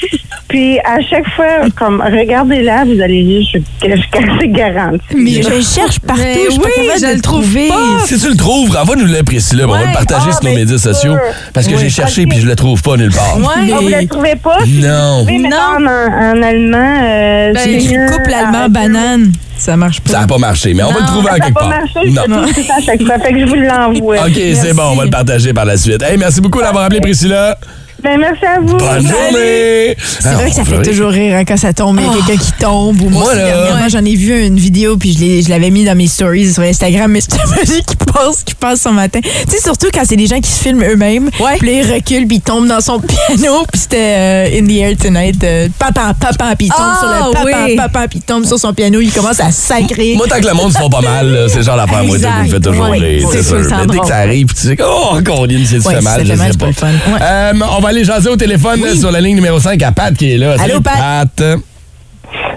Puis 0.47 0.79
à 0.79 0.99
chaque 1.01 1.29
fois, 1.35 1.69
comme 1.77 1.98
regardez-la, 2.01 2.85
vous 2.85 2.99
allez 3.01 3.23
dire 3.23 3.47
je, 3.53 3.59
que 3.85 3.95
je 3.95 4.01
c'est 4.41 4.47
garanti. 4.49 4.99
Mais 5.15 5.41
je 5.41 5.49
le 5.49 5.61
cherche 5.61 5.99
partout, 5.99 6.21
Mais 6.23 6.45
je 6.45 6.51
suis 6.51 6.59
pas 6.59 6.67
oui, 6.77 6.85
capable 6.87 7.01
de 7.01 7.15
le 7.15 7.21
trouve 7.21 7.43
trouver. 7.43 7.67
pas. 7.69 8.05
Si 8.05 8.19
tu 8.19 8.29
le 8.29 8.35
trouves, 8.35 8.71
renvoie-nous 8.71 9.05
le 9.05 9.23
Priscilla. 9.23 9.65
On 9.67 9.71
va 9.71 9.85
le 9.85 9.93
partager 9.93 10.27
Ah, 10.29 10.33
sur 10.33 10.43
nos 10.49 10.55
médias 10.55 10.77
sociaux. 10.77 11.15
Parce 11.53 11.67
que 11.67 11.73
Oui. 11.73 11.79
j'ai 11.81 11.89
cherché 11.89 12.25
puis 12.25 12.39
je 12.39 12.45
le 12.47 12.55
trouve 12.55 12.81
pas 12.81 12.97
nulle 12.97 13.11
part. 13.11 13.37
Ouais. 13.37 13.71
Ah, 13.73 13.77
vous 13.81 13.87
la 13.87 14.05
trouvez 14.05 14.35
pas? 14.35 14.57
Non. 14.67 15.25
Mais 15.25 15.37
Non. 15.39 15.57
en, 15.77 15.85
en 15.85 16.41
allemand, 16.43 16.97
euh, 17.03 17.53
Ben, 17.53 17.59
c'est 17.63 17.73
Écrit 17.73 17.97
mieux 17.97 18.07
couple 18.11 18.33
allemand 18.33 18.59
avec- 18.59 18.71
banane. 18.71 19.31
Ça 19.57 19.75
marche 19.75 19.99
pas. 19.99 20.11
Ça 20.11 20.19
n'a 20.21 20.27
pas 20.27 20.37
marché, 20.37 20.73
mais 20.73 20.83
on 20.83 20.91
va 20.91 21.01
le 21.01 21.05
trouver 21.05 21.27
Ça 21.27 21.33
à 21.33 21.37
n'a 21.37 21.45
quelque 21.45 21.53
pas 21.55 21.59
part. 21.59 21.69
marché, 21.69 21.99
je 22.05 22.09
Non. 22.11 22.47
tout 22.47 22.63
ça 22.63 22.75
à 22.77 22.81
chaque 22.81 23.03
fois. 23.03 23.19
Fait 23.19 23.33
que 23.33 23.39
je 23.41 23.45
vous 23.45 23.55
l'envoie. 23.55 24.15
OK, 24.25 24.39
c'est 24.53 24.73
bon, 24.73 24.83
on 24.91 24.95
va 24.95 25.03
le 25.03 25.09
partager 25.09 25.53
par 25.53 25.65
la 25.65 25.75
suite. 25.75 26.01
Hey, 26.01 26.17
merci 26.17 26.39
beaucoup 26.39 26.61
d'avoir 26.61 26.85
appelé 26.85 27.01
Priscilla. 27.01 27.57
Ben, 28.03 28.17
merci 28.19 28.45
à 28.45 28.59
vous. 28.59 28.77
Bonne 28.77 29.01
journée. 29.07 29.95
C'est 29.97 30.33
vrai 30.33 30.49
que 30.49 30.55
ça 30.55 30.63
fait 30.63 30.81
toujours 30.81 31.09
rire 31.11 31.35
hein, 31.35 31.43
quand 31.45 31.57
ça 31.57 31.73
tombe, 31.73 31.99
il 31.99 32.05
y 32.05 32.09
a 32.09 32.13
quelqu'un 32.25 32.41
qui 32.43 32.51
tombe. 32.53 33.01
Ou 33.01 33.09
moi, 33.09 33.23
Moi, 33.23 33.31
aussi, 33.31 33.35
là- 33.37 33.45
dernièrement, 33.45 33.89
j'en 33.89 34.05
ai 34.05 34.15
vu 34.15 34.45
une 34.45 34.57
vidéo 34.57 34.97
puis 34.97 35.13
je 35.13 35.19
l'ai- 35.19 35.41
je 35.41 35.49
l'avais 35.49 35.69
mis 35.69 35.83
dans 35.83 35.95
mes 35.95 36.07
stories 36.07 36.53
sur 36.53 36.63
Instagram, 36.63 37.11
mais 37.11 37.21
c'était 37.21 37.45
magique 37.49 37.85
qui 37.85 37.95
passe, 37.95 38.43
qui 38.43 38.55
passe 38.55 38.81
son 38.81 38.91
matin. 38.93 39.19
Tu 39.21 39.29
sais, 39.49 39.61
surtout 39.61 39.87
quand 39.93 40.01
c'est 40.07 40.15
des 40.15 40.27
gens 40.27 40.39
qui 40.39 40.49
se 40.49 40.61
filment 40.61 40.83
eux-mêmes. 40.83 41.29
Ouais. 41.39 41.57
Puis 41.59 41.67
là, 41.67 41.81
ils 41.81 41.93
reculent 41.93 42.27
puis 42.27 42.37
ils 42.37 42.41
tombent 42.41 42.67
dans 42.67 42.81
son 42.81 42.99
piano 43.27 43.63
puis 43.71 43.81
c'était 43.81 43.97
euh, 44.17 44.59
In 44.59 44.65
the 44.65 44.71
Air 44.77 44.97
Tonight. 44.97 45.43
euh, 45.43 45.67
papa, 45.77 46.13
papa, 46.19 46.55
puis 46.57 46.67
il 46.67 46.69
tombe 46.71 46.79
Ah, 46.81 46.97
sur 46.99 47.27
le 47.27 47.33
papa, 47.33 47.65
oui. 47.67 47.75
papa, 47.75 48.07
puis 48.07 48.19
il 48.19 48.21
tombe 48.25 48.45
sur 48.45 48.57
son 48.59 48.73
piano, 48.73 48.99
il 49.01 49.11
commence 49.11 49.39
à 49.39 49.51
sacrer. 49.51 50.13
Moi, 50.15 50.27
tant 50.27 50.39
que 50.39 50.47
le 50.47 50.53
monde 50.53 50.71
se 50.73 50.77
font 50.77 50.89
pas 50.89 51.01
mal, 51.01 51.27
là, 51.27 51.47
c'est 51.49 51.57
le 51.57 51.63
genre 51.63 51.75
moi, 51.87 52.01
Exact. 52.15 52.29
ça 52.37 52.43
me 52.43 52.49
fait 52.49 52.59
toujours 52.59 52.89
Oui, 52.89 52.99
rire, 52.99 53.27
c'est 53.31 53.37
c'est 53.43 53.49
sûr, 53.49 53.69
ça 53.69 53.77
Mais 53.81 53.87
dès 53.93 53.99
que 53.99 54.07
ça 54.07 54.17
arrive, 54.17 54.45
puis 54.47 54.55
tu 54.55 54.67
sais, 54.67 54.77
oh, 54.83 55.17
Coline, 55.23 55.65
c'est 55.65 55.85
Ouais, 55.85 55.95
fait 55.95 56.01
mal, 56.01 56.19
ça 56.19 56.23
je 56.33 56.37
mal, 56.37 56.47
sais 56.51 56.51
c'est 56.53 56.57
pas. 56.59 56.65
pas 56.65 56.91
le 56.91 56.97
fun. 56.97 57.13
Ouais. 57.13 57.19
Euh, 57.21 57.53
on 57.77 57.81
va 57.81 57.88
aller 57.89 58.03
jaser 58.03 58.29
au 58.29 58.35
téléphone 58.35 58.79
sur 58.95 59.11
la 59.11 59.19
ligne 59.21 59.35
numéro 59.35 59.59
5 59.59 59.81
à 59.83 59.91
Pat 59.91 60.13
qui 60.15 60.33
est 60.33 60.37
là. 60.37 60.51
Allô, 60.53 60.59
Salut, 60.61 60.81
Pat. 60.81 61.43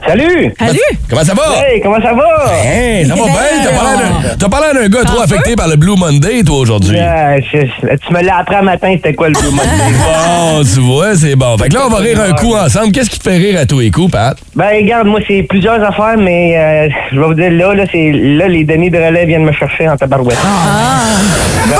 Salut! 0.06 0.52
Salut. 0.58 0.80
Comment 1.08 1.24
ça 1.24 1.32
va? 1.32 1.42
Hey, 1.64 1.80
comment 1.80 2.00
ça 2.02 2.12
va? 2.12 2.52
Hey, 2.64 3.06
ça 3.06 3.14
va 3.14 3.22
bien? 3.24 3.34
T'as 3.62 3.70
parlé 3.70 3.96
d'un- 3.98 4.36
T'as 4.36 4.48
parlé 4.48 4.66
d'un 4.80 4.88
gars 4.88 5.04
trop 5.04 5.20
affecté 5.22 5.54
par 5.54 5.68
le 5.68 5.76
Blue 5.76 5.94
Monday, 5.96 6.42
toi, 6.44 6.56
aujourd'hui? 6.58 6.98
Euh, 6.98 7.38
je- 7.52 7.60
tu 7.96 8.12
me 8.12 8.20
l'as 8.22 8.38
appris 8.38 8.56
un 8.56 8.62
matin, 8.62 8.92
c'était 8.96 9.14
quoi 9.14 9.28
le 9.28 9.34
Blue 9.34 9.50
Monday? 9.52 9.68
Bon, 10.02 10.62
tu 10.64 10.80
vois, 10.80 11.14
c'est 11.14 11.36
bon. 11.36 11.56
Fait 11.56 11.68
que 11.68 11.74
là, 11.74 11.82
on 11.86 11.90
va 11.90 11.98
rire 11.98 12.20
un 12.20 12.32
coup 12.32 12.54
ensemble. 12.54 12.90
Qu'est-ce 12.90 13.10
qui 13.10 13.18
te 13.20 13.30
fait 13.30 13.36
rire 13.36 13.60
à 13.60 13.64
tous 13.64 13.78
les 13.78 13.90
coups, 13.92 14.10
Pat? 14.10 14.36
Ben, 14.56 14.66
regarde, 14.82 15.06
moi, 15.06 15.20
c'est 15.26 15.44
plusieurs 15.44 15.80
affaires, 15.82 16.16
mais 16.18 16.56
euh, 16.58 16.88
je 17.12 17.18
vais 17.20 17.26
vous 17.26 17.34
dire, 17.34 17.50
là, 17.52 17.72
là, 17.72 17.84
c'est, 17.90 18.10
là, 18.12 18.48
les 18.48 18.64
Denis 18.64 18.90
de 18.90 18.98
relais 18.98 19.24
viennent 19.24 19.44
me 19.44 19.52
chercher 19.52 19.88
en 19.88 19.96
tabarouette. 19.96 20.36
Bon! 21.68 21.74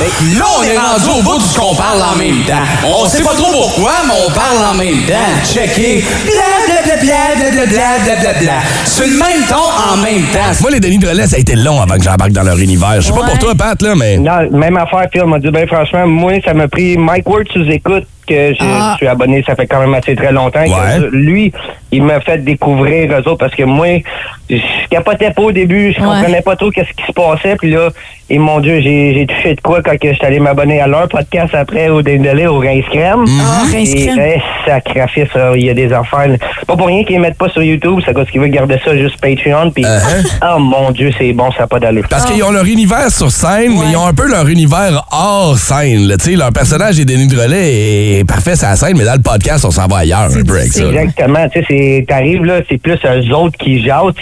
Là, 0.00 0.44
on 0.56 0.62
est 0.62 0.78
rendu 0.78 1.08
au 1.18 1.22
bout 1.22 1.38
du 1.38 1.58
qu'on 1.58 1.74
parle 1.74 2.00
en 2.00 2.14
même 2.14 2.44
temps. 2.44 2.62
On 2.86 3.04
sait 3.08 3.20
pas 3.20 3.34
trop 3.34 3.50
pourquoi, 3.50 3.94
mais 4.06 4.14
on 4.26 4.30
parle 4.30 4.64
en 4.64 4.74
même 4.74 5.04
temps. 5.06 5.44
Checker. 5.44 6.04
Bla, 6.24 6.77
bla, 6.88 6.96
bla, 6.96 7.50
bla, 7.50 7.50
bla, 7.50 7.66
bla, 7.66 8.04
bla, 8.04 8.32
bla, 8.32 8.40
bla. 8.40 8.52
Sur 8.86 9.04
le 9.04 9.12
même 9.12 9.46
ton, 9.48 9.56
en 9.92 9.96
même 9.98 10.22
temps. 10.32 10.50
Moi, 10.62 10.70
les 10.70 10.80
Denis 10.80 10.98
de 10.98 11.08
relais, 11.08 11.26
ça 11.26 11.36
a 11.36 11.38
été 11.38 11.54
long 11.54 11.80
avant 11.80 11.96
que 11.96 12.02
j'embarque 12.02 12.32
dans 12.32 12.42
leur 12.42 12.58
univers. 12.58 12.96
Je 12.96 13.08
sais 13.08 13.12
pas 13.12 13.26
pour 13.26 13.38
toi, 13.38 13.54
Pat, 13.54 13.80
là, 13.82 13.94
mais. 13.94 14.16
Non, 14.16 14.50
même 14.50 14.76
affaire, 14.76 15.06
Phil 15.12 15.24
m'a 15.24 15.38
dit, 15.38 15.50
ben, 15.50 15.66
franchement, 15.66 16.06
moi, 16.06 16.32
ça 16.44 16.54
m'a 16.54 16.66
pris 16.68 16.96
Mike 16.96 17.28
Ward 17.28 17.46
sous 17.52 17.68
écoute 17.70 18.06
que 18.26 18.52
je, 18.52 18.58
Ah. 18.60 18.90
je 18.92 18.96
suis 18.98 19.06
abonné, 19.06 19.42
ça 19.46 19.54
fait 19.56 19.66
quand 19.66 19.80
même 19.80 19.94
assez 19.94 20.14
très 20.14 20.32
longtemps. 20.32 20.62
que 20.64 20.68
Ouais. 20.68 21.08
lui, 21.12 21.50
il 21.90 22.02
m'a 22.02 22.20
fait 22.20 22.38
découvrir 22.44 23.10
eux 23.12 23.16
autres 23.26 23.36
parce 23.38 23.54
que 23.54 23.62
moi, 23.62 24.02
je 24.50 24.56
capotais 24.90 25.30
pas 25.30 25.42
au 25.42 25.52
début, 25.52 25.94
je 25.96 26.02
comprenais 26.02 26.42
pas 26.42 26.54
trop 26.54 26.70
qu'est-ce 26.70 26.92
qui 26.94 27.04
se 27.06 27.12
passait, 27.12 27.56
puis 27.56 27.70
là, 27.70 27.88
et 28.28 28.38
mon 28.38 28.60
Dieu, 28.60 28.80
j'ai 28.82 29.26
touché 29.26 29.54
de 29.54 29.60
quoi 29.62 29.80
quand 29.82 29.92
je 30.02 30.12
suis 30.12 30.26
allé 30.26 30.38
m'abonner 30.40 30.78
à 30.82 30.86
leur 30.86 31.08
podcast 31.08 31.54
après 31.54 31.88
au 31.88 32.02
Dindolé, 32.02 32.46
au 32.46 32.58
Rince 32.58 32.84
Crème. 32.92 33.24
Ah, 33.40 33.62
Rince 33.72 33.94
Et, 33.94 34.06
Crème. 34.08 34.18
eh, 34.20 34.40
sacrifice, 34.70 35.28
ça, 35.32 35.52
il 35.56 35.64
y 35.64 35.70
a 35.70 35.74
des 35.74 35.90
affaires. 35.90 36.28
Pas 36.66 36.76
pour 36.78 36.86
rien 36.86 37.04
qu'ils 37.04 37.16
les 37.16 37.18
mettent 37.20 37.36
pas 37.36 37.48
sur 37.50 37.62
YouTube, 37.62 37.98
c'est 38.06 38.14
parce 38.14 38.30
qu'ils 38.30 38.40
veulent 38.40 38.50
garder 38.50 38.80
ça 38.84 38.96
juste 38.96 39.20
Patreon, 39.20 39.70
puis 39.70 39.84
Uh-huh. 39.84 40.54
oh 40.56 40.58
mon 40.58 40.90
Dieu, 40.92 41.10
c'est 41.18 41.32
bon, 41.32 41.50
ça 41.52 41.60
n'a 41.60 41.66
pas 41.66 41.78
d'allure. 41.80 42.04
Parce 42.08 42.24
qu'ils 42.24 42.42
ont 42.44 42.50
leur 42.50 42.64
univers 42.64 43.10
sur 43.10 43.30
scène, 43.30 43.72
mais 43.78 43.90
ils 43.90 43.96
ont 43.96 44.06
un 44.06 44.14
peu 44.14 44.28
leur 44.28 44.46
univers 44.48 45.04
hors 45.10 45.58
scène. 45.58 46.06
là. 46.08 46.16
Tu 46.16 46.24
sais, 46.30 46.36
leur 46.36 46.52
personnage 46.52 46.96
des 46.96 47.04
Denis 47.04 47.26
de 47.28 47.38
relais 47.38 48.18
est 48.20 48.24
parfait 48.24 48.54
sur 48.56 48.68
la 48.68 48.76
scène, 48.76 48.96
mais 48.96 49.04
dans 49.04 49.14
le 49.14 49.20
podcast, 49.22 49.64
on 49.64 49.70
s'en 49.70 49.86
va 49.86 49.98
ailleurs 49.98 50.28
un 50.34 50.44
peu 50.44 50.58
avec 50.58 50.72
ça. 50.72 50.84
là. 50.84 51.02
Exactement, 51.02 51.48
tu 51.48 51.60
sais, 51.60 51.66
c'est 51.68 52.04
t'arrives 52.08 52.44
là, 52.44 52.60
c'est 52.68 52.78
plus 52.78 52.98
eux 53.04 53.34
autres 53.34 53.56
qui 53.58 53.82
jasent. 53.84 54.12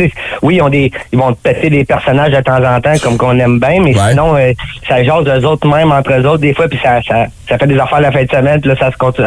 Oui, 0.43 0.57
ils 0.57 0.63
ont 0.63 0.69
des, 0.69 0.91
ils 1.13 1.19
vont 1.19 1.33
te 1.33 1.39
péter 1.43 1.69
des 1.71 1.85
personnages 1.85 2.33
de 2.33 2.41
temps 2.41 2.63
en 2.65 2.81
temps 2.81 2.95
comme 3.03 3.17
qu'on 3.17 3.39
aime 3.39 3.59
bien, 3.61 3.81
mais 3.83 3.95
Ouais. 3.97 4.11
sinon, 4.11 4.37
euh, 4.37 4.53
ça 4.89 5.03
jase 5.05 5.25
eux 5.27 5.47
autres 5.47 5.67
même 5.69 5.91
entre 5.93 6.13
eux 6.13 6.27
autres 6.27 6.39
des 6.41 6.55
fois, 6.55 6.69
puis 6.69 6.79
ça, 6.83 7.01
ça, 7.07 7.27
ça 7.49 7.59
fait 7.59 7.67
des 7.67 7.79
affaires 7.79 8.01
la 8.01 8.11
fin 8.13 8.23
de 8.25 8.31
semaine, 8.31 8.61
puis 8.61 8.71
là, 8.71 8.77
ça 8.79 8.91
se 8.91 8.97
continue. 8.97 9.27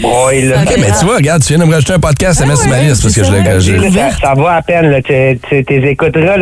Broille 0.00 0.48
là. 0.48 0.56
OK, 0.62 0.74
mais 0.78 0.90
tu 0.98 1.04
vois, 1.04 1.16
regarde, 1.16 1.42
tu 1.42 1.48
viens 1.54 1.58
de 1.64 1.68
me 1.68 1.74
rajouter 1.74 1.92
un 1.94 1.98
podcast, 1.98 2.23
ça 2.32 2.46
met 2.46 2.56
sur 2.56 2.68
ma 2.68 2.80
liste 2.80 3.02
parce 3.02 3.14
que 3.14 3.24
je 3.24 3.30
le. 3.32 3.90
ça, 3.92 4.10
ça 4.20 4.34
va 4.34 4.54
à 4.56 4.62
peine, 4.62 5.00
t'es 5.02 5.38
écouteras, 5.68 6.36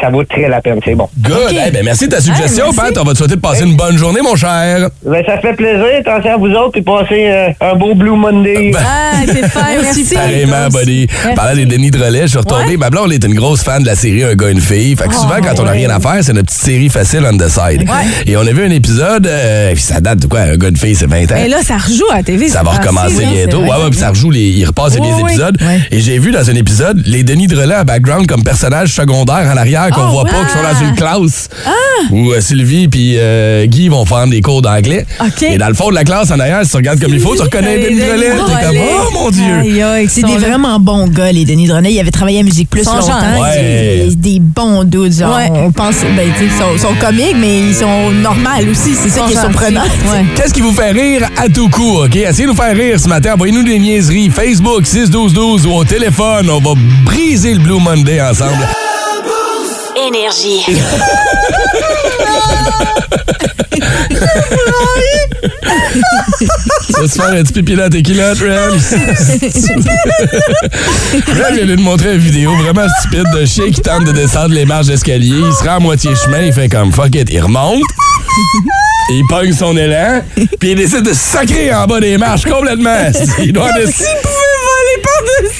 ça 0.00 0.10
vaut 0.10 0.24
très 0.24 0.48
la 0.48 0.60
peine, 0.60 0.78
c'est 0.84 0.94
bon. 0.94 1.08
Good. 1.18 1.54
Ben, 1.72 1.82
merci 1.84 2.06
de 2.06 2.12
ta 2.14 2.20
suggestion. 2.20 2.72
Pat. 2.72 2.96
On 2.98 3.04
va 3.04 3.12
te 3.12 3.18
souhaiter 3.18 3.36
de 3.36 3.40
passer 3.40 3.64
une 3.64 3.76
bonne 3.76 3.96
journée, 3.96 4.20
mon 4.22 4.36
cher. 4.36 4.88
Ben, 5.04 5.22
ça 5.26 5.38
fait 5.38 5.54
plaisir, 5.54 5.84
attention 6.00 6.34
à 6.34 6.36
vous 6.36 6.50
autres, 6.50 6.72
puis 6.72 6.82
passez 6.82 7.26
euh, 7.28 7.48
un 7.60 7.74
beau 7.76 7.94
Blue 7.94 8.16
Monday. 8.16 8.70
Ben, 8.72 8.80
Ah, 8.84 9.12
c'est 9.26 9.48
fin, 9.48 9.60
merci. 9.80 10.14
Pareillement, 10.14 10.68
buddy. 10.68 11.06
Parlant 11.34 11.56
des 11.56 11.66
Denis 11.66 11.90
de 11.90 11.98
relais, 12.02 12.22
je 12.22 12.26
suis 12.28 12.38
retombé. 12.38 12.76
Ma 12.76 12.90
blonde 12.90 13.12
est 13.12 13.24
une 13.24 13.34
grosse 13.34 13.62
fan 13.62 13.82
de 13.82 13.86
la 13.86 13.94
série 13.94 14.24
Un 14.24 14.34
gars, 14.34 14.48
une 14.50 14.60
fille. 14.60 14.94
Fait 14.96 15.08
que 15.08 15.14
souvent, 15.14 15.36
quand 15.42 15.58
on 15.60 15.64
n'a 15.64 15.72
rien 15.72 15.90
à 15.90 16.00
faire, 16.00 16.18
c'est 16.22 16.32
notre 16.32 16.46
petite 16.46 16.60
série 16.62 16.88
facile 16.88 17.26
on 17.30 17.36
the 17.36 17.48
side. 17.48 17.88
Et 18.26 18.36
on 18.36 18.40
a 18.40 18.52
vu 18.52 18.64
un 18.64 18.70
épisode, 18.70 19.26
euh, 19.26 19.72
puis 19.72 19.82
ça 19.82 20.00
date 20.00 20.20
de 20.20 20.26
quoi? 20.26 20.40
Un 20.40 20.56
gars, 20.56 20.68
une 20.68 20.76
fille, 20.76 20.94
c'est 20.94 21.06
20 21.08 21.32
ans. 21.32 21.36
Et 21.36 21.48
là, 21.48 21.58
ça 21.62 21.76
rejoue 21.76 22.04
à 22.12 22.16
la 22.16 22.22
TV. 22.22 22.48
Ça 22.48 22.62
va 22.62 22.72
recommencer 22.72 23.24
bientôt. 23.24 23.60
Ouais, 23.62 23.68
ouais, 23.70 23.90
puis 23.90 23.98
ça 23.98 24.10
rejoue 24.10 24.30
les. 24.30 24.40
Il 24.50 24.64
repasse 24.66 24.94
les 24.94 25.00
Oui, 25.00 25.08
oui. 25.24 25.36
Et 25.90 26.00
j'ai 26.00 26.18
vu 26.18 26.30
dans 26.30 26.48
un 26.48 26.54
épisode 26.54 27.02
les 27.06 27.22
Denis 27.22 27.46
de 27.46 27.56
relais 27.56 27.76
en 27.76 27.84
background 27.84 28.26
comme 28.26 28.42
personnages 28.44 28.92
secondaires 28.94 29.50
en 29.52 29.56
arrière 29.56 29.90
qu'on 29.90 30.02
Oh, 30.06 30.10
voit 30.10 30.24
ouais. 30.24 30.30
pas, 30.30 30.44
qui 30.44 30.52
sont 30.52 30.62
dans 30.62 30.86
une 30.88 30.94
classe. 30.94 31.48
Où 32.10 32.32
euh, 32.32 32.40
Sylvie 32.40 32.88
puis 32.88 33.14
euh, 33.18 33.64
Guy 33.66 33.88
vont 33.88 34.04
prendre 34.04 34.30
des 34.30 34.42
cours 34.42 34.60
d'anglais. 34.62 35.06
Et 35.42 35.58
dans 35.58 35.68
le 35.68 35.74
fond 35.74 35.88
de 35.90 35.94
la 35.94 36.04
classe 36.04 36.30
en 36.30 36.38
arrière, 36.38 36.60
si 36.64 36.70
tu 36.70 36.76
regardes 36.76 37.00
comme 37.00 37.14
il 37.14 37.20
faut, 37.20 37.34
tu 37.34 37.42
reconnais 37.42 37.78
Denis 37.78 37.96
de 37.96 38.00
T'es 38.00 38.66
comme, 38.66 38.76
oh 38.78 39.10
mon 39.12 39.30
Dieu. 39.30 39.44
C'est 40.08 40.20
ils 40.20 40.26
des 40.26 40.36
vraiment 40.38 40.78
bons 40.80 41.06
gars, 41.08 41.32
les 41.32 41.44
Denis 41.44 41.66
Dronet. 41.68 41.92
Ils 41.92 42.00
avaient 42.00 42.10
travaillé 42.10 42.40
à 42.40 42.42
Musique 42.42 42.68
Plus 42.70 42.84
longtemps. 42.84 43.40
Ouais. 43.40 44.06
Des, 44.10 44.16
des 44.16 44.40
bons 44.40 44.84
dudes. 44.84 45.14
Ouais. 45.22 45.48
On 45.52 45.70
pense, 45.72 45.96
ben, 46.16 46.28
ils 46.40 46.50
sont, 46.50 46.88
sont 46.88 46.94
comiques, 47.00 47.36
mais 47.38 47.60
ils 47.60 47.74
sont 47.74 48.10
normaux 48.10 48.70
aussi. 48.70 48.94
C'est 48.94 49.08
ça 49.10 49.22
qui 49.26 49.32
est 49.32 49.36
sont 49.36 49.42
surprenant. 49.42 49.82
Qu'est-ce 50.36 50.52
qui 50.52 50.60
vous 50.60 50.72
fait 50.72 50.90
rire 50.90 51.28
à 51.36 51.48
tout 51.48 51.68
coup, 51.68 51.98
OK? 52.04 52.16
Essayez 52.16 52.44
de 52.44 52.50
nous 52.50 52.56
faire 52.56 52.76
rire 52.76 52.98
ce 53.00 53.08
matin. 53.08 53.34
Envoyez-nous 53.34 53.62
des 53.62 53.78
niaiseries. 53.78 54.28
Facebook 54.30 54.86
61212 55.14 55.66
ou 55.66 55.74
au 55.74 55.84
téléphone. 55.84 56.50
On 56.50 56.58
va 56.58 56.72
briser 57.04 57.54
le 57.54 57.60
Blue 57.60 57.78
Monday 57.78 58.20
ensemble. 58.20 58.66
Énergie. 60.08 60.64
Tu 66.86 66.92
vas 67.00 67.06
se 67.06 67.14
faire 67.14 67.26
un 67.26 67.44
petit 67.44 67.52
pipi 67.52 67.76
dans 67.76 67.88
tes 67.88 68.02
culottes, 68.02 68.40
Ren? 68.40 68.76
Ren 71.28 71.54
vient 71.54 71.66
de 71.66 71.76
montrer 71.76 72.14
une 72.14 72.20
vidéo 72.20 72.52
vraiment 72.56 72.88
stupide 72.98 73.26
de 73.32 73.44
chien 73.46 73.70
qui 73.70 73.80
tente 73.80 74.02
de 74.04 74.12
descendre 74.12 74.52
les 74.52 74.64
marches 74.64 74.86
d'escalier. 74.86 75.36
Il 75.46 75.52
se 75.52 75.62
rend 75.62 75.76
à 75.76 75.78
moitié 75.78 76.10
chemin, 76.16 76.40
il 76.40 76.52
fait 76.52 76.68
comme 76.68 76.90
fuck 76.92 77.14
it, 77.14 77.28
il 77.30 77.40
remonte. 77.40 77.82
Il 79.10 79.22
pogne 79.28 79.52
son 79.52 79.76
élan, 79.76 80.22
puis 80.58 80.72
il 80.72 80.76
décide 80.76 81.02
de 81.02 81.12
se 81.12 81.14
sacrer 81.14 81.72
en 81.72 81.86
bas 81.86 82.00
des 82.00 82.18
marches 82.18 82.46
complètement. 82.46 83.12
Il 83.38 83.52
doit 83.52 83.70
de... 83.74 83.86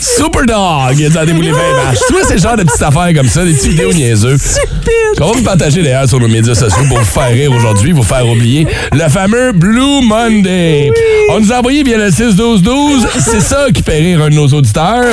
Super 0.04 0.44
Dog! 0.44 0.98
Il 0.98 1.16
a 1.16 1.24
déboulé 1.24 1.50
20 1.50 1.58
marches. 1.82 1.98
Tu 2.06 2.12
vois, 2.12 2.22
c'est 2.26 2.34
le 2.34 2.40
genre 2.40 2.56
de 2.56 2.62
petites 2.64 2.82
affaires 2.82 3.10
comme 3.14 3.28
ça, 3.28 3.42
des 3.42 3.54
petites 3.54 3.70
vidéos 3.70 3.92
niaiseux. 3.92 4.36
Qu'on 5.16 5.28
va 5.30 5.32
vous 5.32 5.42
partager 5.42 5.82
d'ailleurs 5.82 6.06
sur 6.08 6.20
nos 6.20 6.28
médias 6.28 6.54
sociaux 6.54 6.84
pour 6.88 6.98
vous 6.98 7.04
faire 7.04 7.30
rire 7.30 7.50
aujourd'hui, 7.52 7.92
vous 7.92 8.02
faire 8.02 8.28
oublier 8.28 8.66
le 8.92 9.08
fameux 9.08 9.52
Blue 9.52 10.02
Monday. 10.02 10.92
On 11.30 11.40
nous 11.40 11.52
a 11.52 11.58
envoyé 11.58 11.82
via 11.82 11.96
le 11.96 12.10
6-12-12. 12.10 13.06
C'est 13.18 13.40
ça 13.40 13.66
qui 13.72 13.82
fait 13.82 13.98
rire 13.98 14.20
un 14.22 14.28
de 14.28 14.34
nos 14.34 14.48
auditeurs. 14.48 15.04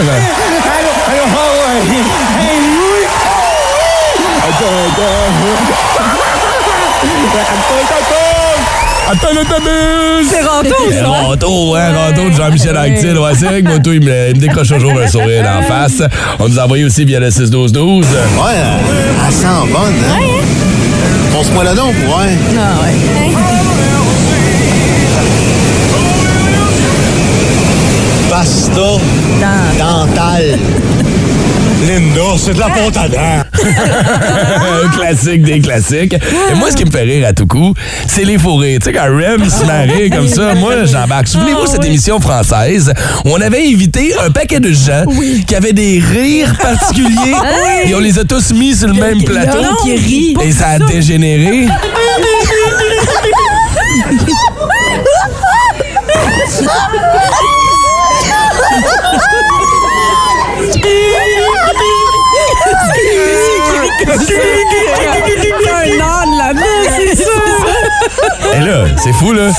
Attends 9.11 9.33
l'autobus! 9.35 10.29
C'est 10.29 10.41
Ranto, 10.41 10.75
C'est 10.89 10.99
ça. 10.99 11.07
Ranto, 11.07 11.75
hein, 11.75 11.91
Ranto 11.93 12.29
de 12.29 12.33
Jean-Michel 12.33 12.77
Actil. 12.77 13.17
Ouais, 13.17 13.31
c'est 13.37 13.45
vrai 13.45 13.61
que 13.61 13.67
Moto, 13.67 13.91
il 13.91 14.01
me, 14.05 14.29
il 14.29 14.35
me 14.35 14.39
décroche 14.39 14.69
toujours 14.69 14.93
un 15.01 15.07
sourire 15.07 15.45
en 15.59 15.61
face. 15.63 16.01
On 16.39 16.47
nous 16.47 16.57
a 16.57 16.63
envoyé 16.63 16.85
aussi 16.85 17.03
via 17.03 17.19
le 17.19 17.27
6-12-12. 17.27 18.03
Ouais, 18.03 18.05
elle, 18.55 18.67
elle 19.27 19.33
sent 19.33 19.47
bonne, 19.69 19.95
hein? 20.09 20.25
Pense-moi 21.33 21.63
là 21.65 21.73
donc, 21.73 21.93
ouais. 21.93 22.37
Pasta 28.29 28.97
dental. 29.77 30.57
Linda, 31.81 32.21
c'est 32.37 32.53
de 32.53 32.59
la 32.59 32.69
pâte 32.69 32.97
à 32.97 33.07
dents. 33.07 33.43
un 34.83 34.89
classique 34.89 35.41
des 35.43 35.59
classiques. 35.59 36.13
Et 36.13 36.55
moi, 36.55 36.69
ce 36.71 36.75
qui 36.77 36.85
me 36.85 36.91
fait 36.91 37.01
rire 37.01 37.27
à 37.27 37.33
tout 37.33 37.47
coup, 37.47 37.73
c'est 38.07 38.23
les 38.23 38.37
fourrés. 38.37 38.77
Tu 38.79 38.85
sais, 38.85 38.93
quand 38.93 39.05
Rem 39.05 39.49
se 39.49 39.65
marie 39.65 40.09
comme 40.09 40.27
ça, 40.27 40.53
moi, 40.55 40.85
j'embarque. 40.85 41.27
Souvenez-vous 41.27 41.65
cette 41.65 41.83
émission 41.85 42.19
française 42.19 42.93
où 43.25 43.29
on 43.31 43.41
avait 43.41 43.65
invité 43.67 44.13
un 44.23 44.29
paquet 44.29 44.59
de 44.59 44.71
gens 44.71 45.05
qui 45.47 45.55
avaient 45.55 45.73
des 45.73 45.99
rires 45.99 46.55
particuliers 46.57 47.35
et 47.85 47.95
on 47.95 47.99
les 47.99 48.19
a 48.19 48.23
tous 48.25 48.51
mis 48.53 48.75
sur 48.75 48.87
le 48.87 48.93
même 48.93 49.23
plateau. 49.23 49.59
qui 49.83 49.95
rit. 49.95 50.37
Et 50.43 50.51
ça 50.51 50.67
a 50.69 50.79
dégénéré. 50.79 51.67
Et 68.53 68.59
là, 68.59 68.85
c'est 68.97 69.13
fou, 69.13 69.31
là. 69.33 69.49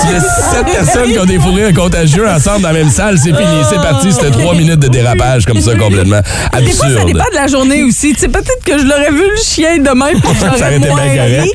S'il 0.00 0.10
y 0.10 0.14
a 0.14 0.20
sept 0.20 0.66
personnes 0.66 1.12
qui 1.12 1.18
ont 1.18 1.24
des 1.24 1.38
fourrés 1.38 1.72
contagieux 1.72 2.28
ensemble 2.28 2.62
dans 2.62 2.68
la 2.68 2.74
même 2.74 2.90
salle, 2.90 3.16
c'est 3.18 3.30
fini. 3.34 3.62
C'est 3.68 3.76
parti. 3.76 4.12
C'était 4.12 4.30
trois 4.30 4.54
minutes 4.54 4.80
de 4.80 4.88
dérapage 4.88 5.44
comme 5.46 5.60
ça, 5.60 5.74
complètement 5.74 6.20
Des 6.20 6.66
fois, 6.72 6.86
ça 6.86 6.86
absurde. 6.86 7.06
dépend 7.06 7.24
de 7.30 7.34
la 7.34 7.46
journée 7.46 7.82
aussi. 7.84 8.12
Tu 8.14 8.20
sais, 8.20 8.28
peut-être 8.28 8.64
que 8.64 8.78
je 8.78 8.84
l'aurais 8.84 9.10
vu 9.10 9.22
le 9.22 9.42
chien 9.42 9.78
demain 9.78 10.10
puis 10.12 10.22
Ça 10.40 10.48
aurait 10.66 10.76
été 10.76 10.88
moins 10.88 11.00
ri. 11.02 11.50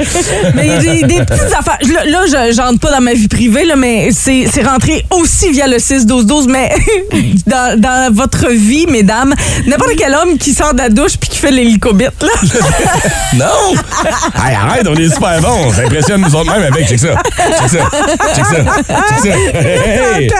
Mais 0.55 0.81
j'ai 0.81 1.03
des 1.03 1.15
petites 1.25 1.53
affaires. 1.57 1.77
Là, 1.81 2.25
je 2.27 2.53
j'entre 2.55 2.79
pas 2.79 2.91
dans 2.91 3.01
ma 3.01 3.13
vie 3.13 3.27
privée, 3.27 3.65
là, 3.65 3.75
mais 3.75 4.09
c'est 4.11 4.47
c'est 4.51 4.63
rentré 4.63 5.05
aussi 5.11 5.51
via 5.51 5.67
le 5.67 5.77
6-12-12. 5.77 6.47
Mais 6.49 6.73
dans, 7.47 7.79
dans 7.79 8.13
votre 8.13 8.49
vie, 8.49 8.85
mesdames, 8.87 9.33
n'importe 9.67 9.91
quel 9.97 10.13
homme 10.13 10.37
qui 10.37 10.53
sort 10.53 10.73
de 10.73 10.79
la 10.79 10.89
douche 10.89 11.17
puis 11.19 11.29
qui 11.29 11.37
fait 11.37 11.51
l'hélicobite, 11.51 12.21
là. 12.21 12.29
Non! 13.35 13.73
Hey, 14.35 14.55
arrête, 14.55 14.87
on 14.87 14.95
est 14.95 15.09
super 15.13 15.41
bons. 15.41 15.71
Ça 15.73 15.81
impressionne 15.83 16.21
nous 16.21 16.35
autres 16.35 16.51
même 16.51 16.63
avec. 16.63 16.87
Check 16.87 16.99
ça. 16.99 17.15
Check 17.59 17.69
ça. 17.69 17.88
Check 18.35 18.45
ça. 18.45 18.55
Check 18.55 19.19
ça. 19.23 19.59
Hey! 19.59 20.31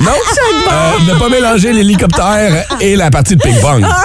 non! 0.00 0.12
Euh, 0.70 1.12
ne 1.12 1.18
pas 1.18 1.28
mélanger 1.28 1.72
l'hélicoptère 1.72 2.64
et 2.80 2.96
la 2.96 3.10
partie 3.10 3.36
de 3.36 3.42
ping-pong. 3.42 3.84
Ah. 3.88 4.04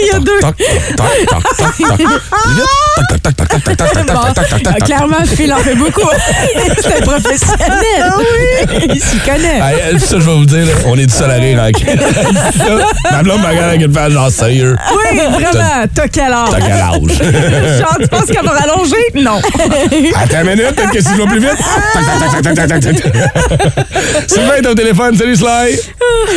Il 0.00 0.06
y 0.06 0.10
a 0.10 0.18
deux. 0.18 0.40
Toc, 0.40 0.56
toc, 0.56 0.96
toc, 0.96 1.42
toc, 1.56 1.76
toc. 1.78 1.98
Vite. 1.98 2.08
Toc, 2.96 3.22
toc, 3.22 3.36
toc, 3.36 3.48
toc, 3.48 3.48
toc, 3.48 3.64
toc, 3.64 3.76
toc, 3.76 3.76
toc, 3.76 4.06
toc, 4.06 4.06
toc, 4.06 4.34
toc, 4.34 4.48
toc, 4.48 4.60
Ah, 4.66 4.72
toc. 4.74 4.84
clairement, 4.84 5.24
Phil 5.36 5.52
en 5.52 5.58
fait 5.58 5.74
beaucoup. 5.74 6.00
C'est 6.80 6.98
un 6.98 7.00
professionnel. 7.02 8.12
Il 8.94 9.00
s'y 9.02 9.18
connaît. 9.18 9.58
Hey, 9.60 9.94
euh, 9.94 9.98
ça, 9.98 10.16
je 10.18 10.24
vais 10.24 10.34
vous 10.34 10.44
dire, 10.46 10.66
là, 10.66 10.72
on 10.86 10.96
est 10.98 11.06
tout 11.06 11.14
seul 11.14 11.30
à 11.30 11.34
rire 11.34 11.60
en. 11.60 13.12
Ma 13.12 13.22
blonde 13.22 13.40
me 13.40 13.46
regarde 13.46 13.68
avec 13.68 13.80
une 13.82 13.92
face 13.92 14.12
genre 14.12 14.30
sérieux. 14.30 14.76
Oui, 14.92 15.16
vraiment. 15.16 15.84
T'as 15.94 16.08
quel 16.08 16.32
âge? 16.32 16.48
T'as 16.50 16.60
quel 16.60 16.72
âge? 16.72 17.78
Genre, 17.80 17.96
tu 18.00 18.08
penses 18.08 18.26
qu'elle 18.26 18.44
va 18.44 18.52
rallonger? 18.52 18.96
Non. 19.16 19.40
Attends 20.16 20.40
une 20.42 20.50
minute, 20.50 20.73
peut-être 20.74 20.90
que 20.90 21.00
si 21.00 21.08
je 21.10 21.16
vais 21.22 21.26
plus 21.26 21.40
vite? 21.40 21.58
Sylvain 24.26 24.54
est 24.56 24.66
au 24.66 24.74
téléphone. 24.74 25.16
Salut, 25.16 25.36
Sly. 25.36 25.78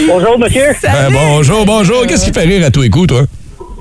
Bonjour, 0.08 0.39
monsieur. 0.39 0.65
Ben, 0.84 1.10
bonjour, 1.12 1.65
bonjour. 1.65 2.06
Qu'est-ce 2.08 2.26
qui 2.26 2.34
fait 2.34 2.45
rire 2.45 2.65
à 2.65 2.71
tous 2.71 2.82
les 2.82 2.89
coups, 2.89 3.08
toi? 3.08 3.23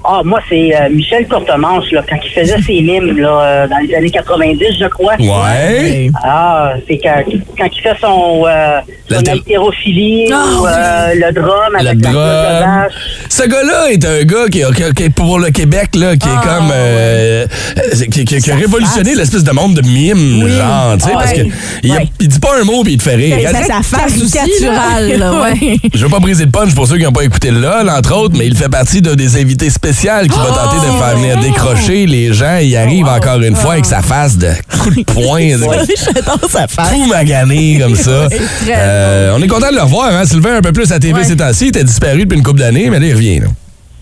Ah, 0.08 0.20
moi, 0.24 0.38
c'est 0.48 0.70
euh, 0.76 0.88
Michel 0.90 1.26
Courtemanche, 1.26 1.90
là, 1.90 2.02
quand 2.08 2.16
il 2.24 2.30
faisait 2.30 2.60
ses 2.62 2.80
mimes, 2.80 3.18
là, 3.18 3.40
euh, 3.42 3.66
dans 3.68 3.78
les 3.78 3.94
années 3.94 4.10
90, 4.10 4.64
je 4.80 4.86
crois. 4.86 5.14
Ouais. 5.18 6.10
Ah, 6.22 6.74
c'est 6.88 6.98
quand, 6.98 7.22
quand 7.58 7.66
il 7.76 7.80
fait 7.82 7.96
son, 8.00 8.44
euh, 8.46 8.78
son 9.10 9.16
haltérophilie 9.28 10.26
ou 10.32 10.66
euh, 10.66 11.14
le 11.14 11.32
drum 11.32 11.72
Le 11.72 11.78
avec 11.78 11.84
la 11.84 11.94
de 11.94 12.00
drum. 12.02 12.14
vache. 12.14 12.92
Ce 13.28 13.42
gars-là 13.48 13.90
est 13.90 14.04
un 14.04 14.22
gars 14.24 14.44
qui, 14.50 14.60
qui- 14.74 14.94
qui 14.94 15.02
est 15.02 15.10
pour 15.10 15.38
le 15.40 15.50
Québec, 15.50 15.90
là, 15.96 16.16
qui 16.16 16.28
est 16.28 16.42
comme. 16.44 16.70
euh, 16.72 17.46
euh, 17.78 18.04
qui, 18.12 18.24
qui- 18.24 18.38
qui 18.40 18.50
a 18.50 18.54
révolutionné 18.54 19.14
l'espèce 19.16 19.42
de 19.44 19.50
monde 19.52 19.74
de 19.74 19.82
mime, 19.82 20.46
genre, 20.48 20.96
tu 20.98 21.04
sais, 21.06 21.12
parce 21.14 21.32
que 21.32 21.40
Ouais. 21.42 21.50
il, 21.82 21.92
a- 21.92 21.96
Ouais. 21.96 22.08
il 22.20 22.28
dit 22.28 22.38
pas 22.38 22.60
un 22.60 22.64
mot 22.64 22.82
puis 22.84 22.92
il 22.94 22.98
te 22.98 23.02
fait 23.02 23.16
rire. 23.16 23.36
Ça, 23.50 23.62
ça 23.64 23.82
face 23.82 24.16
aussi, 24.22 24.30
Caricatural, 24.32 25.18
là. 25.18 25.32
ouais. 25.42 25.76
Je 25.92 26.04
veux 26.04 26.10
pas 26.10 26.20
briser 26.20 26.44
le 26.44 26.50
punch 26.50 26.74
pour 26.74 26.86
ceux 26.86 26.96
qui 26.96 27.04
n'ont 27.04 27.12
pas 27.12 27.24
écouté 27.24 27.50
le 27.50 27.60
LOL, 27.60 27.90
entre 27.90 28.14
autres, 28.16 28.34
mais 28.38 28.46
il 28.46 28.56
fait 28.56 28.68
partie 28.68 29.02
d'un 29.02 29.14
des 29.14 29.36
invités 29.40 29.68
spéciaux 29.70 29.95
qui 30.00 30.06
va 30.38 30.46
tenter 30.46 30.76
de 30.86 30.92
faire 30.98 31.16
venir 31.16 31.40
décrocher 31.40 32.06
les 32.06 32.32
gens. 32.32 32.58
Il 32.60 32.76
arrive 32.76 33.06
encore 33.06 33.40
une 33.40 33.56
fois 33.56 33.72
avec 33.74 33.86
sa 33.86 34.02
face 34.02 34.36
de 34.36 34.50
coup 34.78 34.90
de 34.90 35.02
poing. 35.04 35.48
J'adore 36.14 36.38
sa 36.50 36.66
face. 36.68 36.90
Tout 36.90 37.06
magané 37.06 37.78
comme 37.80 37.96
ça. 37.96 38.28
Euh, 38.68 39.32
on 39.36 39.42
est 39.42 39.46
content 39.46 39.70
de 39.70 39.76
le 39.76 39.82
revoir, 39.82 40.12
hein, 40.12 40.24
Sylvain, 40.24 40.56
un 40.56 40.60
peu 40.60 40.72
plus 40.72 40.90
à 40.92 40.98
TV 40.98 41.22
ces 41.24 41.36
temps-ci. 41.36 41.66
Il 41.66 41.68
était 41.68 41.84
disparu 41.84 42.20
depuis 42.24 42.36
une 42.36 42.42
couple 42.42 42.58
d'années, 42.60 42.90
mais 42.90 42.98
là, 42.98 43.06
il 43.06 43.14
revient. 43.14 43.40
Là. 43.40 43.46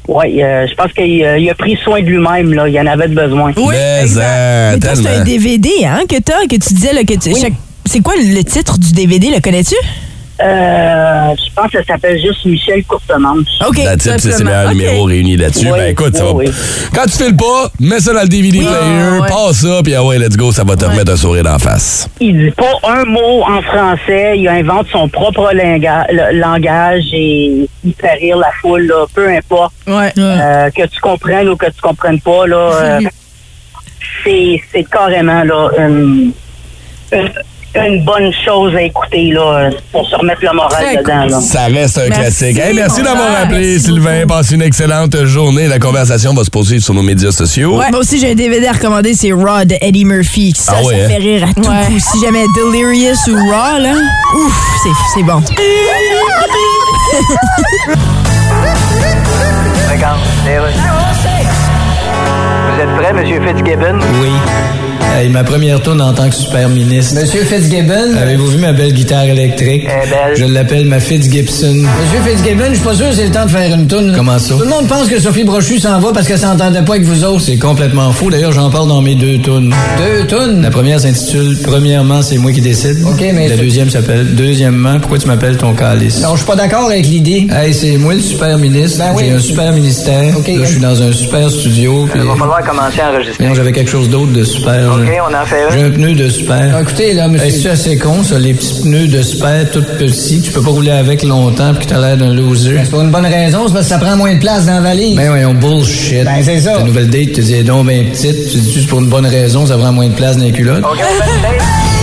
Oui, 0.09 0.43
euh, 0.43 0.67
je 0.69 0.75
pense 0.75 0.93
qu'il 0.93 1.23
euh, 1.25 1.39
il 1.39 1.49
a 1.51 1.55
pris 1.55 1.79
soin 1.83 2.01
de 2.01 2.07
lui-même, 2.07 2.53
là. 2.53 2.69
Il 2.69 2.79
en 2.79 2.87
avait 2.87 3.09
de 3.09 3.15
besoin. 3.15 3.53
mais, 3.57 4.05
euh, 4.17 4.73
Mais 4.75 4.79
toi, 4.81 4.91
c'est 4.95 5.09
un. 5.09 5.25
DVD 5.25 5.69
hein, 5.87 6.01
que 6.09 6.17
t'as, 6.19 6.43
que 6.49 6.57
tu 6.57 6.75
disais 6.75 6.93
là, 6.93 7.05
que 7.05 7.15
tu. 7.15 7.35
chaque- 7.39 7.53
C'est 7.87 8.01
quoi 8.01 8.15
le 8.17 8.43
titre 8.43 8.79
du 8.79 8.93
DVD, 8.93 9.31
le 9.35 9.41
connais-tu? 9.41 9.77
Euh, 10.42 11.35
je 11.37 11.55
pense 11.55 11.70
que 11.70 11.79
ça 11.79 11.85
s'appelle 11.94 12.20
juste 12.20 12.44
Michel 12.44 12.83
Courtemanche. 12.85 13.47
OK. 13.68 13.79
La 13.85 13.97
type, 13.97 14.18
c'est 14.18 14.42
meilleurs 14.42 14.66
Ok. 14.66 14.73
numéros 14.75 15.05
réunis 15.05 15.37
là-dessus. 15.37 15.66
Oui, 15.66 15.79
ben 15.79 15.90
écoute, 15.90 16.16
ça 16.16 16.25
va. 16.25 16.33
oui. 16.33 16.51
Quand 16.92 17.05
tu 17.05 17.11
files 17.23 17.37
pas, 17.37 17.70
mets 17.79 18.01
ça 18.01 18.12
dans 18.12 18.23
le 18.23 18.29
DVD 18.29 18.59
player, 18.59 19.20
passe 19.29 19.59
ça, 19.59 19.81
puis 19.85 19.94
ah 19.94 20.03
ouais, 20.05 20.18
let's 20.18 20.37
go, 20.37 20.51
ça 20.51 20.64
va 20.64 20.75
te 20.77 20.85
remettre 20.85 21.12
un 21.12 21.16
sourire 21.16 21.44
d'en 21.44 21.59
face. 21.59 22.09
Il 22.20 22.37
dit 22.37 22.51
pas 22.51 22.73
un 22.88 23.05
mot 23.05 23.42
en 23.44 23.62
français. 23.62 24.37
Il 24.38 24.49
invente 24.49 24.88
son 24.90 25.09
propre 25.09 25.51
le- 25.53 26.38
langage 26.40 27.05
et 27.12 27.68
il 27.85 27.94
fait 27.94 28.14
rire 28.14 28.37
la 28.38 28.51
foule, 28.61 28.87
là, 28.87 29.07
peu 29.14 29.29
importe. 29.29 29.73
Euh, 29.88 30.70
que 30.70 30.87
tu 30.87 31.01
comprennes 31.01 31.49
ou 31.49 31.57
que 31.57 31.66
tu 31.66 31.81
comprennes 31.81 32.20
pas, 32.20 32.47
là, 32.49 32.57
euh, 32.57 33.01
c'est, 34.25 34.61
c'est 34.73 34.85
carrément 34.90 35.44
là, 35.44 35.68
une, 35.79 36.33
une, 37.12 37.31
une 37.83 38.05
bonne 38.05 38.31
chose 38.45 38.75
à 38.75 38.83
écouter 38.83 39.33
là, 39.33 39.71
pour 39.93 40.07
se 40.09 40.15
remettre 40.15 40.43
le 40.43 40.53
moral 40.55 40.71
Très 40.85 40.97
dedans. 40.97 41.25
Là. 41.27 41.41
Ça 41.41 41.65
reste 41.65 41.99
un 41.99 42.09
Merci, 42.09 42.21
classique. 42.21 42.59
Hey, 42.59 42.75
merci 42.75 43.03
d'avoir 43.03 43.29
appelé, 43.43 43.73
Merci 43.73 43.81
Sylvain. 43.81 44.27
Passe 44.29 44.51
une 44.53 44.63
excellente 44.63 45.25
journée. 45.25 45.67
La 45.67 45.79
conversation 45.79 46.33
va 46.35 46.45
se 46.45 46.51
poursuivre 46.51 46.85
sur 46.85 46.95
nos 46.95 47.03
médias 47.03 47.33
sociaux. 47.33 47.75
Moi 47.75 47.89
aussi, 47.99 48.19
j'ai 48.19 48.31
un 48.31 48.35
DVD 48.35 48.67
à 48.69 48.73
recommander, 48.73 49.15
c'est 49.15 49.33
Raw 49.33 49.65
de 49.65 49.75
Eddie 49.81 50.05
Murphy. 50.05 50.53
Ça, 50.57 50.75
Ah 50.79 50.83
ouais, 50.85 50.99
ça 51.01 51.05
hein? 51.05 51.09
fait 51.09 51.17
rire 51.17 51.45
à 51.51 51.55
tout 51.55 51.69
Ouais. 51.69 51.87
coup. 51.87 51.99
Si 51.99 52.21
jamais 52.21 52.45
Delirious 52.57 53.17
ou 53.29 53.35
Raw, 53.51 53.79
là, 53.81 53.93
ouf, 54.37 54.79
c'est, 54.83 54.91
c'est 55.19 55.23
bon. 55.25 55.43
Regarde, 59.91 60.19
Vous 62.75 62.83
êtes 62.83 62.97
prêt, 62.97 63.13
Monsieur 63.13 63.41
Fitzgibbon? 63.47 63.99
Oui. 64.21 64.31
Hey, 65.12 65.29
ma 65.29 65.45
première 65.45 65.81
tourne 65.81 66.01
en 66.03 66.12
tant 66.12 66.29
que 66.29 66.35
super 66.35 66.69
ministre. 66.69 67.14
Monsieur 67.21 67.45
Fitzgibbon? 67.45 68.17
Avez-vous 68.21 68.47
vu 68.49 68.59
ma 68.59 68.73
belle 68.73 68.93
guitare 68.93 69.25
électrique? 69.27 69.85
Elle 69.88 70.09
est 70.09 70.11
belle. 70.11 70.37
Je 70.37 70.45
l'appelle 70.45 70.87
ma 70.87 70.99
Fitzgibson. 70.99 71.73
Monsieur 71.75 72.21
Fitzgibbon, 72.37 72.64
je 72.71 72.75
suis 72.75 72.83
pas 72.85 72.95
sûr 72.95 73.09
que 73.11 73.14
c'est 73.14 73.27
le 73.27 73.31
temps 73.31 73.45
de 73.47 73.51
faire 73.51 73.73
une 73.75 73.87
toune. 73.87 74.12
Comment 74.17 74.38
ça? 74.40 74.55
Tout 74.55 74.61
le 74.64 74.69
monde 74.69 74.88
pense 74.88 75.07
que 75.09 75.21
Sophie 75.21 75.45
Brochu 75.45 75.79
s'en 75.79 76.01
va 76.01 76.12
parce 76.12 76.27
qu'elle 76.27 76.38
s'entendait 76.40 76.83
pas 76.83 76.95
avec 76.95 77.05
vous 77.07 77.23
autres. 77.25 77.43
C'est 77.43 77.59
complètement 77.59 78.11
faux. 78.11 78.29
D'ailleurs, 78.29 78.51
j'en 78.53 78.71
parle 78.71 78.88
dans 78.88 79.01
mes 79.03 79.14
deux 79.14 79.38
tunes. 79.38 79.73
Deux 79.99 80.27
tounes? 80.27 80.62
La 80.62 80.71
première 80.71 80.99
s'intitule 81.01 81.59
Premièrement, 81.62 82.21
c'est 82.23 82.38
moi 82.38 82.51
qui 82.53 82.61
décide. 82.61 82.97
OK, 83.07 83.21
mais 83.33 83.49
La 83.49 83.57
deuxième 83.57 83.90
s'appelle 83.90 84.35
Deuxièmement, 84.35 84.99
pourquoi 84.99 85.19
tu 85.19 85.29
m'appelles 85.29 85.57
ton 85.59 85.75
calice? 85.75 86.23
Non, 86.23 86.33
je 86.33 86.38
suis 86.38 86.47
pas 86.47 86.57
d'accord 86.57 86.87
avec 86.87 87.07
l'idée. 87.07 87.47
Hey, 87.53 87.73
c'est 87.73 87.97
moi 87.99 88.14
le 88.14 88.21
super 88.21 88.59
ministre. 88.59 88.99
Ben 88.99 89.12
oui. 89.14 89.25
J'ai 89.27 89.31
un 89.33 89.38
super 89.38 89.73
ministère. 89.73 90.37
OK. 90.37 90.49
Là, 90.49 90.55
je 90.64 90.71
suis 90.71 90.81
dans 90.81 91.01
un 91.03 91.12
super 91.12 91.49
studio. 91.51 92.09
Il 92.17 92.23
va 92.23 92.35
falloir 92.35 92.64
commencer 92.64 93.01
à 93.01 93.12
enregistrer. 93.12 93.47
Non, 93.47 93.55
j'avais 93.55 93.73
quelque 93.73 93.90
chose 93.90 94.09
d'autre 94.09 94.33
de 94.33 94.43
super. 94.43 94.94
OK, 95.03 95.11
on 95.31 95.35
en 95.35 95.45
fait 95.47 95.57
J'ai 95.73 95.83
un. 95.85 95.91
pneu 95.91 96.15
de 96.15 96.29
super. 96.29 96.71
Non, 96.73 96.81
écoutez, 96.81 97.13
là, 97.15 97.29
monsieur- 97.29 97.51
c'est 97.51 97.69
assez 97.71 97.99
con, 97.99 98.23
ça, 98.23 98.38
les 98.38 98.55
petits 98.55 98.83
pneus 98.83 99.09
de 99.09 99.23
super 99.23 99.71
tout 99.71 99.83
petits? 99.99 100.40
Tu 100.42 100.51
peux 100.53 100.63
pas 100.63 100.71
rouler 100.71 100.90
avec 100.92 101.23
longtemps 101.23 101.73
puis 101.75 101.87
que 101.87 101.90
t'as 101.92 102.01
l'air 102.01 102.17
d'un 102.17 102.33
loser. 102.35 102.77
C'est 102.85 102.90
pour 102.90 103.01
une 103.03 103.11
bonne 103.11 103.27
raison, 103.27 103.67
c'est 103.67 103.73
parce 103.75 103.87
que 103.87 103.90
ça 103.92 103.99
prend 103.99 104.17
moins 104.17 104.35
de 104.35 104.40
place 104.40 104.67
dans 104.67 104.75
la 104.75 104.81
valise. 104.81 105.17
Ben 105.17 105.31
oui, 105.33 105.45
on 105.45 105.55
bullshit. 105.55 106.25
Ben, 106.25 106.42
c'est 106.42 106.61
ça. 106.61 106.73
Ta 106.75 106.83
nouvelle 106.85 107.11
date, 107.11 107.33
tu 107.33 107.40
dis, 107.40 107.63
donc 107.65 107.87
ben 107.87 108.11
petite. 108.11 108.49
Tu 108.51 108.59
dis 108.59 108.73
juste 108.73 108.88
pour 108.88 109.01
une 109.01 109.09
bonne 109.09 109.27
raison, 109.27 109.67
ça 109.67 109.77
prend 109.77 109.92
moins 109.92 110.09
de 110.09 110.15
place 110.15 110.37
dans 110.37 110.45
les 110.45 110.53
culottes? 110.53 110.85
OK, 110.85 110.99
on 110.99 111.23
fait 111.23 111.31
une 111.37 111.42
date. 111.42 111.94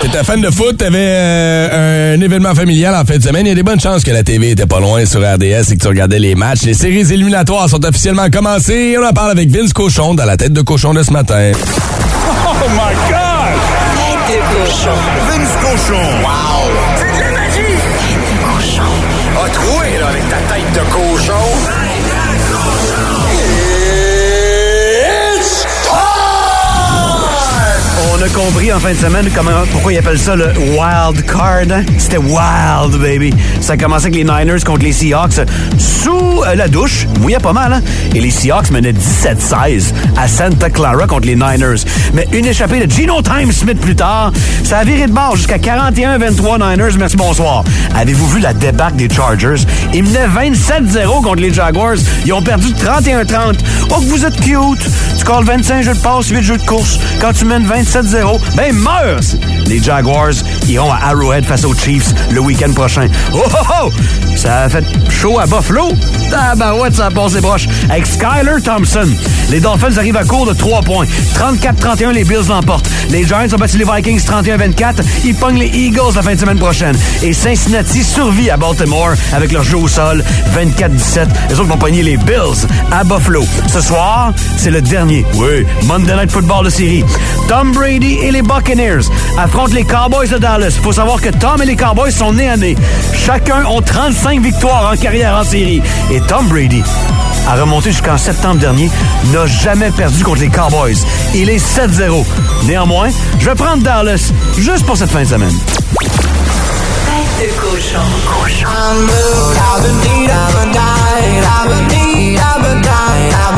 T'étais 0.00 0.24
fan 0.24 0.40
de 0.40 0.50
foot, 0.50 0.76
t'avais 0.78 0.98
euh, 0.98 2.14
un 2.16 2.20
événement 2.20 2.54
familial 2.54 2.94
en 2.94 3.04
fin 3.04 3.18
de 3.18 3.22
semaine. 3.22 3.46
Il 3.46 3.50
y 3.50 3.52
a 3.52 3.54
des 3.54 3.62
bonnes 3.62 3.80
chances 3.80 4.02
que 4.02 4.10
la 4.10 4.22
TV 4.22 4.50
était 4.50 4.66
pas 4.66 4.80
loin 4.80 5.04
sur 5.04 5.20
RDS 5.20 5.70
et 5.70 5.76
que 5.76 5.82
tu 5.82 5.88
regardais 5.88 6.18
les 6.18 6.34
matchs. 6.34 6.62
Les 6.62 6.74
séries 6.74 7.12
éliminatoires 7.12 7.68
sont 7.68 7.84
officiellement 7.84 8.28
commencées. 8.30 8.96
On 8.98 9.06
en 9.06 9.12
parle 9.12 9.30
avec 9.30 9.50
Vince 9.50 9.72
Cochon 9.72 10.14
dans 10.14 10.24
la 10.24 10.36
tête 10.36 10.52
de 10.52 10.62
cochon 10.62 10.94
de 10.94 11.02
ce 11.02 11.12
matin. 11.12 11.52
Oh 11.54 12.68
my 12.70 12.94
God! 13.08 13.20
Tête 14.26 14.36
de 14.36 14.64
cochon. 14.64 14.96
Vince 15.28 15.56
Cochon! 15.60 16.02
Wow! 16.22 16.70
C'est 16.96 17.12
de 17.16 17.20
la 17.20 17.30
magie. 17.30 17.76
Tête 18.00 18.24
de 18.26 18.36
cochon. 18.44 18.90
A 19.44 19.48
troué, 19.50 19.98
là, 19.98 20.08
avec 20.08 20.28
ta 20.28 20.36
tête 20.36 20.72
de 20.74 20.84
cochon. 20.92 21.46
It's 22.32 23.29
compris 28.34 28.72
en 28.72 28.78
fin 28.78 28.90
de 28.92 28.96
semaine 28.96 29.28
comment, 29.34 29.50
pourquoi 29.72 29.92
ils 29.92 29.98
appellent 29.98 30.18
ça 30.18 30.36
le 30.36 30.46
wild 30.56 31.24
card. 31.26 31.62
hein? 31.70 31.82
C'était 31.98 32.16
wild, 32.18 32.96
baby. 33.00 33.34
Ça 33.60 33.74
a 33.74 33.76
commencé 33.76 34.06
avec 34.06 34.16
les 34.16 34.24
Niners 34.24 34.60
contre 34.64 34.82
les 34.82 34.92
Seahawks 34.92 35.40
sous 35.78 36.42
euh, 36.46 36.54
la 36.54 36.68
douche. 36.68 37.06
Mouillait 37.20 37.38
pas 37.38 37.52
mal, 37.52 37.72
hein? 37.72 37.82
Et 38.14 38.20
les 38.20 38.30
Seahawks 38.30 38.70
menaient 38.70 38.92
17-16 38.92 39.92
à 40.16 40.28
Santa 40.28 40.70
Clara 40.70 41.06
contre 41.06 41.26
les 41.26 41.34
Niners. 41.34 41.82
Mais 42.14 42.26
une 42.32 42.46
échappée 42.46 42.84
de 42.86 42.90
Gino 42.90 43.20
Time 43.22 43.52
Smith 43.52 43.80
plus 43.80 43.96
tard, 43.96 44.32
ça 44.64 44.78
a 44.78 44.84
viré 44.84 45.06
de 45.06 45.12
bord 45.12 45.36
jusqu'à 45.36 45.58
41-23 45.58 46.58
Niners. 46.70 46.96
Merci, 46.98 47.16
bonsoir. 47.16 47.64
Avez-vous 47.94 48.28
vu 48.28 48.40
la 48.40 48.52
débarque 48.54 48.96
des 48.96 49.08
Chargers? 49.12 49.64
Ils 49.92 50.04
menaient 50.04 50.26
27-0 50.52 51.22
contre 51.22 51.36
les 51.42 51.52
Jaguars. 51.52 51.96
Ils 52.24 52.32
ont 52.32 52.42
perdu 52.42 52.68
31-30. 52.68 53.58
Oh, 53.90 53.94
que 54.00 54.04
vous 54.06 54.24
êtes 54.24 54.40
cute! 54.40 54.88
Tu 55.18 55.24
calls 55.24 55.44
25 55.44 55.82
jeux 55.82 55.94
de 55.94 55.98
passe, 55.98 56.28
8 56.28 56.42
jeux 56.42 56.56
de 56.58 56.62
course. 56.62 56.98
Quand 57.20 57.32
tu 57.32 57.44
mènes 57.44 57.66
27-0, 57.66 58.19
ben 58.56 58.74
meurs! 58.74 59.49
Les 59.70 59.80
Jaguars 59.80 60.32
iront 60.68 60.90
à 60.90 60.96
Arrowhead 61.10 61.44
face 61.44 61.64
aux 61.64 61.74
Chiefs 61.74 62.12
le 62.32 62.40
week-end 62.40 62.72
prochain. 62.72 63.06
Oh 63.32 63.38
oh 63.44 63.66
oh! 63.84 63.90
Ça 64.34 64.62
a 64.62 64.68
fait 64.68 64.84
chaud 65.08 65.38
à 65.38 65.46
Buffalo? 65.46 65.92
Ah 66.32 66.54
ben 66.56 66.74
ouais, 66.74 66.90
ça 66.92 67.06
a 67.06 67.10
passé 67.10 67.40
broche. 67.40 67.68
Avec 67.88 68.04
Skyler 68.04 68.60
Thompson, 68.64 69.08
les 69.48 69.60
Dolphins 69.60 69.96
arrivent 69.96 70.16
à 70.16 70.24
court 70.24 70.44
de 70.44 70.54
3 70.54 70.80
points. 70.82 71.06
34-31, 71.34 72.10
les 72.10 72.24
Bills 72.24 72.48
l'emportent. 72.48 72.90
Les 73.10 73.24
Giants 73.24 73.46
ont 73.52 73.56
battu 73.56 73.78
les 73.78 73.84
Vikings 73.84 74.20
31-24. 74.24 75.04
Ils 75.24 75.36
pognent 75.36 75.58
les 75.58 75.68
Eagles 75.68 76.14
la 76.16 76.22
fin 76.22 76.34
de 76.34 76.40
semaine 76.40 76.58
prochaine. 76.58 76.96
Et 77.22 77.32
Cincinnati 77.32 78.02
survit 78.02 78.50
à 78.50 78.56
Baltimore 78.56 79.12
avec 79.32 79.52
leur 79.52 79.62
jeu 79.62 79.76
au 79.76 79.86
sol 79.86 80.24
24-17. 80.52 81.28
Les 81.48 81.60
autres 81.60 81.68
vont 81.68 81.78
pogner 81.78 82.02
les 82.02 82.16
Bills 82.16 82.66
à 82.90 83.04
Buffalo. 83.04 83.44
Ce 83.68 83.80
soir, 83.80 84.32
c'est 84.56 84.70
le 84.70 84.82
dernier, 84.82 85.24
oui, 85.34 85.64
Monday 85.84 86.16
Night 86.16 86.32
Football 86.32 86.64
de 86.64 86.70
série. 86.70 87.04
Tom 87.48 87.70
Brady 87.72 88.18
et 88.22 88.32
les 88.32 88.42
Buccaneers 88.42 89.06
les 89.68 89.84
Cowboys 89.84 90.28
de 90.28 90.38
Dallas. 90.38 90.78
Faut 90.82 90.92
savoir 90.92 91.20
que 91.20 91.28
Tom 91.28 91.60
et 91.62 91.66
les 91.66 91.76
Cowboys 91.76 92.10
sont 92.10 92.32
nés 92.32 92.48
à 92.48 92.56
nez. 92.56 92.76
Chacun 93.14 93.64
ont 93.66 93.82
35 93.82 94.40
victoires 94.40 94.90
en 94.92 94.96
carrière 94.96 95.36
en 95.36 95.44
série. 95.44 95.82
Et 96.10 96.20
Tom 96.20 96.48
Brady 96.48 96.82
a 97.46 97.56
remonté 97.56 97.90
jusqu'en 97.90 98.16
septembre 98.16 98.56
dernier, 98.56 98.90
n'a 99.32 99.46
jamais 99.46 99.90
perdu 99.90 100.24
contre 100.24 100.40
les 100.40 100.48
Cowboys. 100.48 100.96
Il 101.34 101.50
est 101.50 101.58
7-0. 101.58 102.24
Néanmoins, 102.64 103.10
je 103.38 103.46
vais 103.50 103.54
prendre 103.54 103.82
Dallas 103.82 104.32
juste 104.56 104.86
pour 104.86 104.96
cette 104.96 105.10
fin 105.10 105.22
de 105.22 105.28
semaine. 105.28 105.58
Tête 105.98 107.48
de 107.48 107.60
cochon. 107.60 108.00
Cochon. 108.26 108.66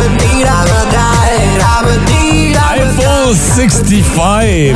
Eiffel 0.02 1.21
65 3.34 3.94
avec 4.34 4.74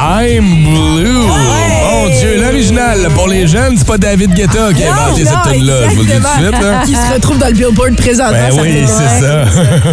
I'm 0.00 0.64
Blue. 0.64 1.28
Mon 1.90 2.08
Dieu, 2.20 2.40
l'original 2.42 3.08
pour 3.14 3.28
les 3.28 3.46
jeunes, 3.46 3.74
c'est 3.76 3.86
pas 3.86 3.98
David 3.98 4.32
Guetta 4.34 4.72
qui 4.74 4.84
a 4.84 4.92
inventé 4.94 5.24
cette 5.24 5.52
tune 5.52 5.64
là 5.64 5.74
je 5.88 5.94
vous 5.94 6.02
le 6.02 6.06
dis 6.06 6.12
tout 6.12 6.18
de 6.18 6.26
suite. 6.50 6.62
Là. 6.62 6.82
Qui 6.84 6.94
se 6.94 7.12
retrouve 7.14 7.38
dans 7.38 7.46
le 7.48 7.52
Billboard 7.54 7.96
présentement. 7.96 8.32
Ben 8.32 8.54
ça 8.56 8.62
oui, 8.62 8.80
me- 8.82 8.86
c'est 8.86 9.20
ça. 9.24 9.44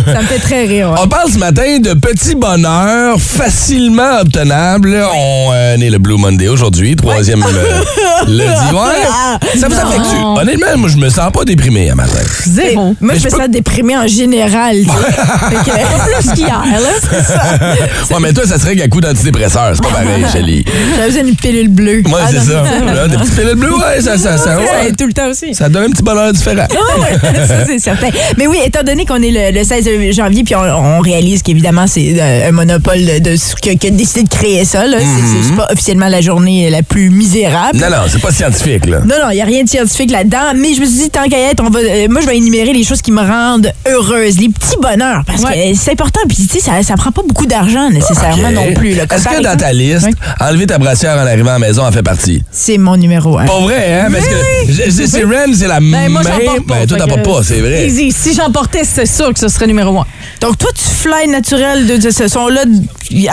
Ça 0.16 0.22
me 0.22 0.28
fait 0.28 0.40
très 0.40 0.66
rire. 0.66 0.92
ouais. 0.92 1.00
On 1.04 1.08
parle 1.08 1.32
ce 1.32 1.38
matin 1.38 1.80
de 1.80 1.94
petits 1.94 2.36
bonheurs 2.36 3.20
facilement 3.20 4.20
obtenables. 4.22 4.96
On 5.16 5.50
euh, 5.54 5.76
est 5.76 5.90
le 5.90 5.98
Blue 5.98 6.18
Monday 6.18 6.48
aujourd'hui, 6.48 6.96
troisième 6.96 7.44
euh, 7.44 8.28
lundi. 8.28 8.74
Ouais. 8.76 9.60
Ça 9.60 9.68
vous 9.68 9.76
affecte 9.76 10.06
Honnêtement, 10.38 10.78
moi, 10.78 10.90
je 10.90 10.98
me 10.98 11.10
sens 11.10 11.32
pas 11.32 11.44
déprimé 11.46 11.90
un 11.92 11.96
matin. 11.96 12.20
Zéro. 12.46 12.84
Moi, 12.86 12.96
Mais 13.02 13.16
je 13.16 13.20
je 13.22 13.26
me 13.26 13.32
peux- 13.32 13.38
sens 13.38 13.50
déprimée 13.50 13.98
en 13.98 14.08
général. 14.08 14.76
Fait 14.76 15.72
que, 15.72 15.76
pas 15.76 16.06
plus 16.20 16.32
qu'hier, 16.34 16.62
là, 16.64 16.90
c'est 17.10 17.24
ça. 17.24 17.42
ouais, 18.12 18.18
mais 18.22 18.34
toi, 18.34 18.46
ça 18.46 18.58
serait 18.60 18.76
qu'à 18.76 18.88
coup 18.88 19.02
d'antidépresseur. 19.02 19.72
C'est 19.76 19.84
pas 19.84 19.90
pareil, 19.90 20.26
Chélie. 20.32 20.66
J'avais 20.96 21.08
besoin 21.08 21.24
d'une 21.24 21.36
pilule 21.36 21.68
bleue. 21.70 22.02
Ouais, 22.06 22.12
Ah, 22.24 22.28
c'est 22.32 22.40
ça. 22.40 22.64
Là, 22.94 23.08
des 23.08 23.18
petites 23.18 23.36
pilules 23.36 23.56
bleues, 23.56 23.74
ouais, 23.76 24.02
ça, 24.02 24.18
ça, 24.18 24.38
ça, 24.38 24.58
ouais. 24.60 24.92
tout 24.98 25.06
le 25.08 25.14
temps 25.14 25.30
aussi. 25.30 25.54
ça 25.54 25.70
donne 25.70 25.84
un 25.86 25.90
petit 25.90 26.04
bonheur 26.04 26.32
différent. 26.34 26.68
Ouais, 26.96 27.46
ça 27.48 27.66
c'est 27.66 27.80
certain. 27.80 28.08
Mais 28.38 28.48
oui, 28.48 28.58
étant 28.66 28.84
donné 28.84 29.06
qu'on 29.06 29.22
est 29.22 29.32
le, 29.52 29.58
le 29.58 29.64
16 29.66 29.90
janvier, 30.16 30.44
puis 30.44 30.56
on, 30.56 30.60
on 30.62 31.00
réalise 31.00 31.42
qu'évidemment 31.44 31.88
c'est 31.88 32.16
euh, 32.20 32.48
un 32.50 32.52
monopole 32.52 33.00
de, 33.22 33.36
ce 33.36 33.54
que, 33.56 33.76
que 33.78 33.90
décidé 33.90 34.24
de 34.24 34.30
créer 34.30 34.64
ça. 34.66 34.88
Là. 34.88 34.98
C'est- 35.00 35.44
C'est 35.50 35.56
pas 35.56 35.68
officiellement 35.72 36.08
la 36.08 36.22
journée 36.22 36.70
la 36.70 36.82
plus 36.84 37.10
misérable. 37.10 37.78
Non, 37.80 37.90
non, 37.90 37.98
c'est 38.08 38.22
pas 38.22 38.32
scientifique, 38.32 38.86
là. 38.86 39.00
Non, 39.00 39.16
non, 39.22 39.30
il 39.32 39.36
n'y 39.36 39.42
a 39.42 39.46
rien 39.46 39.64
de 39.64 39.70
scientifique 39.70 40.12
là-dedans. 40.12 40.54
Mais 40.56 40.74
je 40.74 40.82
me 40.82 40.86
suis 40.86 40.96
dit, 41.04 41.10
tant 41.10 41.28
qu'à 41.30 41.38
y 41.40 41.44
être, 41.44 41.62
on 41.64 41.70
va, 41.70 41.80
euh, 41.80 42.08
moi, 42.10 42.22
je 42.22 42.28
vais 42.28 42.38
énumérer 42.38 42.72
les 42.74 42.84
choses 42.84 43.02
qui 43.02 43.12
me 43.12 43.22
rendent 43.22 43.72
heureuse, 43.88 44.40
les 44.40 44.50
petits 44.50 44.78
bonheurs. 44.82 45.24
Parce 45.26 45.44
que 45.44 45.50
c'est 45.76 45.92
important. 45.92 46.22
Puis, 46.28 46.38
tu 46.38 46.48
sais, 46.48 46.60
ça, 46.60 46.82
ça 46.84 46.96
prend 46.96 47.12
pas 47.12 47.22
beaucoup 47.28 47.46
d'argent 47.56 47.90
nécessairement 47.90 48.50
Ok. 48.50 48.54
non 48.54 48.74
plus. 48.74 48.92
Est-ce 48.92 49.24
que 49.28 49.42
dans 49.42 49.56
ta 49.58 49.72
liste, 49.72 50.08
Oui. 50.08 50.14
enlever 50.40 50.68
ta 50.68 50.78
brassière 50.78 51.16
en 51.18 51.26
arrivant 51.26 51.52
à 51.52 51.54
la 51.54 51.60
maison 51.60 51.86
en 51.86 51.92
fait 51.92 52.04
partie? 52.04 52.44
C'est 52.52 52.78
mon 52.78 52.98
numéro 52.98 53.38
un. 53.38 53.46
Pas 53.46 53.60
vrai, 53.60 54.02
hein? 54.02 54.08
Parce 54.12 54.26
que 54.28 54.92
c'est 55.08 55.24
Ren, 55.24 55.54
c'est 55.54 55.68
la 55.68 55.80
Ben, 55.80 55.90
même. 55.90 56.12
moi, 56.12 56.22
j'en 56.24 56.40
porte 56.46 56.68
pas. 56.68 56.76
Ben, 56.76 56.88
toi, 56.88 56.98
t'en 56.98 57.08
portes 57.08 57.24
pas, 57.24 57.44
c'est 57.44 57.60
vrai. 57.62 57.86
Easy. 57.88 58.12
Si 58.12 58.34
j'en 58.36 58.52
portais, 58.52 58.84
c'est 58.84 59.06
sûr 59.06 59.34
que 59.34 59.40
ce 59.40 59.48
serait 59.48 59.68
numéro 59.68 59.98
un. 60.00 60.06
Donc, 60.42 60.58
toi, 60.58 60.70
tu 60.76 60.84
fly 60.84 61.28
naturel 61.30 61.88
de, 61.88 61.98
de 61.98 62.10
ce 62.10 62.28
son-là. 62.28 62.62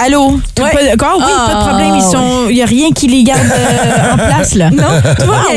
Allô? 0.05 0.33
Ouais. 0.61 0.71
Pas- 0.73 0.85
D'accord, 0.85 1.17
oui, 1.19 1.25
Ah, 1.29 1.49
pas 1.51 1.55
de 1.55 1.69
problème. 1.69 1.95
Ils 1.97 2.03
sont. 2.03 2.49
Il 2.49 2.55
n'y 2.55 2.63
a 2.63 2.67
rien 2.67 2.91
qui 2.95 3.09
les 3.09 3.23
garde 3.25 3.41
euh, 3.41 4.13
en 4.13 4.17
place, 4.17 4.55
là. 4.55 4.71
Non, 4.71 4.85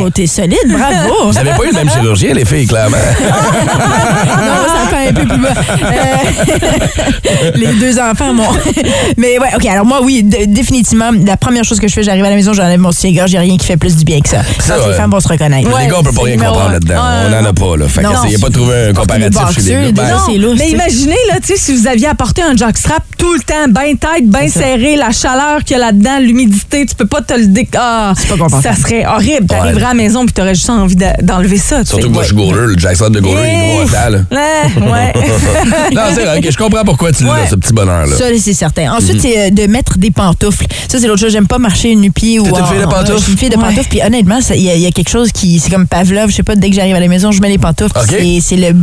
Wow, 0.01 0.09
t'es 0.09 0.28
solide, 0.28 0.57
bravo. 0.68 1.13
Vous 1.32 1.38
avez 1.38 1.51
pas 1.51 1.63
eu 1.63 1.68
le 1.68 1.74
même 1.74 1.89
chirurgien, 1.89 2.34
les 2.34 2.45
filles, 2.45 2.66
clairement. 2.68 2.97
non, 3.28 4.68
ça 4.68 4.88
fait 4.97 5.09
un 5.09 5.13
peu 5.13 5.26
plus 5.28 5.38
bas. 5.38 5.49
Euh, 5.84 7.51
les 7.55 7.74
deux 7.74 7.99
enfants, 7.99 8.34
mon. 8.34 8.45
Mais 9.18 9.39
ouais, 9.39 9.49
OK. 9.56 9.66
Alors, 9.66 9.86
moi, 9.86 9.99
oui, 10.03 10.24
définitivement, 10.24 11.12
la 11.26 11.38
première 11.38 11.64
chose 11.64 11.80
que 11.80 11.88
je 11.88 11.93
fais, 11.93 12.03
j'arrive 12.03 12.24
à 12.26 12.30
la 12.30 12.36
maison, 12.36 12.53
j'enlève 12.53 12.80
mon 12.80 12.91
soutien-gorge, 12.91 13.32
j'ai 13.32 13.39
rien 13.39 13.58
qui 13.58 13.66
fait 13.66 13.78
plus 13.78 13.95
du 13.95 14.03
bien 14.06 14.20
que 14.22 14.30
ça. 14.30 14.41
Ça, 14.60 14.76
les 14.88 14.93
femmes 14.93 15.12
vont 15.12 15.20
se 15.20 15.28
reconnaître. 15.28 15.70
les 15.80 15.88
gars, 15.88 15.95
on 15.99 16.03
peut 16.03 16.12
pas 16.12 16.22
rien 16.24 16.38
comprendre 16.38 16.72
là-dedans. 16.72 16.95
Ah, 16.97 17.24
on 17.28 17.30
n'en 17.41 17.49
a 17.49 17.53
pas, 17.53 17.78
là. 17.78 17.88
Fait 17.88 18.01
que, 18.01 18.08
a 18.36 18.39
pas 18.39 18.49
trouvé 18.49 18.76
un 18.89 18.93
comparatif 18.93 19.39
chez 19.56 19.62
les 19.62 19.93
gars. 19.93 20.03
Ben, 20.03 20.10
Mais 20.58 20.70
imaginez, 20.72 21.18
là, 21.32 21.39
tu 21.39 21.47
sais, 21.47 21.58
si 21.58 21.74
vous 21.76 21.88
aviez 21.88 22.08
apporté 22.08 22.41
un 22.41 22.56
jockstrap 22.56 23.03
tout 23.18 23.34
le 23.34 23.39
temps, 23.41 23.68
bien 23.70 23.95
tête, 23.95 24.28
bien 24.28 24.47
serré, 24.47 24.95
la 24.95 25.12
chaleur 25.12 25.64
qu'il 25.64 25.78
y 25.78 25.82
a 25.82 25.86
là-dedans, 25.86 26.20
l'humidité, 26.20 26.86
tu 26.86 26.95
peux 26.95 27.06
pas 27.08 27.22
te 27.22 27.34
le 27.34 27.47
dé... 27.47 27.68
Ah. 27.78 28.14
Ça 28.62 28.76
serait 28.76 29.06
horrible. 29.06 29.47
T'arriverais 29.47 29.86
à 29.86 29.88
la 29.89 29.93
maison 29.93 30.26
puis 30.26 30.34
t'aurais 30.34 30.56
juste 30.56 30.70
envie 30.70 30.95
de- 30.95 31.06
d'enlever 31.24 31.58
ça. 31.58 31.80
tu 31.82 31.88
Surtout 31.88 32.08
que 32.08 32.14
moi, 32.14 32.24
je 32.24 32.28
suis 32.28 32.36
goaler. 32.36 32.68
Le 32.74 32.78
Jackson 32.78 33.10
de 33.10 33.20
goaler, 33.20 33.41
il 33.43 33.47
est 33.47 33.86
gros 33.86 33.95
à. 33.95 34.10
Ouais, 34.32 34.91
ouais. 34.91 35.14
non, 35.93 36.01
c'est 36.14 36.24
vrai, 36.26 36.38
ok, 36.39 36.47
je 36.51 36.58
comprends 36.58 36.84
pourquoi 36.84 37.12
tu 37.12 37.24
l'as, 37.24 37.47
ce 37.49 37.56
petit 37.56 37.74
bonheur-là. 37.74 38.16
C'est 38.46 38.54
certain. 38.54 38.91
Ensuite, 38.93 39.16
Mhm. 39.16 39.20
c'est 39.22 39.39
euh, 39.39 39.50
de 39.50 39.66
mettre 39.66 39.98
des 39.98 40.12
pantoufles. 40.12 40.68
Ça, 40.88 41.00
c'est 41.00 41.08
l'autre 41.08 41.20
chose. 41.22 41.32
J'aime 41.32 41.48
pas 41.48 41.58
marcher 41.58 41.96
nu-pied 41.96 42.39
ou. 42.39 42.43
T'es 42.43 42.50
une 42.60 42.66
fille 42.68 42.80
de 42.80 42.86
pantoufles? 42.86 43.18
Je 43.18 43.24
suis 43.24 43.32
une 43.32 43.38
fille 43.39 43.50
de 43.50 43.56
Ouais. 43.58 43.64
pantoufles. 43.64 43.89
Puis 43.89 44.02
honnêtement, 44.06 44.39
ça- 44.39 44.56
il 44.56 44.62
y, 44.62 44.70
a- 44.70 44.76
il 44.76 44.82
y 44.82 44.86
a 44.86 44.91
quelque 44.91 45.10
chose 45.10 45.32
qui. 45.32 45.60
C'est 45.60 45.72
comme 45.72 45.88
Pavlov. 45.88 46.30
Je 46.30 46.36
sais 46.36 46.43
pas, 46.43 46.56
dès 46.56 46.70
que 46.70 46.76
j'arrive 46.76 46.96
à 46.96 47.00
la 47.00 47.08
maison, 47.08 47.32
je 47.32 47.41
mets 47.41 47.50
les 47.50 47.58
pantoufles. 47.58 47.93
C'est 48.41 48.56
le 48.58 48.74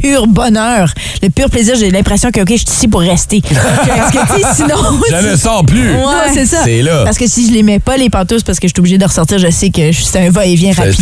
pur 0.00 0.26
bonheur, 0.26 0.92
le 1.22 1.28
pur 1.30 1.48
plaisir. 1.50 1.74
J'ai 1.76 1.90
l'impression 1.90 2.30
que, 2.30 2.40
OK, 2.40 2.48
je 2.50 2.56
suis 2.56 2.66
ici 2.68 2.88
pour 2.88 3.00
rester. 3.00 3.42
Parce 3.86 4.10
que, 4.10 4.34
tu 4.34 4.40
sais, 4.42 4.46
sinon... 4.54 4.76
Je 5.10 5.30
ne 5.30 5.36
sors 5.36 5.64
plus. 5.64 5.92
Ouais, 5.92 6.32
c'est 6.32 6.46
ça. 6.46 6.58
C'est 6.64 6.82
là. 6.82 7.02
Parce 7.04 7.18
que 7.18 7.26
si 7.26 7.46
je 7.48 7.52
les 7.52 7.62
mets 7.62 7.78
pas, 7.78 7.96
les 7.96 8.10
pantoufles, 8.10 8.42
parce 8.44 8.58
que 8.60 8.68
je 8.68 8.72
suis 8.74 8.80
obligée 8.80 8.98
de 8.98 9.04
ressortir, 9.04 9.38
je 9.38 9.50
sais 9.50 9.70
que 9.70 9.92
c'est 9.92 10.26
un 10.26 10.30
va-et-vient 10.30 10.72
rapide. 10.72 10.96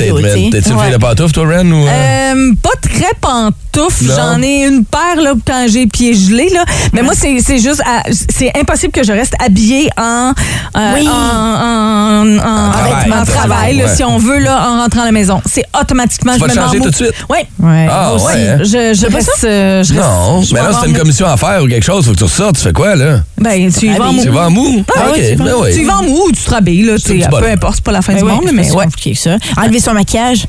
T'es-tu 0.52 0.70
une 0.70 0.78
fille 0.80 0.92
de 0.92 0.96
pantoufles, 0.96 1.32
toi, 1.32 1.46
Ren? 1.48 1.70
Ou, 1.70 1.86
euh? 1.86 1.90
Euh, 2.34 2.52
pas 2.62 2.70
très 2.80 3.12
pantoufle. 3.20 4.04
Non. 4.06 4.14
J'en 4.16 4.42
ai 4.42 4.64
une 4.66 4.84
paire 4.84 5.22
là, 5.22 5.32
quand 5.46 5.66
j'ai 5.68 5.86
pieds 5.86 6.14
gelés. 6.14 6.50
Là. 6.52 6.64
Mais 6.92 7.02
moi, 7.02 7.12
c'est 7.16 7.38
c'est 7.40 7.58
juste... 7.58 7.82
C'est 8.30 8.52
impossible 8.58 8.92
que 8.92 9.02
je 9.04 9.12
reste 9.12 9.34
habillée 9.44 9.88
en... 9.98 10.32
euh, 10.76 10.92
Oui. 10.94 11.08
en, 11.08 11.12
en, 11.12 12.38
en- 12.38 12.70
travail. 12.72 13.12
en 13.12 13.20
En 13.20 13.24
travail, 13.24 13.76
là, 13.76 13.84
Ouais. 13.84 13.94
si 13.94 14.04
on 14.04 14.18
veut, 14.18 14.38
là, 14.38 14.68
en 14.70 14.82
rentrant 14.82 15.02
à 15.02 15.06
la 15.06 15.12
maison. 15.12 15.40
C'est 15.46 15.64
automatiquement... 15.78 16.34
Tu 16.34 16.40
vas 16.40 16.46
je 16.48 16.52
te 16.52 16.58
me 16.58 16.60
mets 16.60 16.66
en 16.66 16.72
changer 16.72 16.80
tout 16.84 16.90
de 16.90 16.94
suite? 16.94 17.14
Oui. 17.28 17.38
Ouais. 17.60 17.86
Ah, 17.90 18.06
Moi 18.08 18.14
aussi. 18.16 18.26
ouais, 18.36 18.48
hein? 18.48 18.58
Je, 18.60 18.83
je 18.92 19.06
reste... 19.06 19.44
euh, 19.44 19.82
je 19.82 19.94
reste- 19.94 20.04
Non, 20.06 20.42
je 20.42 20.52
mais 20.54 20.60
là, 20.60 20.70
c'est 20.78 20.86
une 20.86 20.92
mou. 20.92 20.98
commission 20.98 21.26
à 21.26 21.36
faire 21.36 21.62
ou 21.62 21.68
quelque 21.68 21.82
chose. 21.84 22.04
Faut 22.04 22.12
que 22.12 22.18
tu 22.18 22.24
ressortes. 22.24 22.56
Tu 22.56 22.62
fais 22.62 22.72
quoi, 22.72 22.94
là? 22.96 23.20
Ben, 23.38 23.72
tu 23.72 23.86
y 23.86 23.96
vas 23.96 24.08
en 24.08 24.12
mou. 24.12 24.22
Tu 24.22 24.28
vas 24.28 24.46
en 24.46 24.50
mou? 24.50 24.84
Ah, 24.96 25.08
OK, 25.10 25.14
tu, 25.16 25.36
ben 25.36 25.44
vas, 25.44 25.58
oui. 25.60 25.74
tu 25.74 25.80
y 25.80 25.84
vas 25.84 25.98
en 25.98 26.02
mou 26.02 26.24
ou 26.28 26.32
tu 26.32 26.42
te 26.42 26.50
rhabilles, 26.50 26.82
là, 26.82 26.94
peu 27.40 27.48
importe, 27.48 27.76
c'est 27.76 27.84
pas 27.84 27.92
la 27.92 28.02
fin 28.02 28.12
Ben 28.12 28.18
du 28.18 28.24
monde, 28.24 28.42
c'est 28.46 28.52
mais 28.52 28.70
ouais. 28.72 28.84
compliqué 28.84 29.12
que 29.12 29.18
ça. 29.18 29.36
Enlever 29.56 29.80
son 29.80 29.94
maquillage. 29.94 30.44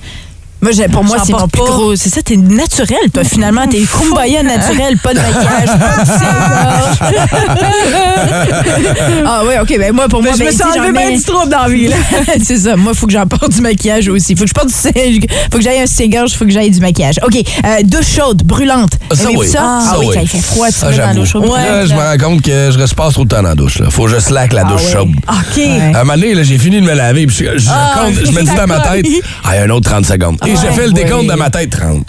Moi, 0.61 0.71
pour 0.91 1.03
moi, 1.03 1.17
c'est 1.23 1.31
mon 1.31 1.39
porte 1.39 1.51
plus 1.51 1.59
pas. 1.61 1.65
gros. 1.69 1.95
C'est 1.95 2.09
ça, 2.09 2.21
t'es 2.23 2.37
naturel, 2.37 3.11
toi. 3.13 3.23
Finalement, 3.23 3.67
t'es 3.67 3.81
kumbaya 3.81 4.41
naturel, 4.41 4.97
pas 4.97 5.13
de 5.13 5.19
maquillage, 5.19 5.79
pas 5.79 6.01
de 6.01 6.05
cire. 6.07 7.75
ah 9.25 9.43
ouais, 9.45 9.59
ok. 9.59 9.75
Ben 9.77 9.93
moi, 9.93 10.07
pour 10.07 10.21
Ben, 10.21 10.29
moi, 10.29 10.37
je 10.37 10.43
me 10.43 10.49
ben, 10.49 10.55
suis 10.55 10.63
enlevé 10.63 10.91
bien 10.91 11.11
du 11.17 11.23
trouble 11.23 11.49
dans 11.51 11.63
la 11.63 11.69
vie, 11.69 11.87
là. 11.87 11.95
c'est 12.43 12.57
ça. 12.57 12.75
Moi, 12.75 12.93
il 12.93 12.97
faut 12.97 13.05
que 13.07 13.13
j'en 13.13 13.25
porte 13.27 13.49
du 13.51 13.61
maquillage 13.61 14.07
aussi. 14.07 14.35
Faut 14.35 14.43
que 14.43 14.49
je 14.49 14.53
porte 14.53 14.67
du 14.67 14.73
faut 15.51 15.57
que 15.57 15.63
j'aille 15.63 15.79
un 15.81 15.85
cigare, 15.85 16.27
faut 16.29 16.45
que 16.45 16.51
j'aille 16.51 16.71
du 16.71 16.79
maquillage. 16.79 17.19
OK. 17.23 17.35
Euh, 17.35 17.83
douche 17.83 18.07
chaude, 18.15 18.43
brulante. 18.43 18.93
Ça, 19.13 19.29
oui. 19.35 19.47
ça? 19.47 19.59
Ah, 19.61 19.81
Ça, 19.91 19.99
oui, 19.99 20.07
oui. 20.09 20.15
quand 20.15 20.21
il 20.21 20.27
fait 20.27 20.39
froid, 20.39 20.67
tu 20.69 20.85
mets 20.85 20.91
dans 20.91 20.95
j'avoue. 20.97 21.19
l'eau 21.19 21.25
chaude. 21.25 21.45
Là, 21.45 21.85
je 21.85 21.93
me 21.93 21.99
rends 21.99 22.17
compte 22.29 22.41
que 22.41 22.71
je 22.71 22.77
reste 22.77 22.95
pas 22.95 23.09
trop 23.11 23.23
de 23.23 23.29
temps 23.29 23.41
dans 23.43 23.49
la 23.49 23.55
douche. 23.55 23.79
Là. 23.79 23.89
Faut 23.89 24.05
que 24.05 24.11
je 24.11 24.19
slack 24.19 24.53
la 24.53 24.63
douche 24.63 24.83
ouais. 24.85 24.91
chaude. 24.93 25.09
OK. 25.29 25.59
À 25.93 25.99
un 25.99 26.03
moment 26.03 26.13
donné, 26.13 26.33
là, 26.33 26.43
j'ai 26.43 26.57
fini 26.57 26.81
de 26.81 26.85
me 26.85 26.93
laver, 26.93 27.27
puis 27.27 27.35
je, 27.35 27.57
je 27.57 27.69
Ah, 27.71 27.93
compte, 27.99 28.13
je 28.25 28.31
me 28.31 28.41
dis 28.41 28.55
dans 28.55 28.67
ma 28.67 28.79
tête, 28.79 29.05
ah, 29.43 29.51
il 29.53 29.55
y 29.55 29.57
a 29.59 29.63
un 29.63 29.69
autre 29.69 29.89
30 29.89 30.05
secondes. 30.05 30.37
Et 30.47 30.55
je 30.55 30.71
fais 30.71 30.87
le 30.87 30.93
décompte 30.93 31.27
dans 31.27 31.37
ma 31.37 31.49
tête, 31.49 31.71
30. 31.71 32.05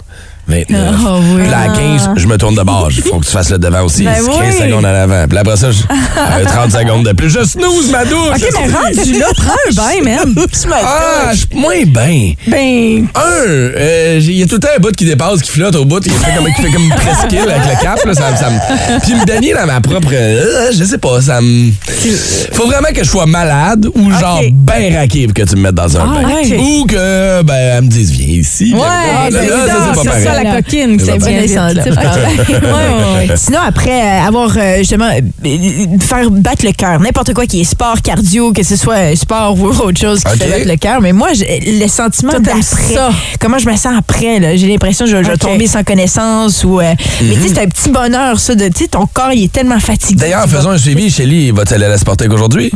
29. 0.47 0.95
Ah, 1.05 1.13
oui. 1.19 1.41
Puis 1.41 1.49
là, 1.51 1.59
à 1.59 1.67
15, 1.69 2.09
je 2.15 2.27
me 2.27 2.37
tourne 2.37 2.55
de 2.55 2.61
bord. 2.63 2.89
Il 2.91 3.01
faut 3.03 3.19
que 3.19 3.25
tu 3.25 3.31
fasses 3.31 3.49
le 3.49 3.57
devant 3.57 3.83
aussi. 3.83 4.03
Ben 4.03 4.13
15 4.15 4.25
oui. 4.27 4.57
secondes 4.67 4.85
en 4.85 4.89
avant. 4.89 5.25
Puis 5.27 5.37
après 5.37 5.57
ça, 5.57 5.71
je, 5.71 5.79
euh, 5.83 6.45
30 6.45 6.71
secondes 6.71 7.05
de 7.05 7.11
plus. 7.11 7.29
Je 7.29 7.43
snooze 7.43 7.91
ma 7.91 8.05
douche. 8.05 8.35
OK, 8.35 8.49
mais 8.53 8.73
rendu 8.73 9.19
là, 9.19 9.25
prends 9.35 9.51
un 9.51 9.73
bain, 9.73 10.03
même. 10.03 10.35
Ah, 10.71 11.31
je 11.33 11.37
suis 11.37 11.47
moins 11.53 11.83
bien. 11.85 12.33
Ben, 12.47 13.07
Un, 13.15 13.19
euh, 13.47 14.19
il 14.21 14.37
y 14.39 14.43
a 14.43 14.45
tout 14.47 14.55
le 14.55 14.59
temps 14.61 14.67
un 14.75 14.79
bout 14.79 14.95
qui 14.95 15.05
dépasse, 15.05 15.41
qui 15.41 15.51
flotte 15.51 15.75
au 15.75 15.85
bout, 15.85 15.99
qui 15.99 16.09
fait 16.09 16.35
comme, 16.35 16.45
qui 16.53 16.61
fait 16.61 16.71
comme 16.71 16.83
une 16.83 16.89
presqu'île 16.95 17.49
avec 17.49 17.63
le 17.77 17.81
cap. 17.83 18.03
Là, 18.05 18.13
ça, 18.13 18.35
ça 18.35 18.49
me... 18.49 18.99
Puis 19.01 19.13
me 19.15 19.25
baigner 19.25 19.53
dans 19.53 19.65
ma 19.65 19.81
propre... 19.81 20.07
euh, 20.13 20.71
je 20.77 20.83
sais 20.83 20.97
pas, 20.97 21.21
ça 21.21 21.41
me... 21.41 21.71
Faut 22.53 22.67
vraiment 22.67 22.89
que 22.93 23.03
je 23.03 23.09
sois 23.09 23.25
malade 23.25 23.87
ou 23.95 24.11
genre 24.11 24.41
ben 24.53 24.95
raqué 24.95 25.25
pour 25.25 25.33
que 25.33 25.43
tu 25.43 25.55
me 25.55 25.61
mettes 25.63 25.75
dans 25.75 25.97
un 25.97 26.01
Ah, 26.01 26.21
bain. 26.21 26.57
Ou 26.57 26.85
que, 26.85 27.41
ben, 27.43 27.53
elle 27.55 27.83
me 27.83 27.89
dise, 27.89 28.11
viens 28.11 28.27
ici. 28.39 28.73
ouais, 28.73 28.79
Là, 28.79 29.29
ben, 29.31 29.49
là, 29.49 29.55
ça, 29.67 29.73
c'est 29.93 30.03
pas 30.03 30.09
pareil. 30.11 30.36
La 30.43 30.55
coquine. 30.61 30.99
C'est 30.99 31.05
C'est 31.19 31.19
pas 31.19 32.05
bien. 32.05 33.35
Sinon, 33.35 33.59
après, 33.65 34.01
euh, 34.01 34.27
avoir 34.27 34.51
euh, 34.57 34.77
justement 34.79 35.09
euh, 35.09 35.97
faire 35.99 36.29
battre 36.31 36.65
le 36.65 36.71
cœur, 36.71 36.99
n'importe 36.99 37.33
quoi 37.33 37.45
qui 37.45 37.61
est 37.61 37.63
sport, 37.63 38.01
cardio, 38.01 38.51
que 38.53 38.63
ce 38.63 38.75
soit 38.75 39.15
sport 39.15 39.57
ou 39.59 39.67
autre 39.67 39.99
chose 39.99 40.23
qui 40.23 40.37
fait 40.37 40.49
battre 40.49 40.67
le 40.67 40.75
cœur. 40.77 41.01
Mais 41.01 41.13
moi, 41.13 41.29
j'ai- 41.33 41.79
le 41.79 41.87
sentiment 41.87 42.31
Toi, 42.31 42.41
t'aimes 42.41 42.59
d'après, 42.59 42.93
ça. 42.93 43.09
comment 43.39 43.57
je 43.57 43.69
me 43.69 43.75
sens 43.75 43.93
après, 43.97 44.39
là, 44.39 44.55
j'ai 44.55 44.67
l'impression 44.67 45.05
que 45.05 45.11
je, 45.11 45.17
vais 45.17 45.37
tomber 45.37 45.67
sans 45.67 45.83
connaissance 45.83 46.63
ou. 46.63 46.79
euh, 46.79 46.93
Mais 47.21 47.27
Mhm. 47.35 47.41
tu 47.41 47.47
sais, 47.49 47.55
c'est 47.55 47.61
un 47.61 47.67
petit 47.67 47.89
bonheur, 47.89 48.39
ça, 48.39 48.55
de, 48.55 48.67
tu 48.67 48.83
sais, 48.83 48.87
ton 48.87 49.05
corps, 49.07 49.31
il 49.33 49.45
est 49.45 49.51
tellement 49.51 49.79
fatigué. 49.79 50.15
D'ailleurs, 50.21 50.47
faisons 50.47 50.71
un 50.71 50.77
suivi. 50.77 51.09
Shelly, 51.09 51.51
va-t-elle 51.51 51.77
aller 51.77 51.85
à 51.85 51.89
la 51.89 51.97
Sportec 51.97 52.31
aujourd'hui? 52.31 52.71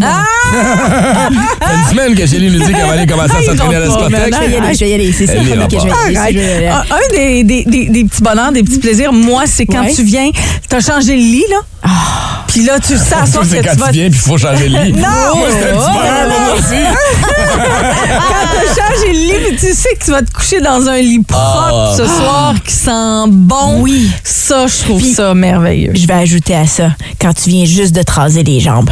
Ah! 0.00 0.24
Ça 1.60 1.68
fait 1.68 1.74
une 1.76 1.84
semaine 1.90 2.14
que 2.14 2.26
Shelly 2.26 2.50
nous 2.50 2.64
dit 2.64 2.72
qu'elle 2.72 2.86
va 2.86 2.92
aller 2.92 3.06
commencer 3.06 3.34
à 3.36 3.42
s'entraîner 3.42 3.76
à 3.76 3.80
la 3.80 3.86
pas, 3.86 3.92
Sportec. 3.92 4.34
Je 4.34 4.38
vais 4.40 4.50
y 4.50 4.56
aller, 4.56 4.74
je 4.74 4.80
vais 4.80 4.90
y 4.90 4.94
aller. 4.94 5.12
C'est 5.12 5.26
ça, 5.26 5.32
que 5.34 5.38
je 5.40 5.44
vais 5.44 5.50
y 5.50 5.52
aller. 5.52 5.62
Arrête. 5.62 6.08
Je 6.08 6.08
vais 6.08 6.12
y 6.12 6.16
aller. 6.18 6.66
Un, 6.66 6.80
un 6.80 7.14
des, 7.14 7.44
des, 7.44 7.64
des, 7.64 7.86
des 7.88 8.04
petits 8.04 8.22
bonheurs, 8.22 8.52
des 8.52 8.62
petits 8.62 8.78
plaisirs, 8.78 9.12
moi, 9.12 9.42
c'est 9.46 9.66
quand 9.66 9.82
Ouais. 9.82 9.92
tu 9.94 10.02
viens, 10.02 10.30
t'as 10.68 10.80
changé 10.80 11.14
le 11.16 11.22
lit, 11.22 11.44
là. 11.50 11.90
Puis 12.46 12.64
là, 12.64 12.78
tu 12.78 12.96
sais 12.96 13.14
à 13.14 13.26
soir 13.26 13.44
C'est 13.48 13.58
que 13.60 13.64
quand 13.66 13.72
tu 13.74 13.78
vas... 13.80 13.90
viens 13.90 14.08
puis 14.10 14.18
il 14.18 14.28
faut 14.30 14.38
changer 14.38 14.68
le 14.68 14.78
lit. 14.78 14.92
Non! 14.96 15.36
Moi, 15.36 15.48
c'est 15.50 15.70
un 15.70 15.74
petit 15.74 15.98
bonheur 15.98 16.28
pour 16.28 16.40
moi 16.40 16.54
aussi. 16.54 16.82
Quand 17.52 18.46
t'as 18.54 18.82
changé 18.82 19.12
le 19.12 19.18
lit, 19.18 19.46
puis 19.48 19.56
tu 19.56 19.74
sais 19.74 19.94
que 19.98 20.04
tu 20.04 20.10
vas 20.10 20.22
te 20.22 20.32
coucher 20.32 20.60
dans 20.60 20.86
un 20.88 20.98
lit 20.98 21.22
propre 21.22 21.90
Ah. 21.92 21.94
ce 21.96 22.04
soir 22.06 22.54
qui 22.64 22.72
sent 22.72 23.24
bon. 23.28 23.80
Oui. 23.82 24.10
Ça, 24.24 24.66
je 24.66 24.84
trouve 24.84 25.02
ça 25.02 25.34
merveilleux. 25.34 25.92
Je 25.94 26.06
vais 26.06 26.14
ajouter 26.14 26.54
à 26.54 26.66
ça, 26.66 26.90
quand 27.20 27.32
tu 27.32 27.50
viens 27.50 27.64
juste 27.64 27.94
de 27.94 28.02
te 28.02 28.12
raser 28.12 28.42
les 28.42 28.60
jambes. 28.60 28.90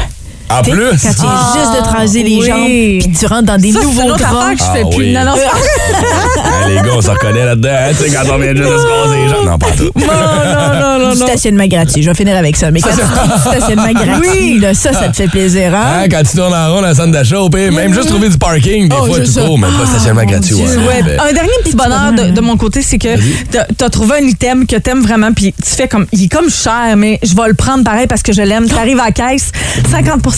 En 0.51 0.63
Tu 0.63 0.71
plus. 0.73 0.91
Quand 1.03 1.15
tu 1.15 1.21
viens 1.21 1.31
Ah, 1.31 1.57
juste 1.59 1.73
de 1.81 1.87
te 1.89 1.97
raser 1.97 2.23
les 2.23 2.37
oui. 2.37 2.47
jambes, 2.47 2.67
puis 2.67 3.13
tu 3.19 3.27
rentres 3.27 3.45
dans 3.45 3.57
des 3.61 3.73
Ça, 3.73 3.81
nouveaux 3.83 4.09
draps. 4.17 4.51
que 4.53 4.59
je 4.59 4.65
fais 4.65 4.83
Ah 4.85 4.89
plus. 4.91 4.97
oui. 4.99 5.13
Non, 5.13 5.25
non, 5.25 5.33
c'est- 5.37 5.45
Ah, 6.43 6.69
les 6.69 6.75
gars, 6.77 6.83
on 6.97 7.01
se 7.01 7.11
reconnaît 7.11 7.45
là-dedans. 7.45 7.69
hein, 7.73 7.93
tu 7.97 8.05
sais, 8.11 8.17
quand 8.17 8.35
on 8.35 8.39
vient 8.39 8.55
juste 8.55 8.69
de 8.69 8.79
se 8.79 9.15
les 9.15 9.29
jambes. 9.29 9.47
Non, 9.47 9.59
pas 9.59 9.67
tout. 9.77 9.91
non, 9.97 10.07
non, 10.07 10.99
non, 10.99 11.05
non, 11.07 11.11
Du 11.13 11.17
stationnement 11.19 11.67
gratuit. 11.67 12.03
Je 12.03 12.09
vais 12.11 12.15
finir 12.17 12.37
avec 12.37 12.57
ça. 12.57 12.71
Mais 12.71 12.81
quand 12.81 12.91
tu 12.91 13.41
stationnement 13.41 13.93
gratuit, 13.93 14.59
là, 14.59 14.75
ça, 14.75 14.93
ça 14.93 15.09
te 15.09 15.17
fait 15.17 15.29
plaisir, 15.29 15.75
hein? 15.75 16.03
Hein, 16.03 16.09
quand 16.11 16.23
tu 16.29 16.37
tournes 16.37 16.55
en 16.55 16.69
rond 16.73 16.81
dans 16.83 16.89
la 16.89 16.95
centre 16.95 17.13
d'achat, 17.13 17.39
au 17.41 17.49
pire, 17.51 17.73
même 17.73 17.93
juste 17.95 18.09
trouver 18.09 18.29
du 18.29 18.39
parking, 18.39 18.89
des 18.89 18.97
Oh, 19.01 19.07
fois, 19.07 19.17
c'est 19.25 19.33
tu 19.33 19.41
trouves, 19.41 19.59
mais 19.61 19.67
pas 19.69 19.87
stationnement 19.87 20.25
gratuit. 20.25 20.55
Ouais. 20.55 20.63
Ouais, 20.77 21.17
un 21.19 21.33
dernier 21.33 21.51
petit 21.65 21.77
bonheur 21.77 22.13
de, 22.13 22.31
de 22.33 22.41
mon 22.41 22.57
côté, 22.57 22.83
c'est 22.83 22.99
que 22.99 23.17
t'as- 23.51 23.67
t'as 23.77 23.89
trouvé 23.89 24.17
un 24.23 24.27
item 24.27 24.67
que 24.67 24.77
t'aimes 24.77 25.03
vraiment, 25.03 25.33
puis 25.33 25.53
tu 25.53 25.71
fais 25.71 25.89
comme, 25.89 26.07
il 26.13 26.25
est 26.25 26.29
comme 26.29 26.51
cher, 26.51 26.95
mais 26.97 27.19
je 27.23 27.35
vais 27.35 27.49
le 27.49 27.55
prendre 27.55 27.85
pareil 27.85 28.07
parce 28.07 28.23
que 28.23 28.33
je 28.33 28.43
l'aime. 28.43 28.69
T'arrives 28.69 29.01
à 29.01 29.07
la 29.07 29.13
caisse, 29.13 29.51
50 29.91 30.23